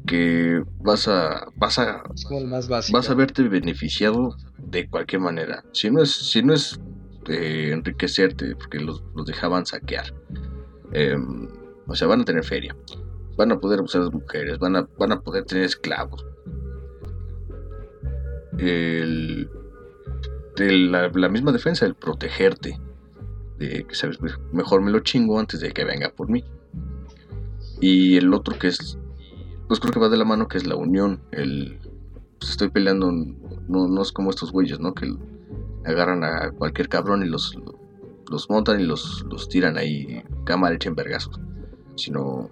Que 0.08 0.64
vas 0.80 1.08
a, 1.08 1.48
vas 1.58 1.78
a, 1.80 2.02
más 2.46 2.68
vas 2.94 3.10
a 3.10 3.14
verte 3.14 3.44
beneficiado 3.44 4.36
de 4.58 4.90
cualquier 4.90 5.22
manera. 5.22 5.64
Si 5.74 5.92
no 5.92 6.02
es, 6.02 6.12
si 6.12 6.42
no 6.42 6.54
es 6.54 6.80
eh, 7.28 7.72
enriquecerte, 7.74 8.56
porque 8.56 8.80
los, 8.80 9.04
los 9.16 9.26
dejaban 9.26 9.66
saquear. 9.66 10.14
Em, 10.94 11.50
o 11.88 11.94
sea, 11.96 12.08
van 12.08 12.22
a 12.22 12.26
tener 12.26 12.44
feria. 12.46 12.76
Van 13.38 13.52
a 13.52 13.60
poder 13.60 13.82
usar 13.82 14.10
mujeres, 14.12 14.58
van 14.60 14.78
a, 14.78 14.88
van 14.98 15.12
a 15.12 15.20
poder 15.22 15.44
tener 15.44 15.66
esclavos. 15.66 16.26
El, 18.58 19.50
el- 20.58 20.92
la, 20.92 21.10
la 21.14 21.30
misma 21.30 21.52
defensa, 21.52 21.86
el 21.86 21.96
protegerte. 21.96 22.80
De 23.60 23.84
que 23.86 23.96
sabes, 23.96 24.20
mejor 24.54 24.82
me 24.82 24.92
lo 24.92 25.00
chingo 25.00 25.40
antes 25.40 25.60
de 25.60 25.72
que 25.72 25.84
venga 25.84 26.10
por 26.12 26.30
mí. 26.30 26.44
Y 27.82 28.18
el 28.18 28.34
otro 28.34 28.58
que 28.58 28.68
es, 28.68 28.98
pues 29.68 29.80
creo 29.80 29.92
que 29.92 30.00
va 30.00 30.10
de 30.10 30.18
la 30.18 30.26
mano, 30.26 30.48
que 30.48 30.58
es 30.58 30.66
la 30.66 30.76
unión. 30.76 31.22
El, 31.32 31.80
pues 32.40 32.52
estoy 32.52 32.70
peleando, 32.70 33.12
no, 33.12 33.88
no 33.88 34.02
es 34.02 34.12
como 34.12 34.30
estos 34.30 34.52
güeyes, 34.52 34.80
¿no? 34.80 34.94
Que 34.94 35.14
agarran 35.86 36.24
a 36.24 36.52
cualquier 36.52 36.90
cabrón 36.90 37.24
y 37.24 37.28
los, 37.28 37.58
los 38.30 38.50
montan 38.50 38.80
y 38.80 38.84
los, 38.84 39.26
los 39.30 39.50
tiran 39.50 39.78
ahí, 39.78 40.24
cámara 40.46 40.76
echen 40.76 40.96
vergazos. 40.96 41.40
Sino, 41.96 42.50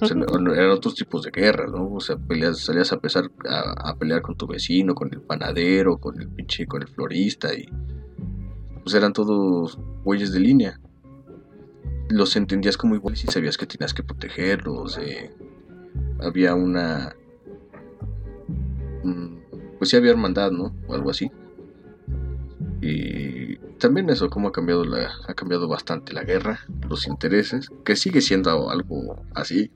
o 0.00 0.06
sea, 0.06 0.16
eran 0.54 0.70
otros 0.70 0.94
tipos 0.94 1.22
de 1.22 1.30
guerras, 1.30 1.70
¿no? 1.70 1.92
O 1.92 2.00
sea, 2.00 2.16
peleas, 2.16 2.58
salías 2.60 2.92
a, 2.92 2.98
pesar, 2.98 3.30
a, 3.48 3.90
a 3.90 3.96
pelear 3.96 4.22
con 4.22 4.36
tu 4.36 4.46
vecino, 4.46 4.94
con 4.94 5.12
el 5.12 5.20
panadero, 5.20 5.98
con 5.98 6.20
el 6.20 6.28
pinche, 6.28 6.66
con 6.66 6.82
el 6.82 6.88
florista 6.88 7.54
y 7.54 7.68
pues 8.82 8.94
eran 8.94 9.12
todos 9.12 9.78
güeyes 10.04 10.32
de 10.32 10.40
línea. 10.40 10.80
Los 12.08 12.36
entendías 12.36 12.76
como 12.76 12.94
iguales 12.94 13.24
y 13.24 13.26
sabías 13.26 13.56
que 13.58 13.66
tenías 13.66 13.92
que 13.92 14.04
protegerlos. 14.04 14.96
eh, 14.98 15.34
había 16.20 16.54
una 16.54 17.14
mm, 19.02 19.36
pues 19.78 19.90
sí 19.90 19.96
había 19.96 20.12
hermandad, 20.12 20.50
¿no? 20.50 20.74
O 20.88 20.94
algo 20.94 21.10
así. 21.10 21.30
Y 22.80 23.56
también 23.78 24.10
eso, 24.10 24.30
cómo 24.30 24.48
ha 24.48 24.52
cambiado 24.52 24.84
la, 24.84 25.10
ha 25.26 25.34
cambiado 25.34 25.68
bastante 25.68 26.12
la 26.12 26.24
guerra, 26.24 26.60
los 26.88 27.06
intereses, 27.06 27.70
que 27.84 27.96
sigue 27.96 28.20
siendo 28.20 28.70
algo 28.70 29.24
así. 29.34 29.70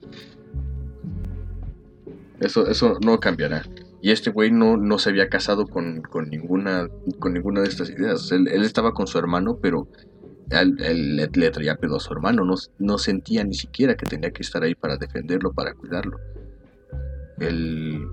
Eso, 2.41 2.67
eso 2.69 2.99
no 3.05 3.21
cambiará. 3.21 3.65
Y 4.03 4.13
este 4.13 4.31
güey 4.31 4.51
no, 4.51 4.79
no 4.79 4.99
se 4.99 5.11
había 5.11 5.29
casado 5.29 5.67
con, 5.67 6.01
con 6.01 6.31
ninguna, 6.31 6.89
con 7.19 7.35
ninguna 7.35 7.61
de 7.61 7.69
estas 7.69 7.91
ideas. 7.91 8.33
Él, 8.33 8.49
él 8.49 8.63
estaba 8.63 8.95
con 8.95 9.07
su 9.07 9.19
hermano, 9.19 9.59
pero 9.61 9.89
él, 10.51 10.77
él 10.81 11.17
le, 11.17 11.51
traía 11.51 11.77
pedo 11.77 11.97
a 11.97 12.01
su 12.01 12.13
hermano. 12.13 12.45
No, 12.45 12.55
no 12.79 12.99
sentía 12.99 13.45
ni 13.45 13.55
siquiera 13.55 13.95
que 13.97 14.07
tenía 14.07 14.31
que 14.33 14.43
estar 14.43 14.63
ahí 14.63 14.75
para 14.75 14.97
defenderlo, 14.97 15.53
para 15.53 15.75
cuidarlo. 15.75 16.19
Él, 17.39 18.07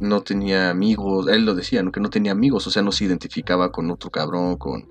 no 0.00 0.20
tenía 0.20 0.68
amigos, 0.70 1.28
él 1.28 1.46
lo 1.46 1.54
decía, 1.54 1.82
¿no? 1.82 1.90
que 1.92 2.00
no 2.00 2.10
tenía 2.10 2.32
amigos, 2.32 2.66
o 2.66 2.70
sea, 2.70 2.82
no 2.82 2.92
se 2.92 3.04
identificaba 3.06 3.72
con 3.72 3.90
otro 3.90 4.10
cabrón, 4.10 4.56
con... 4.56 4.84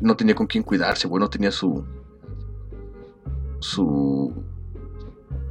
No 0.00 0.16
tenía 0.16 0.34
con 0.34 0.46
quién 0.48 0.64
cuidarse, 0.64 1.06
güey, 1.06 1.20
no 1.20 1.28
tenía 1.30 1.52
su... 1.52 1.84
Su... 3.60 4.32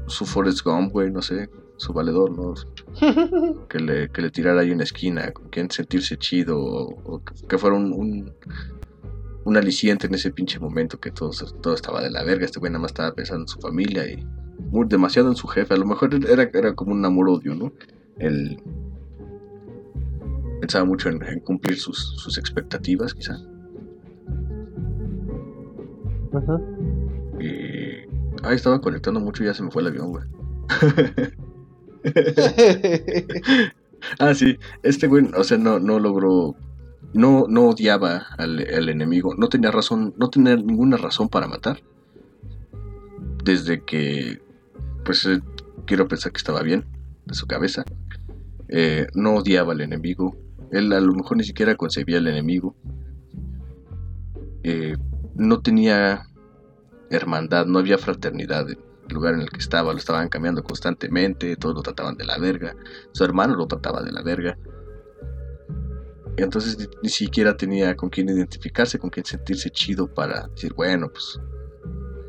Su 0.07 0.25
Forrest 0.25 0.63
Gump, 0.63 0.91
güey, 0.91 1.09
no 1.11 1.21
sé, 1.21 1.49
su 1.77 1.91
valedor, 1.93 2.31
¿no? 2.31 2.53
Que 3.69 3.79
le, 3.79 4.09
que 4.09 4.21
le 4.21 4.29
tirara 4.29 4.61
ahí 4.61 4.71
en 4.71 4.77
la 4.77 4.83
esquina, 4.83 5.31
con 5.31 5.49
quien 5.49 5.71
sentirse 5.71 6.17
chido, 6.17 6.59
o, 6.59 7.01
o 7.05 7.23
que- 7.23 7.47
que 7.47 7.57
fuera 7.57 7.75
un, 7.75 7.91
un, 7.91 8.33
un 9.45 9.57
aliciente 9.57 10.07
en 10.07 10.15
ese 10.15 10.31
pinche 10.31 10.59
momento 10.59 10.99
que 10.99 11.11
todo, 11.11 11.31
todo 11.61 11.73
estaba 11.73 12.01
de 12.01 12.09
la 12.09 12.23
verga, 12.23 12.45
este 12.45 12.59
güey 12.59 12.71
nada 12.71 12.81
más 12.81 12.91
estaba 12.91 13.13
pensando 13.13 13.43
en 13.43 13.47
su 13.47 13.59
familia 13.59 14.07
y 14.07 14.25
muy, 14.71 14.87
demasiado 14.87 15.29
en 15.29 15.35
su 15.35 15.47
jefe. 15.47 15.73
A 15.73 15.77
lo 15.77 15.85
mejor 15.85 16.13
era, 16.27 16.43
era 16.53 16.73
como 16.73 16.91
un 16.91 17.05
amor-odio, 17.05 17.55
¿no? 17.55 17.71
Él 18.17 18.61
pensaba 20.59 20.83
mucho 20.85 21.09
en, 21.09 21.23
en 21.23 21.39
cumplir 21.39 21.77
sus, 21.77 21.97
sus 22.17 22.37
expectativas, 22.37 23.13
quizá. 23.13 23.37
Ajá. 26.33 26.59
Y. 27.39 28.05
Ay, 28.43 28.55
estaba 28.55 28.81
conectando 28.81 29.19
mucho 29.19 29.43
y 29.43 29.47
ya 29.47 29.53
se 29.53 29.63
me 29.63 29.71
fue 29.71 29.81
el 29.81 29.89
avión, 29.89 30.11
güey. 30.11 30.25
ah, 34.19 34.33
sí. 34.33 34.57
Este 34.83 35.07
güey, 35.07 35.25
o 35.35 35.43
sea, 35.43 35.57
no, 35.57 35.79
no 35.79 35.99
logró. 35.99 36.55
No, 37.15 37.45
no 37.47 37.69
odiaba 37.69 38.27
al, 38.37 38.59
al 38.59 38.89
enemigo. 38.89 39.35
No 39.35 39.47
tenía 39.47 39.71
razón. 39.71 40.13
No 40.17 40.29
tenía 40.29 40.57
ninguna 40.57 40.97
razón 40.97 41.29
para 41.29 41.47
matar. 41.47 41.81
Desde 43.43 43.83
que. 43.83 44.41
Pues 45.05 45.25
eh, 45.25 45.41
quiero 45.85 46.07
pensar 46.09 46.33
que 46.33 46.37
estaba 46.37 46.61
bien. 46.61 46.85
De 47.25 47.33
su 47.33 47.47
cabeza. 47.47 47.85
Eh, 48.67 49.07
no 49.13 49.35
odiaba 49.35 49.71
al 49.71 49.79
enemigo. 49.79 50.35
Él 50.71 50.91
a 50.91 50.99
lo 50.99 51.13
mejor 51.13 51.37
ni 51.37 51.45
siquiera 51.45 51.75
concebía 51.75 52.17
al 52.17 52.27
enemigo. 52.27 52.75
Eh, 54.63 54.97
no 55.35 55.61
tenía 55.61 56.27
hermandad, 57.09 57.65
no 57.65 57.79
había 57.79 57.97
fraternidad 57.97 58.69
en 58.69 58.79
el 59.07 59.13
lugar 59.13 59.35
en 59.35 59.41
el 59.41 59.49
que 59.49 59.59
estaba, 59.59 59.93
lo 59.93 59.99
estaban 59.99 60.27
cambiando 60.27 60.63
constantemente, 60.63 61.55
todos 61.55 61.75
lo 61.75 61.81
trataban 61.81 62.17
de 62.17 62.25
la 62.25 62.39
verga, 62.39 62.75
su 63.11 63.23
hermano 63.23 63.55
lo 63.55 63.67
trataba 63.67 64.01
de 64.01 64.11
la 64.11 64.23
verga. 64.23 64.57
Entonces 66.37 66.77
ni, 66.77 66.85
ni 67.03 67.09
siquiera 67.09 67.55
tenía 67.55 67.95
con 67.95 68.09
quién 68.09 68.29
identificarse, 68.29 68.99
con 68.99 69.09
quién 69.09 69.25
sentirse 69.25 69.69
chido 69.69 70.07
para 70.13 70.47
decir, 70.49 70.73
bueno, 70.73 71.09
pues 71.09 71.39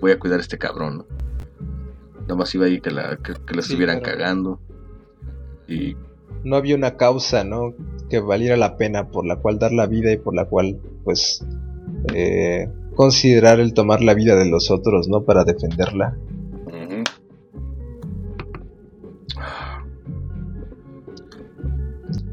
voy 0.01 0.13
a 0.13 0.19
cuidar 0.19 0.39
a 0.39 0.43
este 0.43 0.59
cabrón, 0.59 0.99
¿no? 0.99 1.07
Nada 2.23 2.37
más 2.37 2.55
iba 2.55 2.67
ahí 2.67 2.81
que 2.81 2.91
la, 2.91 3.17
que, 3.17 3.35
que 3.35 3.55
la 3.55 3.63
Sí, 3.63 3.69
estuvieran 3.73 4.01
claro. 4.01 4.19
cagando. 4.19 4.61
Y 5.69 5.97
no 6.45 6.57
había 6.57 6.75
una 6.77 6.97
causa, 6.97 7.45
¿no? 7.45 7.75
Que 8.09 8.21
valiera 8.21 8.57
la 8.57 8.77
pena 8.77 9.09
por 9.11 9.27
la 9.27 9.37
cual 9.37 9.59
dar 9.59 9.73
la 9.73 9.87
vida 9.87 10.13
y 10.13 10.17
por 10.19 10.35
la 10.35 10.45
cual, 10.47 10.79
pues, 11.05 11.45
eh, 12.15 12.69
considerar 12.95 13.61
el 13.61 13.75
tomar 13.75 14.03
la 14.03 14.15
vida 14.15 14.37
de 14.37 14.49
los 14.49 14.71
otros, 14.71 15.09
¿no? 15.09 15.25
Para 15.25 15.45
defenderla. 15.45 16.17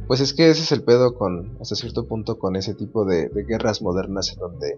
Pues 0.08 0.20
es 0.20 0.34
que 0.34 0.50
ese 0.50 0.64
es 0.64 0.72
el 0.72 0.84
pedo 0.84 1.16
con, 1.16 1.58
hasta 1.62 1.76
cierto 1.76 2.06
punto, 2.06 2.38
con 2.38 2.56
ese 2.56 2.74
tipo 2.74 3.06
de, 3.06 3.30
de 3.30 3.44
guerras 3.44 3.82
modernas 3.82 4.34
en 4.34 4.40
donde 4.40 4.78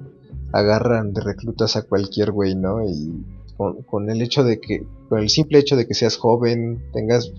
agarran 0.51 1.13
de 1.13 1.21
reclutas 1.21 1.75
a 1.75 1.83
cualquier 1.83 2.31
güey, 2.31 2.55
¿no? 2.55 2.83
Y 2.87 3.25
con, 3.57 4.09
el 4.09 4.21
hecho 4.21 4.43
de 4.43 4.59
que, 4.59 4.85
con 5.09 5.19
el 5.19 5.29
simple 5.29 5.59
hecho 5.59 5.75
de 5.75 5.87
que 5.87 5.93
seas 5.93 6.17
joven, 6.17 6.83
tengas 6.93 7.31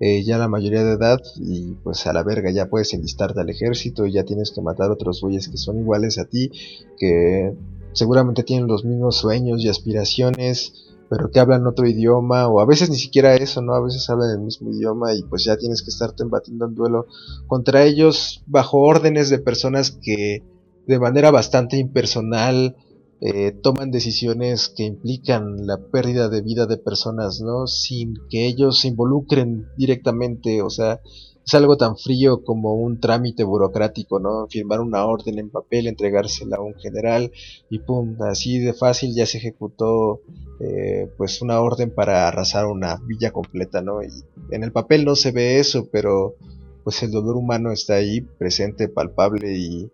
eh, 0.00 0.22
ya 0.22 0.38
la 0.38 0.48
mayoría 0.48 0.84
de 0.84 0.94
edad 0.94 1.20
y 1.36 1.72
pues 1.82 2.06
a 2.06 2.12
la 2.12 2.22
verga 2.22 2.50
ya 2.50 2.68
puedes 2.68 2.92
enlistarte 2.92 3.40
al 3.40 3.48
ejército 3.48 4.06
y 4.06 4.12
ya 4.12 4.24
tienes 4.24 4.50
que 4.50 4.60
matar 4.60 4.90
otros 4.90 5.20
güeyes 5.20 5.48
que 5.48 5.56
son 5.56 5.78
iguales 5.78 6.18
a 6.18 6.26
ti, 6.26 6.50
que 6.98 7.54
seguramente 7.92 8.42
tienen 8.42 8.66
los 8.66 8.84
mismos 8.84 9.16
sueños 9.16 9.64
y 9.64 9.68
aspiraciones, 9.68 10.93
pero 11.16 11.30
que 11.30 11.38
hablan 11.38 11.66
otro 11.68 11.86
idioma, 11.86 12.48
o 12.48 12.60
a 12.60 12.66
veces 12.66 12.90
ni 12.90 12.96
siquiera 12.96 13.36
eso, 13.36 13.62
¿no? 13.62 13.74
A 13.74 13.80
veces 13.80 14.10
hablan 14.10 14.30
el 14.30 14.40
mismo 14.40 14.72
idioma 14.72 15.14
y 15.14 15.22
pues 15.22 15.44
ya 15.44 15.56
tienes 15.56 15.82
que 15.82 15.90
estarte 15.90 16.24
embatiendo 16.24 16.66
en 16.66 16.74
duelo 16.74 17.06
contra 17.46 17.84
ellos 17.84 18.42
bajo 18.46 18.80
órdenes 18.80 19.30
de 19.30 19.38
personas 19.38 19.92
que 19.92 20.42
de 20.88 20.98
manera 20.98 21.30
bastante 21.30 21.76
impersonal 21.76 22.76
eh, 23.20 23.52
toman 23.52 23.92
decisiones 23.92 24.68
que 24.68 24.82
implican 24.82 25.68
la 25.68 25.78
pérdida 25.78 26.28
de 26.28 26.42
vida 26.42 26.66
de 26.66 26.78
personas, 26.78 27.40
¿no? 27.40 27.68
Sin 27.68 28.14
que 28.28 28.48
ellos 28.48 28.80
se 28.80 28.88
involucren 28.88 29.68
directamente, 29.76 30.62
o 30.62 30.70
sea, 30.70 31.00
es 31.46 31.54
algo 31.54 31.76
tan 31.76 31.96
frío 31.96 32.42
como 32.42 32.74
un 32.74 33.00
trámite 33.00 33.44
burocrático, 33.44 34.18
¿no? 34.18 34.46
Firmar 34.48 34.80
una 34.80 35.04
orden 35.04 35.38
en 35.38 35.50
papel, 35.50 35.86
entregársela 35.86 36.56
a 36.56 36.62
un 36.62 36.74
general 36.74 37.32
y 37.68 37.80
pum, 37.80 38.16
así 38.22 38.58
de 38.60 38.72
fácil 38.72 39.14
ya 39.14 39.26
se 39.26 39.38
ejecutó 39.38 40.20
eh, 40.60 41.10
pues 41.18 41.42
una 41.42 41.60
orden 41.60 41.94
para 41.94 42.28
arrasar 42.28 42.66
una 42.66 42.96
villa 43.06 43.30
completa, 43.30 43.82
¿no? 43.82 44.02
Y 44.02 44.08
en 44.50 44.62
el 44.62 44.72
papel 44.72 45.04
no 45.04 45.16
se 45.16 45.32
ve 45.32 45.58
eso, 45.58 45.88
pero 45.92 46.34
pues 46.82 47.02
el 47.02 47.10
dolor 47.10 47.36
humano 47.36 47.72
está 47.72 47.94
ahí 47.94 48.22
presente, 48.22 48.88
palpable 48.88 49.56
y 49.56 49.90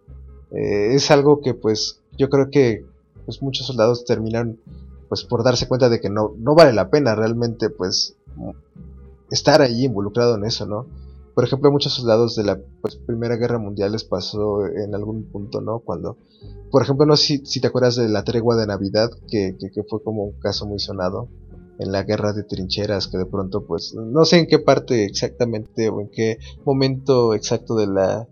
eh, 0.52 0.94
es 0.94 1.10
algo 1.10 1.40
que 1.40 1.54
pues 1.54 2.00
yo 2.16 2.28
creo 2.28 2.50
que 2.50 2.84
pues 3.24 3.42
muchos 3.42 3.66
soldados 3.66 4.04
terminan 4.04 4.58
pues 5.08 5.24
por 5.24 5.42
darse 5.42 5.66
cuenta 5.66 5.88
de 5.88 6.00
que 6.00 6.10
no, 6.10 6.34
no 6.38 6.54
vale 6.54 6.72
la 6.72 6.90
pena 6.90 7.16
realmente 7.16 7.70
pues 7.70 8.16
estar 9.30 9.62
ahí 9.62 9.84
involucrado 9.84 10.36
en 10.36 10.44
eso, 10.44 10.66
¿no? 10.66 10.86
Por 11.34 11.44
ejemplo, 11.44 11.70
muchos 11.70 11.94
soldados 11.94 12.36
de 12.36 12.44
la 12.44 12.60
pues, 12.80 12.96
Primera 12.96 13.36
Guerra 13.36 13.58
Mundial 13.58 13.92
les 13.92 14.04
pasó 14.04 14.66
en 14.66 14.94
algún 14.94 15.24
punto, 15.30 15.60
¿no? 15.60 15.80
Cuando, 15.80 16.18
por 16.70 16.82
ejemplo, 16.82 17.06
no 17.06 17.16
sé 17.16 17.26
si, 17.26 17.46
si 17.46 17.60
te 17.60 17.68
acuerdas 17.68 17.96
de 17.96 18.08
la 18.08 18.24
tregua 18.24 18.56
de 18.56 18.66
Navidad, 18.66 19.10
que, 19.28 19.56
que, 19.58 19.70
que 19.70 19.84
fue 19.84 20.02
como 20.02 20.24
un 20.24 20.40
caso 20.40 20.66
muy 20.66 20.78
sonado 20.78 21.28
en 21.78 21.92
la 21.92 22.02
guerra 22.02 22.32
de 22.32 22.42
trincheras, 22.42 23.08
que 23.08 23.16
de 23.16 23.26
pronto, 23.26 23.64
pues, 23.66 23.94
no 23.94 24.24
sé 24.24 24.40
en 24.40 24.46
qué 24.46 24.58
parte 24.58 25.04
exactamente 25.04 25.88
o 25.88 26.00
en 26.00 26.10
qué 26.10 26.38
momento 26.64 27.34
exacto 27.34 27.74
de 27.74 27.86
la 27.86 28.28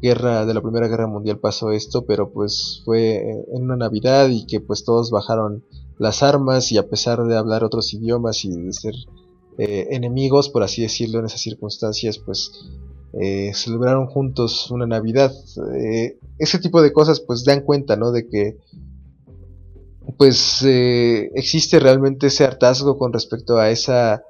guerra, 0.00 0.46
de 0.46 0.54
la 0.54 0.62
Primera 0.62 0.88
Guerra 0.88 1.06
Mundial 1.06 1.38
pasó 1.38 1.70
esto, 1.70 2.04
pero 2.06 2.30
pues 2.32 2.82
fue 2.84 3.16
en 3.52 3.62
una 3.62 3.76
Navidad 3.76 4.28
y 4.28 4.46
que 4.46 4.60
pues 4.60 4.84
todos 4.84 5.10
bajaron 5.10 5.64
las 5.98 6.22
armas 6.22 6.70
y 6.70 6.78
a 6.78 6.88
pesar 6.88 7.24
de 7.24 7.36
hablar 7.36 7.64
otros 7.64 7.92
idiomas 7.92 8.44
y 8.44 8.50
de 8.50 8.72
ser 8.72 8.94
eh, 9.58 9.88
enemigos, 9.90 10.48
por 10.48 10.62
así 10.62 10.82
decirlo, 10.82 11.18
en 11.18 11.26
esas 11.26 11.40
circunstancias, 11.40 12.18
pues 12.18 12.50
eh, 13.20 13.50
celebraron 13.54 14.06
juntos 14.06 14.70
una 14.70 14.86
Navidad. 14.86 15.32
Eh, 15.74 16.18
ese 16.38 16.58
tipo 16.58 16.80
de 16.82 16.92
cosas 16.92 17.20
pues 17.20 17.44
dan 17.44 17.60
cuenta, 17.62 17.96
¿no? 17.96 18.12
De 18.12 18.28
que 18.28 18.56
pues 20.16 20.62
existe 21.34 21.78
realmente 21.80 22.28
ese 22.28 22.44
hartazgo 22.44 22.96
con 22.98 23.12
respecto 23.12 23.58
a 23.58 23.70
esa 23.70 24.22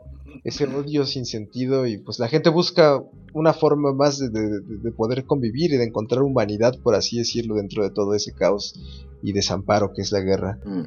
ese 0.45 0.64
odio 0.66 1.05
sin 1.05 1.26
sentido 1.26 1.87
y 1.87 1.99
pues 1.99 2.18
la 2.18 2.29
gente 2.29 2.49
busca 2.49 3.03
una 3.35 3.53
forma 3.53 3.93
más 3.93 4.18
de, 4.18 4.31
de- 4.31 4.61
de- 4.61 4.76
de 4.79 4.93
poder 4.93 5.24
convivir 5.24 5.72
y 5.72 5.76
de 5.76 5.85
encontrar 5.85 6.22
humanidad, 6.22 6.79
por 6.83 6.95
así 6.95 7.18
decirlo, 7.18 7.57
dentro 7.57 7.83
de 7.83 7.91
todo 7.91 8.14
ese 8.14 8.33
caos 8.33 8.74
y 9.22 9.33
desamparo 9.33 9.93
que 9.93 10.01
es 10.03 10.11
la 10.12 10.20
guerra. 10.20 10.59
Mm. 10.64 10.83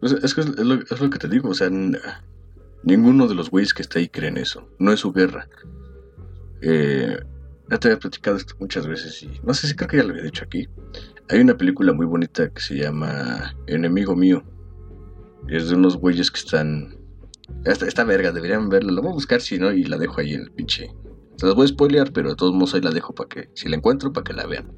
Pues 0.00 0.12
es 0.12 0.36
lo, 0.58 0.74
es 0.74 1.00
lo 1.00 1.10
que 1.10 1.18
te 1.18 1.28
digo, 1.28 1.50
o 1.50 1.54
sea, 1.54 1.70
ninguno 2.84 3.26
de 3.26 3.34
los 3.34 3.50
güeyes 3.50 3.74
que 3.74 3.82
está 3.82 3.98
ahí 3.98 4.08
creen 4.08 4.36
eso, 4.36 4.68
no 4.78 4.92
es 4.92 5.00
su 5.00 5.12
guerra. 5.12 5.48
Eh, 6.62 7.18
ya 7.70 7.78
te 7.78 7.88
había 7.88 7.98
platicado 7.98 8.36
esto 8.36 8.54
muchas 8.58 8.86
veces 8.86 9.22
y 9.22 9.40
no 9.42 9.54
sé 9.54 9.66
si 9.66 9.74
creo 9.74 9.88
que 9.88 9.96
ya 9.98 10.04
lo 10.04 10.10
había 10.10 10.24
dicho 10.24 10.44
aquí. 10.44 10.68
Hay 11.30 11.40
una 11.40 11.56
película 11.56 11.92
muy 11.92 12.06
bonita 12.06 12.50
que 12.50 12.60
se 12.60 12.76
llama 12.76 13.56
Enemigo 13.66 14.14
Mío. 14.14 14.44
Y 15.48 15.56
es 15.56 15.68
de 15.68 15.74
unos 15.74 15.96
güeyes 15.96 16.30
que 16.30 16.38
están... 16.38 16.98
Esta, 17.64 17.86
esta 17.86 18.04
verga, 18.04 18.32
deberían 18.32 18.68
verla. 18.68 18.92
La 18.92 19.00
voy 19.00 19.10
a 19.10 19.14
buscar 19.14 19.40
si 19.40 19.58
no 19.58 19.72
y 19.72 19.84
la 19.84 19.98
dejo 19.98 20.20
ahí 20.20 20.34
en 20.34 20.42
el 20.42 20.52
pinche... 20.52 20.90
Se 21.36 21.46
las 21.46 21.56
voy 21.56 21.64
a 21.64 21.68
spoilear, 21.68 22.12
pero 22.12 22.30
de 22.30 22.36
todos 22.36 22.54
modos 22.54 22.74
ahí 22.74 22.80
la 22.80 22.92
dejo 22.92 23.14
para 23.14 23.28
que... 23.28 23.48
Si 23.54 23.68
la 23.68 23.76
encuentro, 23.76 24.12
para 24.12 24.24
que 24.24 24.32
la 24.34 24.46
vean. 24.46 24.72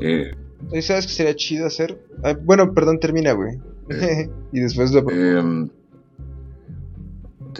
Eh, 0.00 0.32
¿Y 0.72 0.82
¿Sabes 0.82 1.06
qué 1.06 1.12
sería 1.12 1.34
chido 1.34 1.66
hacer? 1.66 2.04
Ah, 2.22 2.36
bueno, 2.38 2.74
perdón, 2.74 3.00
termina, 3.00 3.32
güey. 3.32 3.58
y 4.52 4.60
después 4.60 4.92
lo... 4.92 5.04
Eh, 5.10 5.70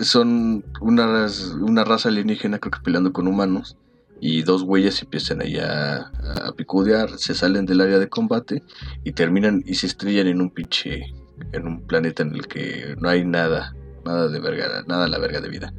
son 0.02 0.64
una, 0.80 1.26
una 1.60 1.84
raza 1.84 2.08
alienígena, 2.08 2.58
creo 2.58 2.72
que 2.72 2.80
peleando 2.80 3.12
con 3.12 3.26
humanos. 3.26 3.76
Y 4.22 4.42
dos 4.42 4.64
güeyes 4.64 5.00
empiezan 5.00 5.40
ahí 5.40 5.56
a, 5.58 6.10
picudear, 6.56 7.18
se 7.18 7.34
salen 7.34 7.64
del 7.64 7.80
área 7.80 7.98
de 7.98 8.08
combate 8.08 8.62
y 9.02 9.12
terminan 9.12 9.62
y 9.66 9.76
se 9.76 9.86
estrellan 9.86 10.26
en 10.26 10.40
un 10.42 10.50
pinche. 10.50 11.06
en 11.52 11.66
un 11.66 11.80
planeta 11.86 12.22
en 12.22 12.34
el 12.34 12.46
que 12.46 12.96
no 13.00 13.08
hay 13.08 13.24
nada, 13.24 13.74
nada 14.04 14.28
de 14.28 14.38
verga, 14.40 14.84
nada 14.86 15.08
la 15.08 15.18
verga 15.18 15.40
de 15.40 15.48
vida. 15.48 15.72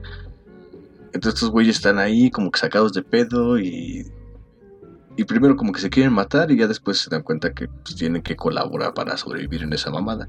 Entonces 1.14 1.36
estos 1.36 1.52
güeyes 1.52 1.76
están 1.76 2.00
ahí 2.00 2.32
como 2.32 2.50
que 2.50 2.60
sacados 2.60 2.94
de 2.94 3.04
pedo 3.04 3.60
y. 3.60 4.08
Y 5.18 5.26
primero 5.26 5.58
como 5.58 5.74
que 5.74 5.82
se 5.82 5.90
quieren 5.90 6.14
matar 6.14 6.50
y 6.52 6.58
ya 6.58 6.68
después 6.68 6.98
se 6.98 7.10
dan 7.10 7.22
cuenta 7.22 7.54
que 7.54 7.68
pues, 7.68 7.96
tienen 7.96 8.24
que 8.24 8.36
colaborar 8.38 8.94
para 8.94 9.18
sobrevivir 9.18 9.62
en 9.62 9.74
esa 9.74 9.92
mamada 9.92 10.28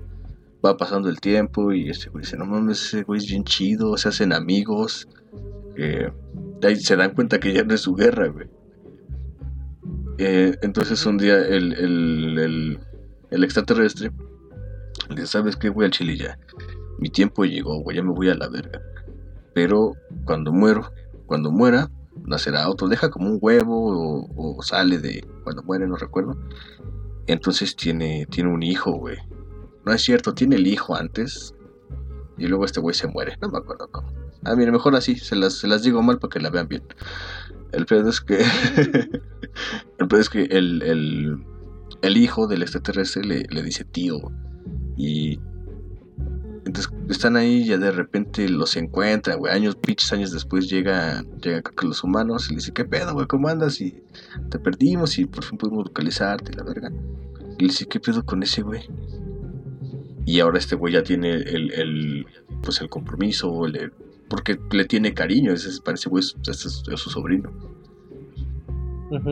va 0.65 0.77
pasando 0.77 1.09
el 1.09 1.21
tiempo 1.21 1.73
y 1.73 1.91
este 1.91 2.09
güey 2.11 2.25
dice, 2.25 2.37
no 2.37 2.47
mames, 2.47 2.83
ese 2.83 3.03
güey 3.03 3.19
es 3.19 3.27
bien 3.29 3.45
chido, 3.45 3.97
se 3.97 4.09
hacen 4.09 4.33
amigos. 4.33 5.09
se 5.77 6.97
dan 6.97 7.15
cuenta 7.15 7.41
que 7.41 7.53
ya 7.53 7.65
no 7.65 7.75
es 7.75 7.81
su 7.81 7.95
guerra, 7.95 8.29
güey. 8.29 8.49
Eh, 10.19 10.57
entonces 10.63 11.05
un 11.07 11.19
día 11.19 11.37
el, 11.39 11.73
el, 11.73 12.39
el, 12.39 12.81
el 13.31 13.45
extraterrestre 13.45 14.13
le 15.09 15.17
dice, 15.17 15.27
¿sabes 15.27 15.57
qué, 15.57 15.69
güey? 15.69 15.87
Al 15.87 15.93
chile 15.93 16.17
ya. 16.17 16.39
Mi 16.99 17.09
tiempo 17.09 17.45
llegó, 17.45 17.81
güey, 17.81 17.97
ya 17.97 18.03
me 18.03 18.13
voy 18.13 18.29
a 18.29 18.35
la 18.35 18.49
verga. 18.49 18.81
Pero 19.55 19.95
cuando 20.25 20.53
muero, 20.53 20.93
cuando 21.27 21.51
muera, 21.51 21.91
nacerá 22.25 22.69
otro. 22.69 22.89
Deja 22.89 23.11
como 23.11 23.29
un 23.29 23.39
huevo 23.41 24.27
o, 24.27 24.57
o 24.59 24.63
sale 24.63 24.99
de... 24.99 25.27
Cuando 25.43 25.63
muere, 25.63 25.87
no 25.87 25.97
recuerdo. 25.97 26.37
Entonces 27.27 27.75
tiene, 27.75 28.27
tiene 28.31 28.51
un 28.51 28.63
hijo, 28.63 28.93
güey. 28.93 29.19
No 29.85 29.93
es 29.93 30.03
cierto, 30.03 30.35
tiene 30.35 30.57
el 30.57 30.67
hijo 30.67 30.95
antes. 30.95 31.55
Y 32.39 32.47
luego 32.47 32.65
este 32.65 32.81
güey 32.81 32.95
se 32.95 33.07
muere. 33.07 33.37
No 33.41 33.49
me 33.49 33.59
acuerdo 33.59 33.89
cómo. 33.91 34.09
Ah, 34.45 34.57
mire, 34.57 34.73
mejor 34.73 34.97
así, 34.97 35.17
se 35.17 35.37
las, 35.37 35.55
se 35.55 35.69
las 35.69 35.83
digo 35.83 36.03
mal 36.03 36.19
para 36.19 36.31
que 36.31 36.41
la 36.41 36.51
vean 36.51 36.69
bien. 36.69 36.83
El 37.73 37.87
pedo 37.87 38.09
es 38.11 38.21
que. 38.21 38.39
el 39.99 40.09
pedo 40.09 40.21
es 40.21 40.29
que 40.29 40.45
el, 40.45 41.45
el, 42.03 42.17
hijo 42.17 42.47
del 42.47 42.63
extraterrestre 42.63 43.23
le, 43.25 43.63
dice 43.63 43.85
tío. 43.85 44.19
Y. 44.97 45.39
Entonces 46.65 46.93
están 47.09 47.37
ahí 47.37 47.63
y 47.63 47.67
ya 47.67 47.79
de 47.79 47.91
repente 47.91 48.49
los 48.49 48.77
encuentran, 48.77 49.39
güey. 49.39 49.53
Años, 49.53 49.77
pinches 49.77 50.13
años 50.13 50.33
después 50.33 50.69
creo 50.69 51.63
que 51.63 51.87
los 51.87 52.05
humanos 52.05 52.47
y 52.47 52.51
le 52.51 52.57
dice, 52.57 52.73
¿qué 52.73 52.85
pedo, 52.85 53.15
güey? 53.15 53.27
¿Cómo 53.27 53.49
andas? 53.49 53.81
Y 53.81 54.03
te 54.49 54.59
perdimos 54.59 55.19
y 55.19 55.25
por 55.27 55.45
fin 55.45 55.59
pudimos 55.59 55.87
localizarte, 55.87 56.53
la 56.55 56.63
verga. 56.63 56.91
Y 57.59 57.63
le 57.63 57.69
dice, 57.69 57.87
¿qué 57.87 57.99
pedo 57.99 58.25
con 58.25 58.43
ese 58.43 58.63
güey? 58.63 58.89
Y 60.25 60.41
ahora 60.41 60.59
este 60.59 60.77
güey 60.77 60.95
ya 60.95 61.03
tiene 61.03 61.33
el, 61.35 61.73
el 61.73 62.27
pues 62.63 62.81
el 62.81 62.89
compromiso, 62.89 63.67
el, 63.67 63.93
porque 64.29 64.59
le 64.71 64.85
tiene 64.85 65.15
cariño, 65.15 65.53
ese 65.53 65.81
parece 65.83 66.09
güey, 66.09 66.23
es, 66.25 66.37
es, 66.49 66.83
es 66.91 67.01
su 67.01 67.11
sobrino. 67.11 67.51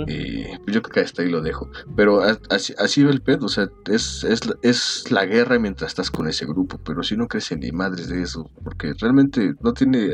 Eh, 0.08 0.58
pues 0.62 0.74
yo 0.74 0.82
creo 0.82 0.92
que 0.92 1.00
hasta 1.00 1.22
ahí 1.22 1.30
lo 1.30 1.40
dejo. 1.40 1.70
Pero 1.96 2.20
así, 2.50 2.74
así 2.78 3.00
el 3.00 3.22
pedo, 3.22 3.46
o 3.46 3.48
sea, 3.48 3.68
es, 3.86 4.24
es, 4.24 4.44
la- 4.46 4.56
es 4.62 5.10
la 5.10 5.24
guerra 5.24 5.58
mientras 5.58 5.92
estás 5.92 6.10
con 6.10 6.28
ese 6.28 6.44
grupo, 6.44 6.78
pero 6.84 7.02
si 7.02 7.16
no 7.16 7.28
crecen 7.28 7.60
ni 7.60 7.72
madres 7.72 8.08
de 8.08 8.20
eso, 8.22 8.50
porque 8.62 8.92
realmente 9.00 9.54
no 9.62 9.72
tiene, 9.72 10.10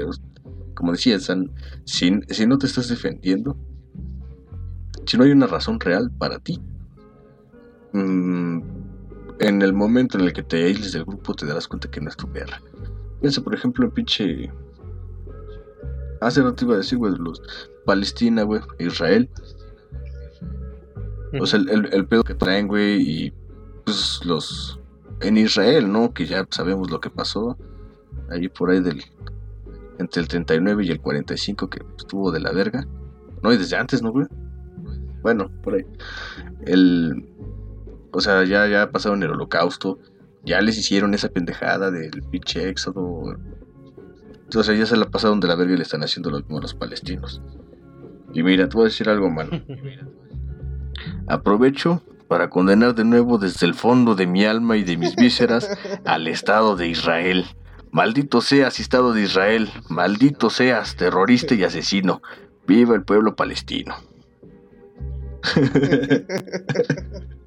como 0.74 0.93
decía, 0.93 1.18
San, 1.18 1.51
si, 1.85 2.12
si 2.29 2.47
no 2.47 2.59
te 2.59 2.66
estás 2.66 2.89
defendiendo, 2.89 3.57
si 5.05 5.16
no 5.16 5.24
hay 5.24 5.33
una 5.33 5.49
razón 5.49 5.81
real 5.81 6.12
para 6.16 6.39
ti, 6.39 6.61
mm, 7.93 8.61
en 9.41 9.62
el 9.62 9.72
momento 9.72 10.18
en 10.18 10.24
el 10.24 10.32
que 10.32 10.43
te 10.43 10.64
aísles 10.64 10.93
del 10.93 11.05
grupo 11.05 11.34
te 11.34 11.47
darás 11.47 11.68
cuenta 11.68 11.91
que 11.91 12.01
no 12.01 12.09
es 12.09 12.16
tu 12.16 12.26
guerra. 12.32 12.61
Piensa, 13.20 13.43
por 13.43 13.55
ejemplo, 13.55 13.84
en 13.84 13.91
pinche... 13.91 14.51
Hace 16.20 16.43
rato 16.43 16.64
iba 16.64 16.74
a 16.74 16.78
decir, 16.78 16.99
güey, 16.99 17.14
los 17.18 17.43
Palestina, 17.84 18.43
güey, 18.43 18.61
Israel. 18.78 19.28
O 21.41 21.47
sea, 21.47 21.61
el, 21.61 21.68
el- 21.68 21.93
el 21.93 22.07
pedo 22.07 22.24
que 22.24 22.34
traen, 22.34 22.68
güey, 22.68 23.03
y 23.03 23.32
pues 23.84 24.20
los... 24.24 24.80
En 25.20 25.37
Israel, 25.39 25.91
¿no? 25.91 26.12
Que 26.12 26.26
ya 26.26 26.47
sabemos 26.51 26.91
lo 26.91 27.01
que 27.01 27.11
pasó. 27.11 27.57
Ahí 28.30 28.49
por 28.49 28.70
ahí 28.70 28.80
del... 28.80 29.03
Entre 29.99 30.20
el 30.20 30.28
39 30.28 30.84
y 30.84 30.91
el 30.91 31.01
45 31.01 31.70
que 31.70 31.80
estuvo 31.99 32.30
de 32.30 32.41
la 32.41 32.53
verga. 32.53 32.87
No, 33.43 33.53
y 33.53 33.57
desde 33.57 33.76
antes, 33.76 34.03
¿no, 34.03 34.12
güey? 34.12 34.26
Bueno, 35.22 35.51
por 35.62 35.74
ahí. 35.74 35.87
El... 36.66 37.26
O 38.16 38.20
sea, 38.22 38.44
ya, 38.44 38.66
ya 38.66 38.90
pasaron 38.90 39.22
el 39.22 39.30
holocausto. 39.30 39.98
Ya 40.42 40.62
les 40.62 40.78
hicieron 40.78 41.12
esa 41.12 41.28
pendejada 41.28 41.90
del 41.90 42.22
pinche 42.22 42.66
éxodo. 42.66 43.36
Sea, 44.48 44.74
ya 44.74 44.86
se 44.86 44.96
la 44.96 45.04
pasaron 45.10 45.38
de 45.38 45.48
la 45.48 45.54
verga 45.54 45.74
y 45.74 45.76
le 45.76 45.82
están 45.82 46.02
haciendo 46.02 46.30
lo 46.30 46.38
mismo 46.38 46.56
a 46.56 46.62
los 46.62 46.72
palestinos. 46.72 47.42
Y 48.32 48.42
mira, 48.42 48.70
te 48.70 48.74
voy 48.74 48.84
a 48.84 48.88
decir 48.88 49.10
algo, 49.10 49.28
mano. 49.28 49.50
Aprovecho 51.28 52.02
para 52.26 52.48
condenar 52.48 52.94
de 52.94 53.04
nuevo 53.04 53.36
desde 53.36 53.66
el 53.66 53.74
fondo 53.74 54.14
de 54.14 54.26
mi 54.26 54.46
alma 54.46 54.78
y 54.78 54.82
de 54.82 54.96
mis 54.96 55.14
vísceras 55.14 55.68
al 56.06 56.26
Estado 56.26 56.74
de 56.74 56.88
Israel. 56.88 57.44
Maldito 57.90 58.40
seas, 58.40 58.80
Estado 58.80 59.12
de 59.12 59.24
Israel. 59.24 59.68
Maldito 59.90 60.48
seas, 60.48 60.96
terrorista 60.96 61.54
y 61.54 61.64
asesino. 61.64 62.22
Viva 62.66 62.94
el 62.94 63.04
pueblo 63.04 63.36
palestino. 63.36 63.94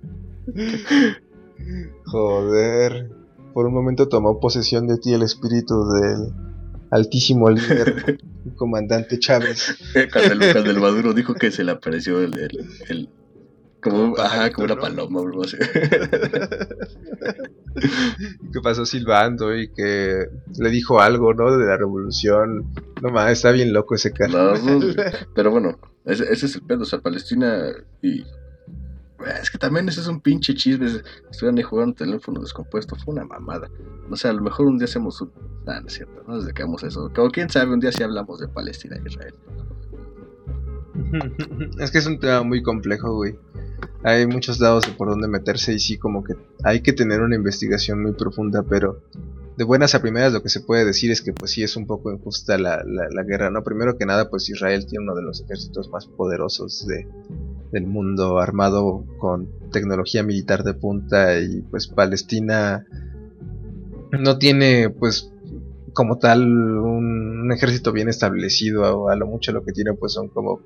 Joder. 2.05 3.09
Por 3.53 3.65
un 3.65 3.73
momento 3.73 4.07
tomó 4.07 4.39
posesión 4.39 4.87
de 4.87 4.97
ti 4.97 5.13
el 5.13 5.23
espíritu 5.23 5.89
del 5.89 6.33
altísimo 6.91 7.49
líder, 7.49 8.19
el 8.45 8.55
comandante 8.55 9.19
Chávez. 9.19 9.75
Cuando 10.13 10.33
el, 10.45 10.51
cuando 10.53 10.71
el 10.71 10.79
Maduro 10.79 11.13
dijo 11.13 11.33
que 11.33 11.51
se 11.51 11.63
le 11.63 11.71
apareció 11.71 12.19
el... 12.21 12.37
el, 12.37 12.49
el- 12.89 13.09
como, 13.81 14.17
ajá, 14.17 14.51
como 14.51 14.65
una 14.65 14.75
paloma, 14.75 15.21
bro, 15.21 15.41
así. 15.43 15.55
que 18.51 18.61
pasó 18.61 18.85
silbando 18.85 19.55
y 19.55 19.69
que 19.71 20.25
le 20.59 20.69
dijo 20.69 20.99
algo, 20.99 21.33
¿no? 21.33 21.57
De 21.57 21.65
la 21.65 21.77
revolución. 21.77 22.73
No 23.01 23.09
mames, 23.09 23.33
está 23.37 23.51
bien 23.51 23.71
loco 23.71 23.95
ese. 23.95 24.11
No, 24.29 24.53
no, 24.55 24.93
pero 25.33 25.51
bueno, 25.51 25.79
ese, 26.03 26.25
ese 26.25 26.47
es 26.47 26.55
el 26.55 26.63
pedo, 26.63 26.81
o 26.81 26.85
sea, 26.85 26.99
Palestina 26.99 27.67
y... 28.01 28.23
Es 29.25 29.49
que 29.49 29.57
también 29.57 29.89
ese 29.89 30.01
es 30.01 30.07
un 30.07 30.21
pinche 30.21 30.53
chisme, 30.53 30.87
estuvieran 31.29 31.57
ahí 31.57 31.63
jugando 31.63 31.95
teléfono 31.95 32.41
descompuesto, 32.41 32.95
fue 32.95 33.13
una 33.13 33.25
mamada. 33.25 33.69
O 34.09 34.15
sea, 34.15 34.31
a 34.31 34.33
lo 34.33 34.41
mejor 34.41 34.67
un 34.67 34.77
día 34.77 34.85
hacemos 34.85 35.19
un... 35.21 35.31
Ah, 35.67 35.79
no 35.81 35.87
es 35.87 35.93
cierto, 35.93 36.23
no 36.25 36.35
nos 36.35 36.45
dedicamos 36.45 36.83
a 36.83 36.87
eso. 36.87 37.11
Como 37.13 37.29
quién 37.29 37.49
sabe, 37.49 37.73
un 37.73 37.79
día 37.79 37.91
sí 37.91 38.01
hablamos 38.03 38.39
de 38.39 38.47
Palestina 38.47 38.97
y 39.03 39.07
Israel. 39.07 39.35
es 41.79 41.91
que 41.91 41.97
es 41.97 42.07
un 42.07 42.19
tema 42.19 42.43
muy 42.43 42.63
complejo, 42.63 43.13
güey. 43.13 43.37
Hay 44.03 44.25
muchos 44.25 44.59
lados 44.59 44.85
de 44.85 44.93
por 44.93 45.09
dónde 45.09 45.27
meterse 45.27 45.73
y 45.73 45.79
sí, 45.79 45.97
como 45.97 46.23
que 46.23 46.35
hay 46.63 46.81
que 46.81 46.93
tener 46.93 47.21
una 47.21 47.35
investigación 47.35 48.01
muy 48.01 48.13
profunda, 48.13 48.63
pero 48.63 49.01
de 49.57 49.65
buenas 49.65 49.93
a 49.93 50.01
primeras 50.01 50.31
lo 50.31 50.41
que 50.41 50.49
se 50.49 50.61
puede 50.61 50.85
decir 50.85 51.11
es 51.11 51.21
que 51.21 51.33
pues 51.33 51.51
sí 51.51 51.63
es 51.63 51.75
un 51.75 51.85
poco 51.85 52.11
injusta 52.13 52.57
la, 52.57 52.81
la, 52.85 53.09
la 53.09 53.23
guerra, 53.23 53.49
¿no? 53.49 53.63
Primero 53.63 53.97
que 53.97 54.05
nada, 54.05 54.29
pues 54.29 54.49
Israel 54.49 54.85
tiene 54.85 55.03
uno 55.03 55.15
de 55.15 55.23
los 55.23 55.41
ejércitos 55.41 55.89
más 55.89 56.07
poderosos 56.07 56.87
de, 56.87 57.05
del 57.71 57.85
mundo, 57.87 58.39
armado 58.39 59.05
con 59.19 59.47
tecnología 59.71 60.23
militar 60.23 60.63
de 60.63 60.73
punta 60.73 61.39
y 61.39 61.61
pues 61.69 61.87
Palestina 61.87 62.85
no 64.11 64.37
tiene 64.39 64.89
pues 64.89 65.31
como 65.93 66.17
tal 66.17 66.43
un, 66.43 67.41
un 67.41 67.51
ejército 67.51 67.91
bien 67.91 68.09
establecido, 68.09 68.81
o 69.01 69.09
a 69.09 69.15
lo 69.15 69.27
mucho 69.27 69.51
lo 69.51 69.63
que 69.63 69.71
tiene 69.71 69.93
pues 69.93 70.13
son 70.13 70.29
como 70.29 70.61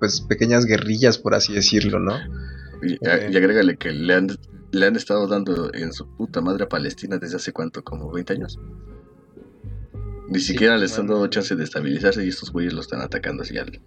pues 0.00 0.20
pequeñas 0.20 0.64
guerrillas 0.66 1.18
por 1.18 1.34
así 1.34 1.52
decirlo, 1.52 1.98
¿no? 2.00 2.12
Y, 2.82 2.94
Ok. 2.96 3.30
y 3.30 3.36
agrégale 3.36 3.76
que 3.76 3.92
le 3.92 4.14
han, 4.14 4.28
le 4.72 4.86
han 4.86 4.96
estado 4.96 5.26
dando 5.26 5.72
en 5.72 5.92
su 5.92 6.06
puta 6.16 6.40
madre 6.40 6.64
a 6.64 6.68
Palestina 6.68 7.18
desde 7.18 7.36
hace 7.36 7.52
cuánto, 7.52 7.82
como 7.82 8.10
20 8.12 8.34
años. 8.34 8.58
Ni 10.28 10.40
Sí, 10.40 10.52
siquiera 10.52 10.76
les 10.76 10.98
han 10.98 11.06
bueno. 11.06 11.20
dado 11.20 11.26
chance 11.28 11.54
de 11.54 11.64
estabilizarse 11.64 12.24
y 12.24 12.28
estos 12.28 12.50
güeyes 12.52 12.72
lo 12.74 12.80
están 12.80 13.00
atacando 13.00 13.42
así 13.44 13.56
al- 13.56 13.80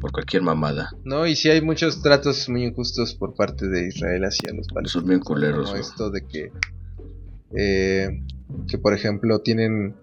por 0.00 0.12
cualquier 0.12 0.42
mamada. 0.42 0.90
No, 1.04 1.26
y 1.26 1.36
sí 1.36 1.50
hay 1.50 1.60
muchos 1.60 2.02
tratos 2.02 2.48
muy 2.48 2.64
injustos 2.64 3.14
por 3.14 3.34
parte 3.34 3.68
de 3.68 3.88
Israel 3.88 4.24
hacia 4.24 4.52
los 4.52 4.68
palestinos. 4.68 4.92
Son 4.92 5.06
bien 5.06 5.18
¿no? 5.20 5.24
culeros, 5.24 5.66
Como 5.66 5.76
¿no? 5.76 5.80
esto 5.80 6.10
de 6.10 6.26
que, 6.26 6.52
eh, 7.56 8.22
que 8.68 8.78
por 8.78 8.94
ejemplo 8.94 9.40
tienen 9.40 9.94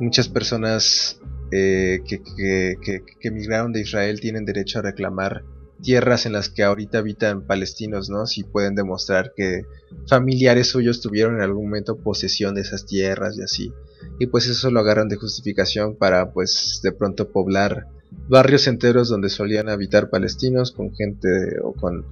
muchas 0.00 0.28
personas 0.28 1.20
eh, 1.50 2.00
que, 2.06 2.22
que, 2.22 2.76
que, 2.82 3.02
que 3.20 3.28
emigraron 3.28 3.72
de 3.72 3.80
Israel 3.80 4.20
tienen 4.20 4.44
derecho 4.44 4.78
a 4.78 4.82
reclamar 4.82 5.44
tierras 5.82 6.26
en 6.26 6.32
las 6.32 6.48
que 6.48 6.62
ahorita 6.62 6.98
habitan 6.98 7.42
palestinos, 7.42 8.08
¿no? 8.08 8.26
Si 8.26 8.44
pueden 8.44 8.74
demostrar 8.74 9.32
que 9.36 9.66
familiares 10.08 10.68
suyos 10.68 11.00
tuvieron 11.00 11.36
en 11.36 11.42
algún 11.42 11.64
momento 11.64 11.98
posesión 11.98 12.54
de 12.54 12.62
esas 12.62 12.86
tierras 12.86 13.36
y 13.36 13.42
así. 13.42 13.72
Y 14.18 14.26
pues 14.26 14.46
eso 14.46 14.70
lo 14.70 14.80
agarran 14.80 15.08
de 15.08 15.16
justificación 15.16 15.96
para 15.96 16.32
pues 16.32 16.80
de 16.82 16.92
pronto 16.92 17.30
poblar 17.30 17.88
barrios 18.28 18.66
enteros 18.66 19.08
donde 19.08 19.28
solían 19.28 19.68
habitar 19.68 20.10
palestinos 20.10 20.72
con 20.72 20.94
gente 20.94 21.28
o 21.62 21.72
con 21.72 22.04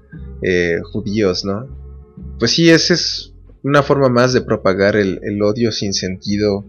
eh, 0.43 0.81
judíos, 0.83 1.45
¿no? 1.45 1.69
Pues 2.39 2.53
sí, 2.53 2.71
esa 2.71 2.95
es 2.95 3.35
una 3.63 3.83
forma 3.83 4.09
más 4.09 4.33
de 4.33 4.41
propagar 4.41 4.97
el, 4.97 5.43
odio 5.43 5.73
sin 5.73 5.93
sentido 5.93 6.65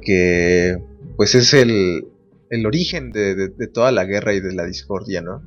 que 0.00 0.78
pues 1.16 1.34
es 1.34 1.52
el, 1.54 2.06
el 2.50 2.66
origen 2.66 3.12
de 3.12 3.68
toda 3.72 3.92
la 3.92 4.04
guerra 4.04 4.34
y 4.34 4.40
de 4.40 4.54
la 4.54 4.64
discordia, 4.64 5.20
¿no? 5.20 5.42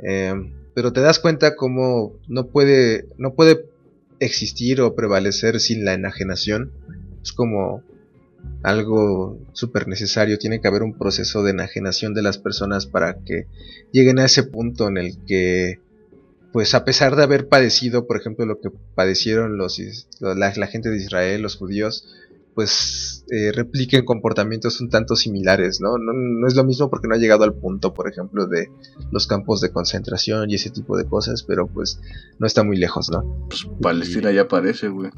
Eh, 0.00 0.34
pero 0.74 0.92
te 0.92 1.00
das 1.00 1.18
cuenta 1.18 1.56
cómo 1.56 2.18
no 2.28 2.48
puede, 2.48 3.08
no 3.18 3.34
puede 3.34 3.66
existir 4.20 4.80
o 4.80 4.94
prevalecer 4.94 5.60
sin 5.60 5.84
la 5.84 5.94
enajenación. 5.94 6.72
Es 7.22 7.32
como 7.32 7.82
algo 8.62 9.38
súper 9.52 9.88
necesario. 9.88 10.38
Tiene 10.38 10.60
que 10.60 10.68
haber 10.68 10.82
un 10.82 10.96
proceso 10.96 11.42
de 11.42 11.52
enajenación 11.52 12.14
de 12.14 12.22
las 12.22 12.38
personas 12.38 12.86
para 12.86 13.18
que 13.24 13.46
lleguen 13.92 14.18
a 14.18 14.24
ese 14.24 14.42
punto 14.42 14.88
en 14.88 14.96
el 14.96 15.18
que, 15.26 15.80
pues 16.52 16.74
a 16.74 16.84
pesar 16.84 17.16
de 17.16 17.22
haber 17.22 17.48
padecido, 17.48 18.06
por 18.06 18.16
ejemplo, 18.16 18.46
lo 18.46 18.60
que 18.60 18.70
padecieron 18.94 19.56
los, 19.56 19.80
la 20.20 20.66
gente 20.66 20.90
de 20.90 20.96
Israel, 20.96 21.42
los 21.42 21.56
judíos, 21.56 22.06
pues 22.54 23.24
eh, 23.30 23.52
repliquen 23.52 24.04
comportamientos 24.04 24.80
un 24.80 24.90
tanto 24.90 25.14
similares, 25.14 25.80
¿no? 25.80 25.96
¿no? 25.96 26.12
No 26.12 26.48
es 26.48 26.56
lo 26.56 26.64
mismo 26.64 26.90
porque 26.90 27.06
no 27.06 27.14
ha 27.14 27.18
llegado 27.18 27.44
al 27.44 27.54
punto, 27.54 27.94
por 27.94 28.10
ejemplo, 28.10 28.48
de 28.48 28.68
los 29.12 29.28
campos 29.28 29.60
de 29.60 29.70
concentración 29.70 30.50
y 30.50 30.56
ese 30.56 30.70
tipo 30.70 30.96
de 30.96 31.04
cosas, 31.04 31.44
pero 31.44 31.68
pues 31.68 32.00
no 32.40 32.48
está 32.48 32.64
muy 32.64 32.76
lejos, 32.76 33.10
¿no? 33.10 33.46
Pues 33.48 33.68
Palestina 33.80 34.32
ya 34.32 34.42
aparece, 34.42 34.88
güey. 34.88 35.12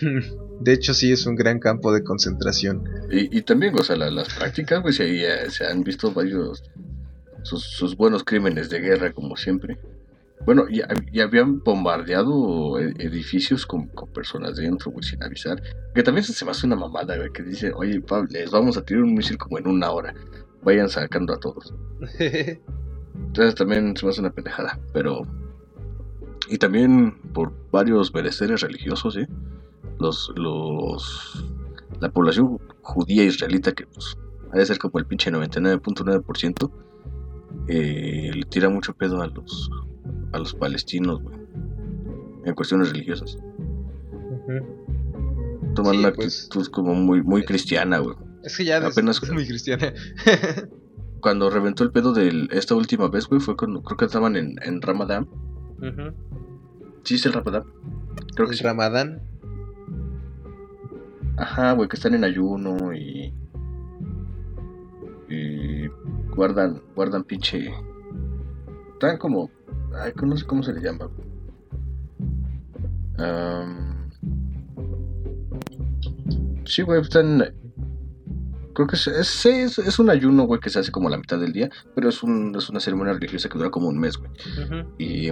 De 0.60 0.72
hecho, 0.72 0.92
sí 0.94 1.12
es 1.12 1.24
un 1.26 1.36
gran 1.36 1.58
campo 1.60 1.92
de 1.92 2.02
concentración. 2.02 2.82
Y, 3.10 3.36
y 3.38 3.42
también, 3.42 3.74
o 3.78 3.82
sea, 3.82 3.96
la- 3.96 4.10
las 4.10 4.32
prácticas, 4.34 4.82
pues 4.82 4.98
ahí 5.00 5.22
eh, 5.24 5.50
se 5.50 5.66
han 5.66 5.82
visto 5.84 6.12
varios 6.12 6.62
sus, 7.42 7.62
sus 7.64 7.96
buenos 7.96 8.24
crímenes 8.24 8.68
de 8.68 8.80
guerra, 8.80 9.12
como 9.12 9.36
siempre. 9.36 9.78
Bueno, 10.44 10.66
y, 10.70 10.80
y 11.12 11.20
habían 11.20 11.60
bombardeado 11.62 12.78
edificios 12.78 13.66
con, 13.66 13.88
con 13.88 14.08
personas 14.12 14.56
dentro, 14.56 14.90
güey, 14.90 15.02
sin 15.04 15.22
avisar. 15.22 15.62
Que 15.94 16.02
también 16.02 16.24
se 16.24 16.44
me 16.44 16.50
hace 16.52 16.66
una 16.66 16.76
mamada, 16.76 17.16
güey, 17.16 17.30
que 17.32 17.42
dice, 17.42 17.72
oye, 17.74 18.00
Pablo, 18.00 18.28
les 18.30 18.50
vamos 18.50 18.76
a 18.76 18.82
tirar 18.82 19.02
un 19.02 19.14
misil 19.14 19.36
como 19.38 19.58
en 19.58 19.66
una 19.68 19.90
hora. 19.90 20.14
Vayan 20.62 20.88
sacando 20.88 21.34
a 21.34 21.40
todos. 21.40 21.72
Entonces 22.18 23.54
también 23.54 23.96
se 23.96 24.04
me 24.06 24.10
hace 24.10 24.20
una 24.20 24.30
pendejada, 24.30 24.78
pero... 24.92 25.22
Y 26.50 26.56
también 26.58 27.12
por 27.34 27.52
varios 27.70 28.12
mereceres 28.14 28.60
religiosos, 28.62 29.14
¿sí? 29.14 29.26
Los, 29.98 30.32
los... 30.36 31.44
La 32.00 32.10
población 32.10 32.58
judía 32.82 33.24
israelita, 33.24 33.72
que 33.72 33.86
pues 33.86 34.16
ha 34.52 34.58
de 34.58 34.66
ser 34.66 34.78
como 34.78 34.98
el 34.98 35.06
pinche 35.06 35.30
99.9%, 35.32 36.70
eh, 37.68 38.30
le 38.34 38.44
tira 38.46 38.68
mucho 38.68 38.94
pedo 38.94 39.20
a 39.22 39.26
los, 39.26 39.70
a 40.32 40.38
los 40.38 40.54
palestinos, 40.54 41.20
güey. 41.22 41.36
En 42.44 42.54
cuestiones 42.54 42.90
religiosas. 42.92 43.36
Ujú. 44.12 45.74
Toman 45.74 45.92
Sí, 45.94 45.98
una 45.98 46.12
pues. 46.12 46.44
actitud 46.44 46.66
como 46.68 46.94
muy, 46.94 47.22
muy 47.22 47.44
cristiana, 47.44 47.98
güey. 47.98 48.16
Es 48.44 48.56
que 48.56 48.64
ya 48.64 48.78
Apenas- 48.86 49.20
es 49.22 49.32
muy 49.32 49.46
cristiana. 49.46 49.92
Cuando 51.20 51.50
reventó 51.50 51.82
el 51.82 51.90
pedo 51.90 52.12
de 52.12 52.46
esta 52.52 52.74
última 52.76 53.08
vez, 53.08 53.26
güey, 53.26 53.40
fue 53.40 53.56
cuando 53.56 53.82
creo 53.82 53.96
que 53.96 54.04
estaban 54.04 54.36
en, 54.36 54.54
en 54.62 54.80
Ramadán. 54.80 55.24
Ujú. 55.78 56.14
¿Sí 57.02 57.16
es 57.16 57.26
el 57.26 57.32
Ramadán? 57.32 57.64
Creo 58.36 58.46
que 58.46 58.52
El 58.52 58.58
sí. 58.58 58.64
Ramadán. 58.64 59.22
Ajá, 61.38 61.72
güey, 61.72 61.88
que 61.88 61.96
están 61.96 62.14
en 62.14 62.24
ayuno 62.24 62.92
y. 62.92 63.32
Y. 65.28 65.86
Guardan, 66.34 66.82
guardan 66.94 67.24
pinche. 67.24 67.72
Están 68.94 69.18
como. 69.18 69.50
Ay, 69.96 70.12
no 70.22 70.36
sé 70.36 70.44
cómo 70.44 70.62
se 70.62 70.72
le 70.72 70.80
llama. 70.80 71.08
Am, 73.18 74.10
sí, 76.64 76.82
güey, 76.82 77.00
están. 77.00 77.54
Creo 78.74 78.86
que 78.86 78.96
es, 78.96 79.06
es, 79.08 79.46
es, 79.46 79.78
es 79.78 79.98
un 79.98 80.10
ayuno, 80.10 80.44
güey, 80.44 80.60
que 80.60 80.70
se 80.70 80.78
hace 80.78 80.92
como 80.92 81.08
a 81.08 81.10
la 81.10 81.18
mitad 81.18 81.38
del 81.38 81.52
día, 81.52 81.68
pero 81.96 82.08
es, 82.08 82.22
un, 82.22 82.54
es 82.56 82.68
una 82.68 82.78
ceremonia 82.78 83.12
religiosa 83.12 83.48
que 83.48 83.58
dura 83.58 83.70
como 83.70 83.88
un 83.88 83.98
mes, 83.98 84.16
güey. 84.16 84.30
Y, 84.98 85.30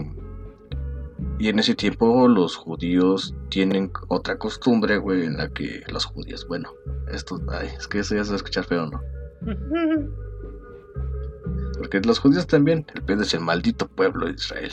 y 1.38 1.48
en 1.48 1.58
ese 1.58 1.74
tiempo 1.74 2.28
los 2.28 2.56
judíos 2.56 3.34
tienen 3.50 3.90
otra 4.08 4.38
costumbre, 4.38 4.96
güey, 4.98 5.24
en 5.26 5.36
la 5.36 5.48
que 5.48 5.82
los 5.88 6.06
judíos, 6.06 6.46
bueno, 6.48 6.70
esto, 7.12 7.40
ay, 7.48 7.68
es 7.76 7.86
que 7.86 7.98
eso 7.98 8.14
ya 8.14 8.24
se 8.24 8.30
va 8.30 8.34
a 8.34 8.36
escuchar 8.36 8.64
feo, 8.64 8.86
¿no? 8.86 9.00
Porque 11.78 12.00
los 12.00 12.18
judíos 12.18 12.46
también, 12.46 12.86
el 12.94 13.02
pedo 13.02 13.22
es 13.22 13.34
el 13.34 13.40
maldito 13.40 13.86
pueblo 13.86 14.26
de 14.26 14.32
Israel. 14.32 14.72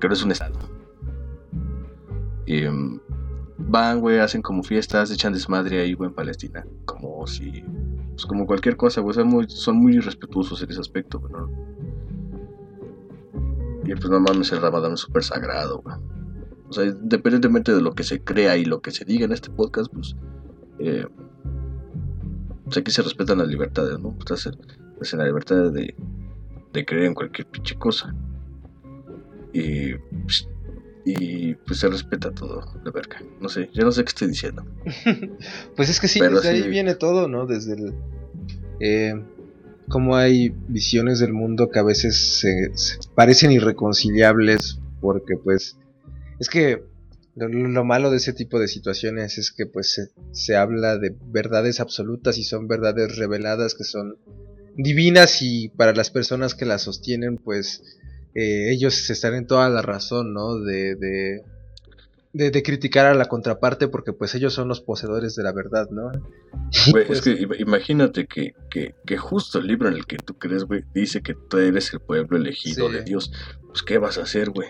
Que 0.00 0.06
no 0.08 0.14
es 0.14 0.22
un 0.22 0.30
estado. 0.30 0.58
Y 2.46 2.62
em, 2.62 3.00
van, 3.58 4.00
güey, 4.00 4.20
hacen 4.20 4.42
como 4.42 4.62
fiestas, 4.62 5.10
echan 5.10 5.32
desmadre 5.32 5.80
ahí, 5.80 5.94
güey, 5.94 6.08
en 6.10 6.14
Palestina. 6.14 6.64
Como 6.84 7.26
si, 7.26 7.64
pues 8.10 8.26
como 8.26 8.46
cualquier 8.46 8.76
cosa, 8.76 9.00
güey, 9.00 9.14
son 9.14 9.26
muy, 9.26 9.48
son 9.48 9.76
muy 9.76 9.96
irrespetuosos 9.96 10.62
en 10.62 10.70
ese 10.70 10.80
aspecto, 10.80 11.18
güey, 11.18 11.32
¿no? 11.32 11.50
Y 13.86 13.94
pues 13.94 14.10
no 14.10 14.20
mames, 14.20 14.52
el 14.52 14.60
Ramadán 14.60 14.94
es 14.94 15.00
súper 15.00 15.22
sagrado, 15.22 15.80
güey. 15.82 15.96
O 16.68 16.72
sea, 16.72 16.84
independientemente 16.84 17.72
de 17.72 17.80
lo 17.80 17.92
que 17.92 18.02
se 18.02 18.22
crea 18.22 18.56
y 18.56 18.64
lo 18.64 18.80
que 18.80 18.90
se 18.90 19.04
diga 19.04 19.24
en 19.24 19.32
este 19.32 19.50
podcast, 19.50 19.92
pues, 19.92 20.16
eh, 20.80 21.06
pues 22.64 22.76
aquí 22.78 22.90
se 22.90 23.02
respetan 23.02 23.38
las 23.38 23.48
libertades, 23.48 23.98
¿no? 24.00 24.16
Estás 24.18 24.46
en 24.46 25.18
la 25.18 25.24
libertad 25.24 25.70
de, 25.70 25.94
de 26.72 26.84
creer 26.84 27.04
en 27.06 27.14
cualquier 27.14 27.46
pinche 27.46 27.76
cosa. 27.76 28.12
Y, 29.52 29.94
pues, 29.94 30.48
y 31.04 31.54
pues 31.54 31.78
se 31.78 31.88
respeta 31.88 32.32
todo, 32.32 32.64
de 32.84 32.90
verga. 32.90 33.22
No 33.40 33.48
sé, 33.48 33.70
ya 33.72 33.84
no 33.84 33.92
sé 33.92 34.02
qué 34.02 34.08
estoy 34.08 34.28
diciendo. 34.28 34.64
Pues 35.76 35.88
es 35.88 36.00
que 36.00 36.08
sí, 36.08 36.18
Pero 36.18 36.36
desde 36.36 36.50
ahí 36.50 36.68
viene 36.68 36.96
todo, 36.96 37.28
¿no? 37.28 37.46
Desde 37.46 37.74
el... 37.74 37.94
Eh, 38.80 39.14
cómo 39.88 40.16
hay 40.16 40.50
visiones 40.68 41.18
del 41.18 41.32
mundo 41.32 41.70
que 41.70 41.78
a 41.78 41.84
veces 41.84 42.40
se, 42.40 42.70
parecen 43.14 43.52
irreconciliables 43.52 44.78
porque 45.00 45.36
pues 45.36 45.76
es 46.38 46.48
que 46.48 46.82
lo, 47.34 47.48
lo 47.48 47.84
malo 47.84 48.10
de 48.10 48.16
ese 48.16 48.32
tipo 48.32 48.58
de 48.58 48.68
situaciones 48.68 49.38
es 49.38 49.52
que 49.52 49.66
pues 49.66 49.92
se, 49.92 50.08
se 50.32 50.56
habla 50.56 50.98
de 50.98 51.14
verdades 51.26 51.80
absolutas 51.80 52.38
y 52.38 52.44
son 52.44 52.66
verdades 52.66 53.16
reveladas 53.16 53.74
que 53.74 53.84
son 53.84 54.16
divinas 54.76 55.42
y 55.42 55.68
para 55.68 55.92
las 55.92 56.10
personas 56.10 56.54
que 56.54 56.66
las 56.66 56.82
sostienen 56.82 57.36
pues 57.36 57.82
eh, 58.38 58.70
ellos 58.70 59.08
están 59.08 59.34
en 59.34 59.46
toda 59.46 59.70
la 59.70 59.80
razón, 59.80 60.34
¿no? 60.34 60.60
De, 60.60 60.94
de, 60.94 61.42
de, 62.36 62.50
de 62.50 62.62
criticar 62.62 63.06
a 63.06 63.14
la 63.14 63.26
contraparte 63.26 63.88
porque 63.88 64.12
pues 64.12 64.34
ellos 64.34 64.52
son 64.54 64.68
los 64.68 64.80
poseedores 64.80 65.34
de 65.36 65.42
la 65.42 65.52
verdad, 65.52 65.88
¿no? 65.90 66.10
Güey, 66.92 67.06
Pues- 67.06 67.10
es 67.18 67.20
que 67.22 67.32
ima- 67.42 67.56
imagínate 67.58 68.26
que, 68.26 68.54
que, 68.70 68.94
que 69.06 69.16
justo 69.16 69.58
el 69.58 69.66
libro 69.66 69.88
en 69.88 69.94
el 69.94 70.06
que 70.06 70.16
tú 70.18 70.34
crees, 70.38 70.64
güey, 70.64 70.84
dice 70.94 71.22
que 71.22 71.34
tú 71.34 71.58
eres 71.58 71.92
el 71.92 72.00
pueblo 72.00 72.36
elegido 72.36 72.88
Sí. 72.88 72.92
de 72.94 73.02
Dios. 73.02 73.32
Pues, 73.68 73.82
¿qué 73.82 73.98
vas 73.98 74.18
a 74.18 74.22
hacer, 74.22 74.50
güey? 74.50 74.68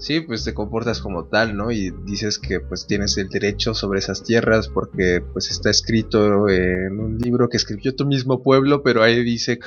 Sí, 0.00 0.20
pues 0.20 0.44
te 0.44 0.54
comportas 0.54 1.00
como 1.00 1.24
tal, 1.26 1.56
¿no? 1.56 1.72
Y 1.72 1.90
dices 2.04 2.38
que 2.38 2.60
pues 2.60 2.86
tienes 2.86 3.18
el 3.18 3.28
derecho 3.28 3.74
sobre 3.74 3.98
esas 3.98 4.22
tierras 4.22 4.68
porque 4.68 5.20
pues 5.32 5.50
está 5.50 5.70
escrito 5.70 6.48
en 6.48 7.00
un 7.00 7.18
libro 7.18 7.48
que 7.48 7.56
escribió 7.56 7.96
tu 7.96 8.06
mismo 8.06 8.40
pueblo, 8.44 8.84
pero 8.84 9.02
ahí 9.02 9.24
dice 9.24 9.58
que, 9.58 9.66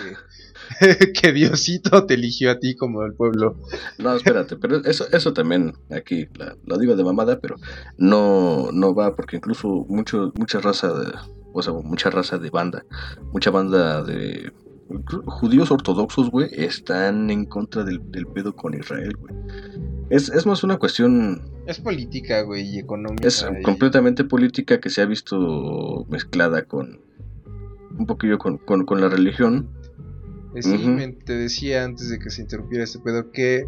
que 1.21 1.31
Diosito 1.33 2.05
te 2.05 2.13
eligió 2.15 2.51
a 2.51 2.59
ti 2.59 2.75
como 2.75 3.03
el 3.03 3.13
pueblo. 3.13 3.57
No, 3.97 4.15
espérate, 4.15 4.55
pero 4.57 4.77
eso, 4.85 5.05
eso 5.11 5.33
también 5.33 5.73
aquí 5.89 6.27
la- 6.37 6.55
lo 6.65 6.77
digo 6.77 6.95
de 6.95 7.03
mamada, 7.03 7.39
pero 7.39 7.55
no, 7.97 8.71
no 8.71 8.93
va 8.95 9.15
porque 9.15 9.37
incluso 9.37 9.85
mucho, 9.89 10.31
mucha 10.37 10.59
raza 10.59 10.93
de, 10.93 11.11
o 11.53 11.61
sea, 11.61 11.73
mucha 11.73 12.09
raza 12.09 12.37
de 12.37 12.49
banda, 12.49 12.85
mucha 13.33 13.51
banda 13.51 14.03
de 14.03 14.51
judíos 15.25 15.71
ortodoxos, 15.71 16.29
güey, 16.29 16.49
están 16.51 17.29
en 17.29 17.45
contra 17.45 17.83
del, 17.83 18.11
del 18.11 18.27
pedo 18.27 18.53
con 18.55 18.73
Israel, 18.73 19.15
güey. 19.17 19.33
Es, 20.09 20.27
es 20.29 20.45
más 20.45 20.63
una 20.65 20.77
cuestión, 20.77 21.41
Es 21.65 21.79
política, 21.79 22.41
güey, 22.41 22.75
y 22.75 22.79
económica. 22.79 23.25
es 23.27 23.45
y- 23.59 23.61
completamente 23.63 24.25
política 24.25 24.81
que 24.81 24.89
se 24.89 25.01
ha 25.01 25.05
visto 25.05 26.05
mezclada 26.09 26.63
con 26.65 26.99
un 27.97 28.05
poquillo 28.05 28.37
con, 28.37 28.57
con, 28.57 28.85
con 28.85 28.99
la 28.99 29.07
religión. 29.07 29.69
Sí, 30.59 31.15
te 31.25 31.33
decía 31.33 31.83
antes 31.85 32.09
de 32.09 32.19
que 32.19 32.29
se 32.29 32.41
interrumpiera 32.41 32.83
este 32.83 32.99
pedo 32.99 33.31
que, 33.31 33.65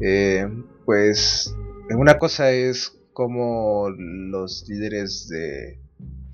eh, 0.00 0.46
pues, 0.84 1.54
una 1.96 2.18
cosa 2.18 2.52
es 2.52 2.92
cómo 3.14 3.88
los 3.90 4.68
líderes 4.68 5.28
de 5.28 5.78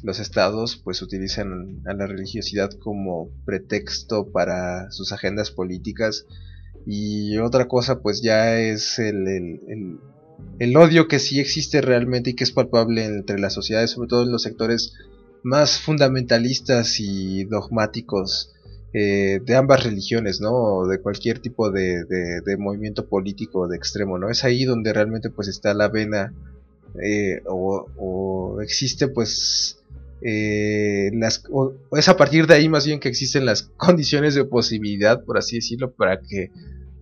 los 0.03 0.19
estados, 0.19 0.77
pues, 0.83 1.01
utilizan 1.01 1.83
a 1.87 1.95
la 1.95 2.07
religiosidad 2.07 2.71
como 2.73 3.31
pretexto 3.45 4.31
para 4.33 4.91
sus 4.91 5.13
agendas 5.13 5.51
políticas. 5.51 6.27
Y 6.87 7.39
otra 7.39 7.69
cosa, 7.69 8.01
pues, 8.03 8.21
ya 8.21 8.61
es 8.61 8.99
el, 8.99 9.27
el, 9.29 9.61
el- 9.69 9.99
el 10.59 10.77
odio 10.77 11.07
que 11.09 11.21
sí 11.21 11.39
existe 11.41 11.81
realmente 11.81 12.31
y 12.31 12.35
que 12.35 12.45
es 12.45 12.51
palpable 12.53 13.05
entre 13.05 13.39
las 13.39 13.55
sociedades, 13.55 13.93
sobre 13.93 14.09
todo 14.09 14.25
en 14.25 14.33
los 14.33 14.43
sectores 14.43 14.93
más 15.45 15.79
fundamentalistas 15.81 16.99
y 17.01 17.45
dogmáticos 17.45 18.53
eh, 18.97 19.41
de 19.45 19.57
ambas 19.57 19.83
religiones, 19.83 20.41
¿no? 20.41 20.53
O 20.53 20.87
de 20.87 21.01
cualquier 21.01 21.41
tipo 21.41 21.73
de, 21.73 22.05
movimiento 22.59 23.09
político 23.09 23.67
de 23.67 23.77
extremo, 23.77 24.19
¿no? 24.19 24.31
Es 24.31 24.45
ahí 24.45 24.65
donde 24.65 24.93
realmente 24.93 25.31
pues 25.31 25.49
está 25.49 25.75
la 25.75 25.89
vena 25.89 26.33
eh, 27.03 27.43
o, 27.47 28.61
existe 28.63 29.09
pues 29.09 29.83
eh, 30.23 31.11
las 31.13 31.43
o, 31.51 31.73
es 31.91 32.09
a 32.09 32.17
partir 32.17 32.47
de 32.47 32.55
ahí 32.55 32.69
más 32.69 32.87
bien 32.87 33.01
que 33.01 33.09
existen 33.09 33.45
las 33.45 33.63
condiciones 33.77 34.37
de 34.37 34.45
posibilidad, 34.45 35.25
por 35.25 35.39
así 35.39 35.57
decirlo, 35.57 35.93
para 35.93 36.21
que 36.21 36.53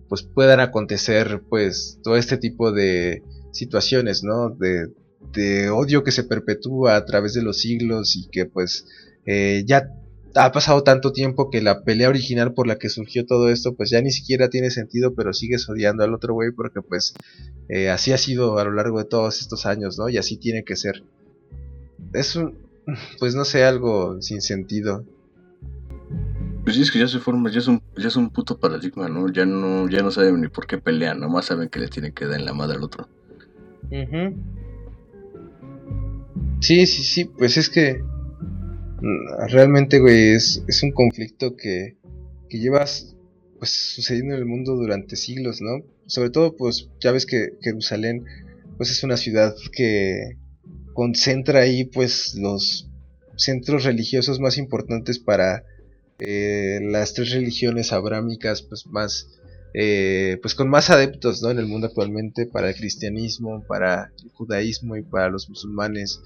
pues 0.09 0.23
puedan 0.23 0.61
acontecer 0.61 1.43
pues 1.47 1.99
todo 2.03 2.17
este 2.17 2.37
tipo 2.37 2.71
de 2.71 3.21
situaciones, 3.51 4.23
¿no? 4.23 4.49
De, 4.49 4.87
de 5.31 5.69
odio 5.69 6.03
que 6.03 6.11
se 6.11 6.23
perpetúa 6.23 6.95
a 6.95 7.05
través 7.05 7.35
de 7.35 7.43
los 7.43 7.59
siglos 7.59 8.15
y 8.15 8.29
que 8.29 8.47
pues 8.47 8.87
eh, 9.27 9.63
ya 9.67 9.89
ha 10.35 10.51
pasado 10.51 10.83
tanto 10.83 11.11
tiempo 11.11 11.49
que 11.49 11.61
la 11.61 11.83
pelea 11.83 12.09
original 12.09 12.53
por 12.53 12.67
la 12.67 12.77
que 12.77 12.89
surgió 12.89 13.25
todo 13.25 13.49
esto 13.49 13.75
pues 13.75 13.89
ya 13.89 14.01
ni 14.01 14.11
siquiera 14.11 14.49
tiene 14.49 14.71
sentido 14.71 15.13
pero 15.15 15.33
sigues 15.33 15.67
odiando 15.69 16.03
al 16.03 16.13
otro 16.13 16.33
güey 16.33 16.51
porque 16.51 16.81
pues 16.81 17.13
eh, 17.69 17.89
así 17.89 18.11
ha 18.11 18.17
sido 18.17 18.57
a 18.57 18.63
lo 18.63 18.71
largo 18.71 18.99
de 18.99 19.05
todos 19.05 19.41
estos 19.41 19.65
años 19.65 19.97
no 19.97 20.09
y 20.09 20.17
así 20.17 20.37
tiene 20.37 20.63
que 20.63 20.75
ser 20.75 21.03
es 22.13 22.35
un 22.35 22.57
pues 23.19 23.35
no 23.35 23.45
sé 23.45 23.63
algo 23.63 24.21
sin 24.21 24.41
sentido 24.41 25.05
Pues 26.63 26.75
sí, 26.75 26.81
es 26.81 26.91
que 26.91 26.99
ya 26.99 27.07
se 27.07 27.19
forma, 27.19 27.51
ya 27.51 27.59
es 27.59 27.67
un, 27.67 27.81
ya 27.97 28.07
es 28.07 28.15
un 28.15 28.29
puto 28.29 28.57
paradigma, 28.57 29.09
¿no? 29.09 29.29
Ya 29.29 29.45
no, 29.45 29.89
ya 29.89 30.01
no 30.01 30.11
saben 30.11 30.39
ni 30.41 30.47
por 30.47 30.65
qué 30.65 30.77
pelean, 30.77 31.19
nomás 31.19 31.45
saben 31.45 31.67
que 31.69 31.79
le 31.79 31.89
tienen 31.89 32.13
que 32.13 32.25
dar 32.25 32.39
en 32.39 32.45
la 32.45 32.53
madre 32.53 32.77
al 32.77 32.83
otro. 32.83 33.09
Ujú. 33.91 34.33
Sí, 36.61 36.85
sí, 36.87 37.03
sí, 37.03 37.25
pues 37.25 37.57
es 37.57 37.69
que 37.69 38.01
realmente, 39.49 39.99
güey, 39.99 40.29
es, 40.29 40.63
es 40.67 40.83
un 40.83 40.91
conflicto 40.91 41.55
que, 41.55 41.97
que 42.49 42.59
llevas 42.59 43.15
pues 43.59 43.71
sucediendo 43.95 44.33
en 44.33 44.41
el 44.41 44.45
mundo 44.45 44.75
durante 44.75 45.15
siglos, 45.15 45.61
¿no? 45.61 45.85
Sobre 46.05 46.29
todo, 46.29 46.55
pues 46.55 46.89
ya 46.99 47.11
ves 47.11 47.25
que 47.25 47.53
Jerusalén, 47.61 48.25
pues 48.77 48.91
es 48.91 49.03
una 49.03 49.17
ciudad 49.17 49.55
que 49.71 50.37
concentra 50.93 51.61
ahí, 51.61 51.85
pues 51.85 52.35
los 52.35 52.89
centros 53.35 53.83
religiosos 53.83 54.39
más 54.39 54.57
importantes 54.57 55.19
para 55.19 55.63
eh, 56.19 56.79
las 56.81 57.13
tres 57.13 57.31
religiones 57.31 57.91
abrámicas, 57.91 58.61
pues 58.61 58.85
más, 58.87 59.29
eh, 59.73 60.37
pues 60.41 60.55
con 60.55 60.69
más 60.69 60.89
adeptos, 60.89 61.41
¿no? 61.41 61.49
En 61.49 61.59
el 61.59 61.67
mundo 61.67 61.87
actualmente, 61.87 62.45
para 62.45 62.69
el 62.69 62.75
cristianismo, 62.75 63.63
para 63.67 64.11
el 64.23 64.29
judaísmo 64.31 64.95
y 64.95 65.03
para 65.03 65.29
los 65.29 65.49
musulmanes. 65.49 66.21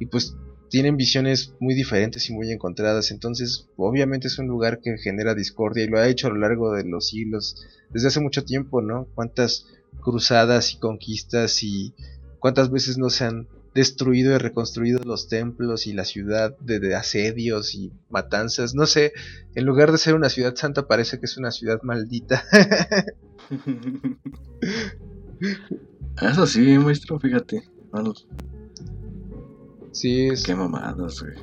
Y 0.00 0.06
pues 0.06 0.34
tienen 0.68 0.96
visiones 0.96 1.54
muy 1.60 1.74
diferentes 1.74 2.28
y 2.28 2.32
muy 2.32 2.50
encontradas. 2.52 3.10
Entonces, 3.10 3.68
obviamente 3.76 4.28
es 4.28 4.38
un 4.38 4.46
lugar 4.46 4.80
que 4.80 4.98
genera 4.98 5.34
discordia 5.34 5.84
y 5.84 5.88
lo 5.88 5.98
ha 5.98 6.08
hecho 6.08 6.26
a 6.26 6.30
lo 6.30 6.36
largo 6.36 6.72
de 6.72 6.84
los 6.84 7.08
siglos, 7.08 7.56
desde 7.90 8.08
hace 8.08 8.20
mucho 8.20 8.44
tiempo, 8.44 8.82
¿no? 8.82 9.06
Cuántas 9.14 9.66
cruzadas 10.00 10.72
y 10.72 10.78
conquistas 10.78 11.62
y 11.62 11.94
cuántas 12.38 12.70
veces 12.70 12.98
no 12.98 13.10
se 13.10 13.24
han 13.24 13.48
destruido 13.74 14.34
y 14.34 14.38
reconstruido 14.38 15.00
los 15.04 15.28
templos 15.28 15.86
y 15.86 15.92
la 15.92 16.04
ciudad 16.04 16.56
de, 16.58 16.94
asedios 16.94 17.74
y 17.74 17.92
matanzas. 18.10 18.74
No 18.74 18.86
sé, 18.86 19.12
en 19.54 19.64
lugar 19.64 19.92
de 19.92 19.98
ser 19.98 20.14
una 20.14 20.28
ciudad 20.28 20.56
santa 20.56 20.88
parece 20.88 21.20
que 21.20 21.26
es 21.26 21.36
una 21.36 21.50
ciudad 21.50 21.80
maldita. 21.82 22.44
Eso 26.20 26.46
sí, 26.46 26.78
maestro, 26.78 27.20
fíjate. 27.20 27.62
Sí, 29.92 30.28
es... 30.28 30.44
Qué 30.44 30.54
mamadas, 30.54 31.22
güey. 31.22 31.34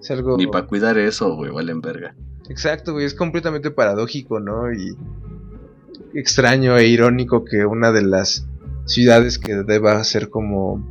Es 0.00 0.10
algo... 0.10 0.36
Ni 0.36 0.46
para 0.46 0.66
cuidar 0.66 0.98
eso, 0.98 1.34
güey, 1.34 1.50
valen 1.50 1.80
verga. 1.80 2.14
Exacto, 2.48 2.92
güey, 2.92 3.06
es 3.06 3.14
completamente 3.14 3.70
paradójico, 3.70 4.40
¿no? 4.40 4.72
Y 4.72 4.96
extraño 6.14 6.76
e 6.76 6.88
irónico 6.88 7.44
que 7.44 7.64
una 7.64 7.92
de 7.92 8.02
las 8.02 8.46
ciudades 8.84 9.38
que 9.38 9.54
deba 9.62 10.02
ser 10.04 10.28
como 10.28 10.84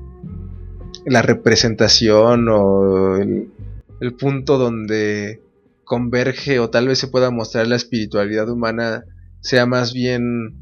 la 1.06 1.22
representación 1.22 2.48
o 2.50 3.18
el, 3.18 3.52
el 4.00 4.14
punto 4.14 4.58
donde 4.58 5.42
converge 5.84 6.60
o 6.60 6.70
tal 6.70 6.88
vez 6.88 7.00
se 7.00 7.08
pueda 7.08 7.32
mostrar 7.32 7.68
la 7.68 7.76
espiritualidad 7.76 8.50
humana 8.50 9.04
sea 9.42 9.66
más 9.66 9.94
bien 9.94 10.56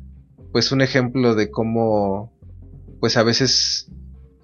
pues 0.52 0.72
un 0.72 0.82
ejemplo 0.82 1.36
de 1.36 1.52
cómo 1.52 2.34
pues 3.00 3.16
a 3.18 3.24
veces 3.24 3.92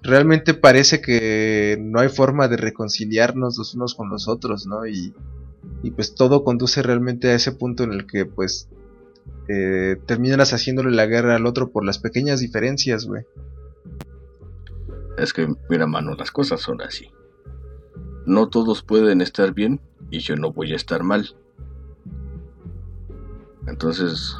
realmente 0.06 0.54
parece 0.54 1.00
que 1.00 1.78
no 1.80 2.00
hay 2.00 2.08
forma 2.08 2.48
de 2.48 2.56
reconciliarnos 2.56 3.58
los 3.58 3.74
unos 3.74 3.94
con 3.94 4.08
los 4.08 4.28
otros, 4.28 4.66
¿no? 4.66 4.86
Y, 4.86 5.14
y 5.82 5.90
pues 5.90 6.14
todo 6.14 6.44
conduce 6.44 6.82
realmente 6.82 7.28
a 7.28 7.34
ese 7.34 7.52
punto 7.52 7.84
en 7.84 7.92
el 7.92 8.06
que 8.06 8.26
pues 8.26 8.68
eh, 9.48 9.96
terminas 10.06 10.52
haciéndole 10.52 10.90
la 10.90 11.06
guerra 11.06 11.36
al 11.36 11.46
otro 11.46 11.70
por 11.70 11.84
las 11.84 11.98
pequeñas 11.98 12.40
diferencias, 12.40 13.06
güey. 13.06 13.24
Es 15.18 15.32
que, 15.32 15.48
mira, 15.70 15.86
mano, 15.86 16.14
las 16.14 16.30
cosas 16.30 16.60
son 16.60 16.82
así. 16.82 17.10
No 18.26 18.48
todos 18.48 18.82
pueden 18.82 19.20
estar 19.20 19.54
bien 19.54 19.80
y 20.10 20.18
yo 20.18 20.36
no 20.36 20.52
voy 20.52 20.72
a 20.72 20.76
estar 20.76 21.02
mal. 21.02 21.36
Entonces, 23.66 24.36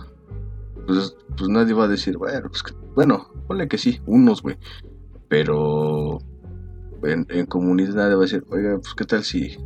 pues, 0.86 1.16
pues 1.36 1.48
nadie 1.48 1.74
va 1.74 1.84
a 1.84 1.88
decir, 1.88 2.16
bueno, 2.16 2.48
pues 2.48 2.62
bueno, 2.94 3.28
ponle 3.46 3.68
que 3.68 3.78
sí, 3.78 4.00
unos, 4.06 4.42
güey. 4.42 4.56
Pero 5.28 6.18
en, 7.02 7.26
en, 7.30 7.46
comunidad 7.46 7.94
nadie 7.94 8.14
va 8.14 8.20
a 8.20 8.26
decir, 8.26 8.44
oiga, 8.50 8.78
pues 8.78 8.94
qué 8.94 9.04
tal 9.04 9.24
si, 9.24 9.56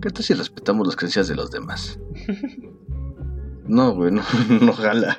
qué 0.00 0.10
tal 0.10 0.22
si 0.22 0.34
respetamos 0.34 0.86
las 0.86 0.96
creencias 0.96 1.28
de 1.28 1.34
los 1.34 1.50
demás. 1.50 1.98
no, 3.66 3.94
güey, 3.94 4.12
no, 4.12 4.22
no 4.60 4.72
jala. 4.72 5.18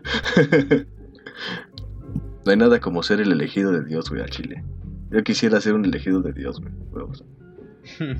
no 2.45 2.51
hay 2.51 2.57
nada 2.57 2.79
como 2.79 3.03
ser 3.03 3.19
el 3.19 3.31
elegido 3.31 3.71
de 3.71 3.83
Dios, 3.83 4.09
güey, 4.09 4.21
a 4.21 4.27
Chile. 4.27 4.63
Yo 5.11 5.23
quisiera 5.23 5.61
ser 5.61 5.73
un 5.73 5.85
elegido 5.85 6.21
de 6.21 6.33
Dios, 6.33 6.59
güey. 6.59 6.73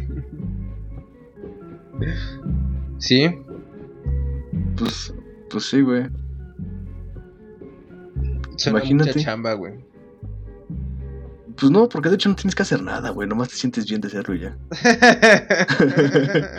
¿Sí? 3.00 3.30
Pues, 4.78 5.14
pues 5.50 5.66
sí, 5.66 5.82
güey. 5.82 6.08
Imagínate. 8.66 9.12
Mucha 9.12 9.20
chamba, 9.20 9.54
güey. 9.54 9.87
Pues 11.60 11.72
no, 11.72 11.90
porque 11.90 12.10
de 12.10 12.16
hecho 12.16 12.30
no 12.30 12.36
tienes 12.36 12.56
que 12.56 12.64
hacer 12.64 12.84
nada, 12.84 13.10
güey. 13.10 13.28
Nomás 13.28 13.50
te 13.50 13.56
sientes 13.56 13.88
bien 13.88 14.02
de 14.02 14.10
serlo 14.10 14.36
y 14.36 14.42
ya. 14.42 14.58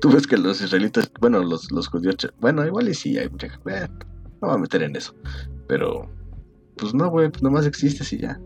Tú 0.00 0.10
ves 0.10 0.26
que 0.26 0.38
los 0.38 0.60
israelitas, 0.60 1.10
bueno, 1.20 1.42
los, 1.42 1.70
los 1.72 1.88
judíos, 1.88 2.16
bueno, 2.40 2.64
igual 2.64 2.88
y 2.88 2.94
sí 2.94 3.18
hay 3.18 3.28
mucha 3.28 3.50
gente. 3.50 3.88
no 4.40 4.48
voy 4.48 4.54
a 4.54 4.58
meter 4.58 4.82
en 4.82 4.96
eso. 4.96 5.14
Pero, 5.68 6.10
pues 6.76 6.94
no, 6.94 7.10
güey, 7.10 7.30
pues 7.30 7.42
nomás 7.42 7.66
existes 7.66 8.12
y 8.12 8.18
ya 8.18 8.40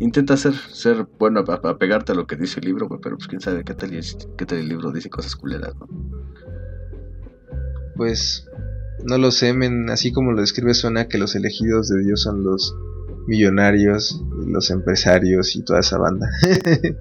intenta 0.00 0.36
ser, 0.36 0.54
ser 0.54 1.06
bueno, 1.18 1.40
a, 1.40 1.78
pegarte 1.78 2.12
a 2.12 2.14
lo 2.14 2.26
que 2.26 2.36
dice 2.36 2.60
el 2.60 2.66
libro, 2.66 2.88
pero 3.02 3.16
pues 3.16 3.28
quién 3.28 3.40
sabe 3.40 3.64
qué 3.64 3.74
tal, 3.74 3.90
qué 4.36 4.46
tal 4.46 4.58
el 4.58 4.68
libro 4.68 4.92
dice 4.92 5.10
cosas 5.10 5.34
culeras, 5.36 5.74
¿no? 5.76 5.88
Pues 7.96 8.46
no 9.04 9.18
lo 9.18 9.30
sé, 9.30 9.52
men, 9.52 9.90
así 9.90 10.12
como 10.12 10.32
lo 10.32 10.40
describe 10.40 10.74
suena 10.74 11.08
que 11.08 11.18
los 11.18 11.34
elegidos 11.34 11.88
de 11.88 12.04
Dios 12.04 12.22
son 12.22 12.44
los 12.44 12.74
millonarios, 13.28 14.24
los 14.46 14.70
empresarios 14.70 15.54
y 15.54 15.62
toda 15.62 15.80
esa 15.80 15.98
banda. 15.98 16.30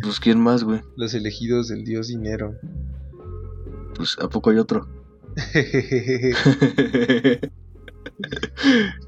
pues 0.00 0.20
quién 0.20 0.40
más, 0.40 0.62
güey. 0.62 0.80
Los 0.96 1.12
elegidos 1.12 1.68
del 1.68 1.84
Dios 1.84 2.08
dinero. 2.08 2.54
Pues 3.96 4.16
a 4.20 4.28
poco 4.28 4.50
hay 4.50 4.58
otro. 4.58 4.86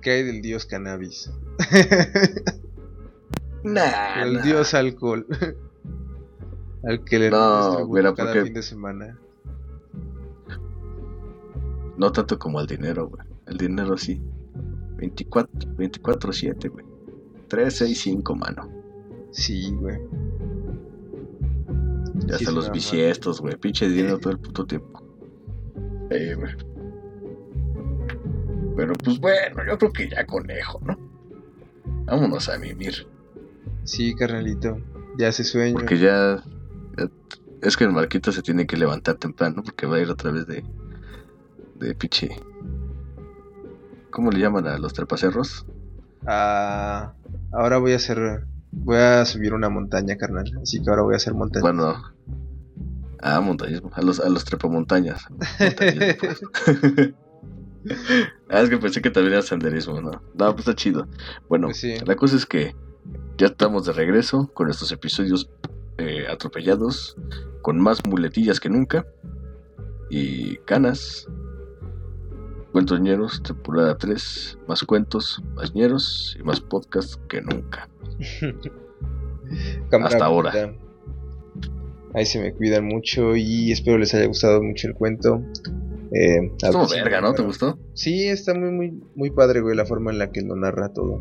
¿Qué 0.03 0.11
hay 0.11 0.25
del 0.25 0.43
Dios 0.43 0.67
cannabis? 0.67 1.31
el 3.65 4.43
dios 4.43 4.75
alcohol. 4.75 5.27
Al 6.85 7.05
que 7.05 7.19
le 7.19 7.31
no, 7.31 7.89
mira, 7.89 8.15
cada 8.15 8.43
fin 8.43 8.53
de 8.53 8.63
semana. 8.63 9.19
No 11.97 12.13
tanto 12.13 12.39
como 12.39 12.61
el 12.61 12.67
dinero, 12.67 13.09
güey. 13.09 13.27
El 13.47 13.57
dinero 13.57 13.97
sí. 13.97 14.21
24, 14.99 15.49
24, 15.77 16.33
7, 16.33 16.69
güey. 16.69 16.85
3, 17.49 17.75
6, 17.75 18.01
5, 18.01 18.35
mano. 18.35 18.69
Sí, 19.31 19.71
güey. 19.73 19.99
Ya 22.27 22.37
hasta 22.37 22.51
los 22.51 22.71
bisiestos, 22.71 23.41
güey. 23.41 23.57
Pinche 23.57 23.89
dinero 23.89 24.19
todo 24.19 24.33
el 24.33 24.39
puto 24.39 24.67
tiempo. 24.67 25.03
Eh, 26.11 26.35
güey. 26.35 26.53
Pero 28.77 28.93
pues 28.95 29.19
bueno, 29.19 29.65
yo 29.67 29.79
creo 29.79 29.93
que 29.93 30.09
ya 30.09 30.27
conejo, 30.27 30.81
¿no? 30.85 30.99
Vámonos 32.07 32.49
a 32.49 32.59
mimir. 32.59 33.07
Sí, 33.85 34.15
carnalito. 34.15 34.79
Ya 35.19 35.29
hace 35.29 35.45
sueño. 35.45 35.75
Porque 35.75 35.99
ya, 35.99 36.43
Es 37.61 37.77
que 37.77 37.85
el 37.85 37.93
Marquito 37.93 38.31
se 38.31 38.43
tiene 38.43 38.67
que 38.67 38.77
levantar 38.77 39.17
temprano 39.17 39.63
porque 39.63 39.87
va 39.87 39.97
a 39.97 40.01
ir 40.01 40.11
otra 40.11 40.31
vez 40.31 40.47
de. 40.47 40.65
De 41.77 41.95
piche. 41.95 42.31
¿Cómo 44.11 44.31
le 44.31 44.41
llaman 44.41 44.67
a 44.67 44.79
los 44.79 44.93
trepacerros? 44.93 45.67
Ah, 46.27 47.15
ahora 47.53 47.79
voy 47.79 47.93
a 47.93 47.97
hacer. 47.97 48.47
Voy 48.71 48.97
a 48.97 49.25
subir 49.25 49.55
una 49.55 49.69
montaña, 49.69 50.17
carnal. 50.17 50.59
Así 50.63 50.83
que 50.83 50.91
ahora 50.91 51.03
voy 51.03 51.15
a 51.15 51.17
hacer 51.17 51.35
montaña. 51.35 51.63
Bueno. 51.63 52.03
Ah, 53.21 53.41
montañismo. 53.41 53.91
A 53.95 54.03
los, 54.03 54.21
a 54.21 54.29
los 54.29 54.45
trepamontañas. 54.45 55.25
ah, 58.49 58.61
es 58.63 58.69
que 58.69 58.79
pensé 58.79 59.01
que 59.03 59.11
también 59.11 59.35
era 59.35 59.43
senderismo, 59.43 60.01
¿no? 60.01 60.23
No, 60.35 60.55
pues 60.55 60.61
está 60.61 60.75
chido. 60.75 61.09
Bueno, 61.49 61.69
pues 61.69 62.07
la 62.07 62.17
cosa 62.17 62.37
es 62.37 62.47
que 62.47 62.77
ya 63.37 63.47
estamos 63.47 63.87
de 63.87 63.93
regreso 63.93 64.51
con 64.53 64.71
estos 64.71 64.93
episodios 64.93 65.51
eh, 65.99 66.27
atropellados, 66.29 67.17
con 67.63 67.81
más 67.81 68.05
muletillas 68.07 68.61
que 68.61 68.69
nunca 68.69 69.07
y 70.11 70.57
canas. 70.59 71.27
Cuentos 72.73 73.01
ñeros, 73.01 73.43
temporada 73.43 73.97
3, 73.97 74.59
más 74.69 74.83
cuentos, 74.83 75.43
más 75.55 75.75
ñeros 75.75 76.37
y 76.39 76.43
más 76.43 76.61
podcasts 76.61 77.19
que 77.29 77.41
nunca. 77.41 77.89
Hasta 80.05 80.25
ahora. 80.25 80.75
Ahí 82.15 82.27
se 82.27 82.41
me 82.41 82.53
cuidan 82.53 82.85
mucho 82.85 83.37
y 83.37 83.73
espero 83.73 83.99
les 83.99 84.15
haya 84.15 84.27
gustado 84.27 84.63
mucho 84.63 84.89
el 84.89 84.95
cuento. 84.95 85.43
Eh, 86.13 86.51
verga, 86.95 87.21
¿no? 87.21 87.35
¿Te 87.35 87.43
gustó? 87.43 87.79
Sí, 87.95 88.29
está 88.29 88.55
muy, 88.55 88.71
muy, 88.71 89.03
muy 89.15 89.31
padre, 89.31 89.61
güey, 89.61 89.77
la 89.77 89.85
forma 89.85 90.11
en 90.11 90.19
la 90.19 90.31
que 90.31 90.43
lo 90.43 90.57
narra 90.57 90.93
todo. 90.93 91.21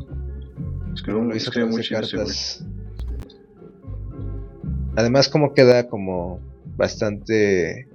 Además 4.95 5.29
como 5.29 5.53
queda 5.53 5.87
como 5.87 6.39
bastante 6.75 7.87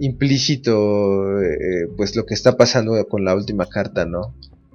implícito 0.00 1.40
eh, 1.40 1.88
pues 1.96 2.16
lo 2.16 2.26
que 2.26 2.34
está 2.34 2.56
pasando 2.56 3.06
con 3.06 3.24
la 3.24 3.34
última 3.34 3.66
carta, 3.66 4.04
¿no? 4.04 4.34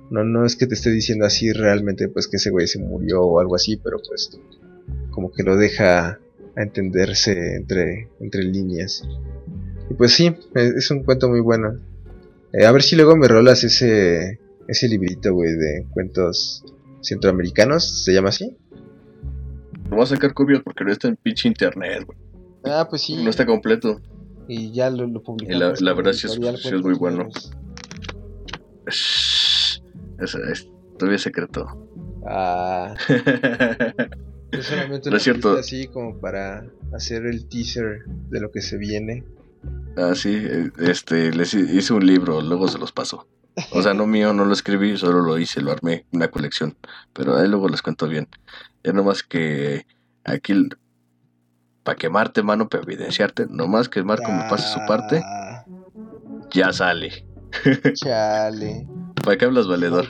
No, 0.09 0.24
no 0.24 0.45
es 0.45 0.55
que 0.55 0.65
te 0.65 0.74
esté 0.74 0.89
diciendo 0.89 1.26
así 1.26 1.51
realmente 1.51 2.07
pues 2.07 2.28
que 2.28 2.38
ese 2.38 2.49
güey 2.49 2.67
se 2.67 2.80
murió 2.80 3.22
o 3.22 3.39
algo 3.39 3.55
así, 3.55 3.78
pero 3.78 3.97
pues 4.07 4.39
como 5.11 5.32
que 5.32 5.43
lo 5.43 5.55
deja 5.55 6.20
a 6.55 6.61
entenderse 6.61 7.55
entre, 7.55 8.09
entre 8.20 8.43
líneas. 8.43 9.03
Y 9.89 9.93
pues 9.93 10.13
sí, 10.13 10.36
es 10.55 10.74
es 10.76 10.91
un 10.91 11.03
cuento 11.03 11.30
muy 11.30 11.41
bueno. 11.41 11.78
Eh, 12.53 12.65
a 12.65 12.72
ver 12.72 12.82
si 12.82 12.95
luego 12.95 13.15
me 13.15 13.28
rolas 13.28 13.63
ese, 13.63 14.39
ese 14.67 14.88
librito, 14.88 15.34
güey, 15.34 15.53
de 15.53 15.86
cuentos 15.93 16.63
centroamericanos, 17.01 18.03
¿se 18.03 18.13
llama 18.13 18.30
así? 18.30 18.55
Lo 19.89 19.95
voy 19.95 20.03
a 20.03 20.07
sacar 20.07 20.34
copias 20.34 20.61
porque 20.63 20.84
no 20.84 20.91
está 20.91 21.07
en 21.07 21.15
pinche 21.15 21.47
internet, 21.47 22.03
güey. 22.05 22.17
Ah, 22.63 22.88
pues 22.89 23.03
sí. 23.03 23.24
No 23.24 23.30
está 23.30 23.45
completo. 23.45 24.01
Y 24.52 24.72
ya 24.74 24.89
lo, 24.89 25.06
lo 25.08 25.22
publicamos. 25.22 25.80
La- 25.80 25.93
verdad 25.93 26.12
sí 26.12 26.26
es- 26.26 26.34
sí 26.34 26.76
es 26.76 26.82
muy 26.82 26.95
bueno. 26.95 27.30
Es, 28.88 29.82
es 30.52 30.68
todavía 30.97 31.20
secreto. 31.20 31.68
Ah, 32.28 32.95
es 34.52 34.66
solamente 34.66 35.10
No 35.10 35.12
una 35.12 35.18
es 35.18 35.24
cierto. 35.24 35.54
así 35.58 35.88
como 35.88 36.20
para 36.20 36.66
hacer 36.93 37.26
el 37.26 37.47
teaser 37.47 38.00
de 38.30 38.39
lo 38.41 38.52
que 38.52 38.62
se 38.62 38.78
viene. 38.78 39.24
ah, 39.97 40.14
sí, 40.16 40.36
eh, 40.36 40.72
este, 40.80 41.32
les 41.34 41.54
hi- 41.54 41.78
hice 41.78 41.93
un 41.93 42.06
libro, 42.06 42.41
luego 42.41 42.68
se 42.68 42.78
los 42.80 42.91
paso. 42.91 43.28
O 43.72 43.82
sea, 43.82 43.93
no 43.93 44.08
mío, 44.08 44.34
no 44.34 44.45
lo 44.45 44.54
escribí, 44.54 44.95
solo 44.97 45.20
lo 45.22 45.38
hice, 45.38 45.62
lo 45.62 45.72
armé, 45.72 46.06
una 46.12 46.30
colección. 46.30 46.76
Pero 47.14 47.36
ahí 47.38 47.47
luego 47.47 47.68
les 47.68 47.82
cuento 47.82 48.08
bien. 48.08 48.28
Ya 48.84 48.93
nomás 48.93 49.22
que 49.22 49.86
aquí, 50.24 50.54
para 51.90 51.98
quemarte, 51.98 52.44
mano, 52.44 52.70
para 52.70 52.84
evidenciarte, 52.84 53.48
nomás 53.50 53.90
que 53.90 54.04
Marco 54.04 54.32
me 54.32 54.44
pase 54.48 54.68
su 54.68 54.80
parte, 54.88 55.24
ya 56.52 56.72
sale. 56.72 57.26
Chale. 57.96 58.88
¿Para 59.26 59.38
qué 59.38 59.46
hablas, 59.46 59.68
valedor? 59.68 60.06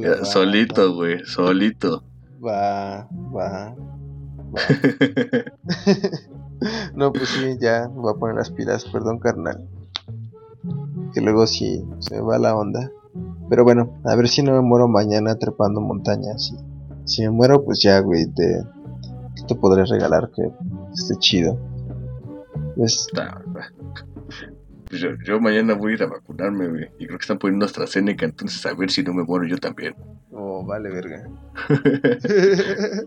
Ya, 0.00 0.24
solito, 0.24 0.94
güey, 0.94 1.26
solito. 1.26 2.04
Va, 2.40 3.08
va, 3.34 3.74
va. 4.54 4.54
No, 6.94 7.12
pues 7.12 7.28
sí, 7.28 7.56
ya 7.60 7.88
voy 7.88 8.14
a 8.14 8.16
poner 8.16 8.36
las 8.36 8.50
pilas, 8.50 8.84
perdón, 8.84 9.18
carnal. 9.18 9.68
Que 11.12 11.20
luego 11.20 11.48
sí 11.48 11.84
se 11.98 12.14
me 12.14 12.20
va 12.22 12.38
la 12.38 12.54
onda. 12.54 12.92
Pero 13.50 13.64
bueno, 13.64 14.00
a 14.04 14.14
ver 14.14 14.28
si 14.28 14.42
no 14.42 14.52
me 14.52 14.62
muero 14.62 14.86
mañana 14.86 15.34
trepando 15.34 15.80
montañas. 15.80 16.54
Y 17.04 17.08
si 17.08 17.22
me 17.22 17.30
muero, 17.30 17.64
pues 17.64 17.80
ya, 17.82 17.98
güey, 17.98 18.32
te, 18.32 18.62
te 19.46 19.54
podré 19.54 19.84
regalar 19.84 20.30
que 20.34 20.42
esté 20.92 21.14
chido. 21.18 21.58
Pues, 22.76 23.08
Pues 24.88 25.00
yo, 25.00 25.10
yo 25.24 25.40
mañana 25.40 25.74
voy 25.74 25.92
a 25.92 25.94
ir 25.96 26.02
a 26.02 26.06
vacunarme, 26.06 26.68
güey. 26.68 26.84
Y 26.98 27.06
creo 27.06 27.18
que 27.18 27.22
están 27.22 27.38
poniendo 27.38 27.66
AstraZeneca, 27.66 28.24
entonces 28.26 28.64
a 28.66 28.74
ver 28.74 28.90
si 28.90 29.02
no 29.02 29.12
me 29.14 29.24
muero 29.24 29.46
yo 29.46 29.58
también. 29.58 29.94
oh, 30.32 30.64
vale, 30.64 30.90
verga. 30.90 31.28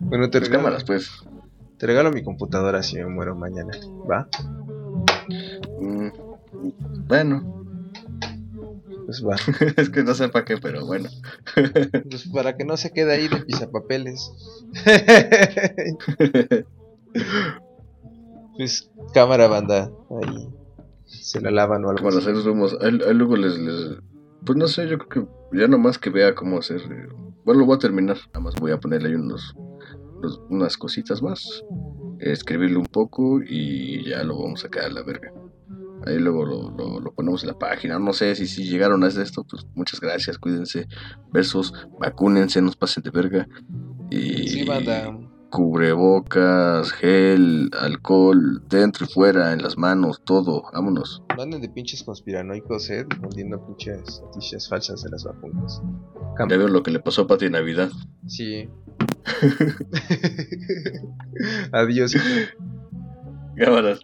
bueno, 0.00 0.30
te 0.30 0.38
Pues 0.38 0.48
regalo, 0.50 0.64
cámaras, 0.64 0.84
pues. 0.84 1.10
te 1.78 1.86
regalo 1.86 2.10
mi 2.10 2.22
computadora 2.22 2.82
si 2.82 2.96
me 2.96 3.06
muero 3.06 3.34
mañana. 3.36 3.72
¿Va? 4.10 4.28
Mm, 5.80 6.08
bueno, 7.06 7.64
Pues 9.08 9.24
va. 9.24 9.36
es 9.78 9.88
que 9.88 10.02
no 10.04 10.12
sé 10.12 10.28
para 10.28 10.44
qué, 10.44 10.58
pero 10.58 10.84
bueno. 10.84 11.08
Pues 12.10 12.28
para 12.28 12.58
que 12.58 12.66
no 12.66 12.76
se 12.76 12.90
quede 12.92 13.12
ahí 13.14 13.26
de 13.28 13.38
pisapapeles. 13.40 14.30
pues 18.56 18.90
cámara 19.14 19.46
banda. 19.48 19.90
Ahí 20.22 20.48
se 21.06 21.40
la 21.40 21.50
lavan 21.50 21.84
o 21.86 21.90
algo 21.90 22.02
Bueno, 22.02 22.18
así. 22.18 22.28
hacer 22.30 22.44
rumos. 22.44 22.76
Ahí, 22.82 22.98
ahí 23.06 23.14
luego 23.14 23.36
les, 23.36 23.56
les- 23.58 23.98
Pues 24.44 24.58
no 24.58 24.66
sé, 24.68 24.86
yo 24.88 24.98
creo 24.98 25.26
que 25.52 25.58
ya 25.58 25.68
nomás 25.68 25.98
que 25.98 26.10
vea 26.10 26.34
cómo 26.34 26.58
hacer. 26.58 26.80
eh, 26.82 27.08
Bueno, 27.46 27.60
lo 27.60 27.66
voy 27.66 27.76
a 27.76 27.78
terminar. 27.78 28.18
Nada 28.28 28.40
más 28.40 28.54
voy 28.56 28.72
a 28.72 28.78
ponerle 28.78 29.08
ahí 29.08 29.14
unos, 29.14 29.54
unos- 30.18 30.40
unas 30.50 30.76
cositas 30.76 31.22
más. 31.22 31.64
Escribirle 32.20 32.76
un 32.76 32.86
poco 32.86 33.40
y 33.42 34.04
ya 34.10 34.22
lo 34.24 34.38
vamos 34.42 34.60
a 34.60 34.62
sacar 34.64 34.84
a 34.84 34.90
la 34.90 35.02
verga. 35.02 35.32
Ahí 36.06 36.18
luego 36.18 36.44
lo, 36.44 36.70
lo- 36.70 37.00
lo 37.00 37.12
ponemos 37.14 37.42
en 37.42 37.48
la 37.48 37.58
página. 37.58 37.98
No 37.98 38.12
sé 38.12 38.34
si, 38.34 38.46
si 38.46 38.64
llegaron 38.68 39.02
a 39.04 39.08
esto, 39.08 39.44
pues 39.44 39.66
muchas 39.74 40.00
gracias. 40.00 40.38
Cuídense. 40.38 40.86
Besos. 41.32 41.72
Vacúnense, 42.00 42.62
nos 42.62 42.76
pasen 42.76 43.02
de 43.02 43.10
verga. 43.10 43.48
Y 44.10 44.48
Sí, 44.48 44.64
banda. 44.64 45.16
cubrebocas, 45.50 46.92
gel, 46.92 47.70
alcohol, 47.78 48.62
dentro 48.68 49.06
y 49.06 49.12
fuera, 49.12 49.52
en 49.52 49.62
las 49.62 49.76
manos, 49.78 50.22
todo. 50.24 50.62
Vámonos. 50.72 51.22
No 51.36 51.42
anden 51.42 51.60
de 51.60 51.68
pinches 51.68 52.02
conspiranoicos, 52.02 52.88
eh. 52.90 53.04
Difundiendo 53.08 53.64
pinches 53.66 54.20
noticias 54.24 54.68
falsas 54.68 55.02
de 55.02 55.10
las 55.10 55.24
vacunas. 55.24 55.82
Ya 56.38 56.44
veo 56.56 56.68
lo 56.68 56.82
que 56.82 56.90
le 56.92 57.00
pasó 57.00 57.22
a 57.22 57.26
Pati 57.26 57.50
Navidad. 57.50 57.90
Sí. 58.26 58.68
Adiós. 61.72 62.14
Cámaras. 63.56 64.00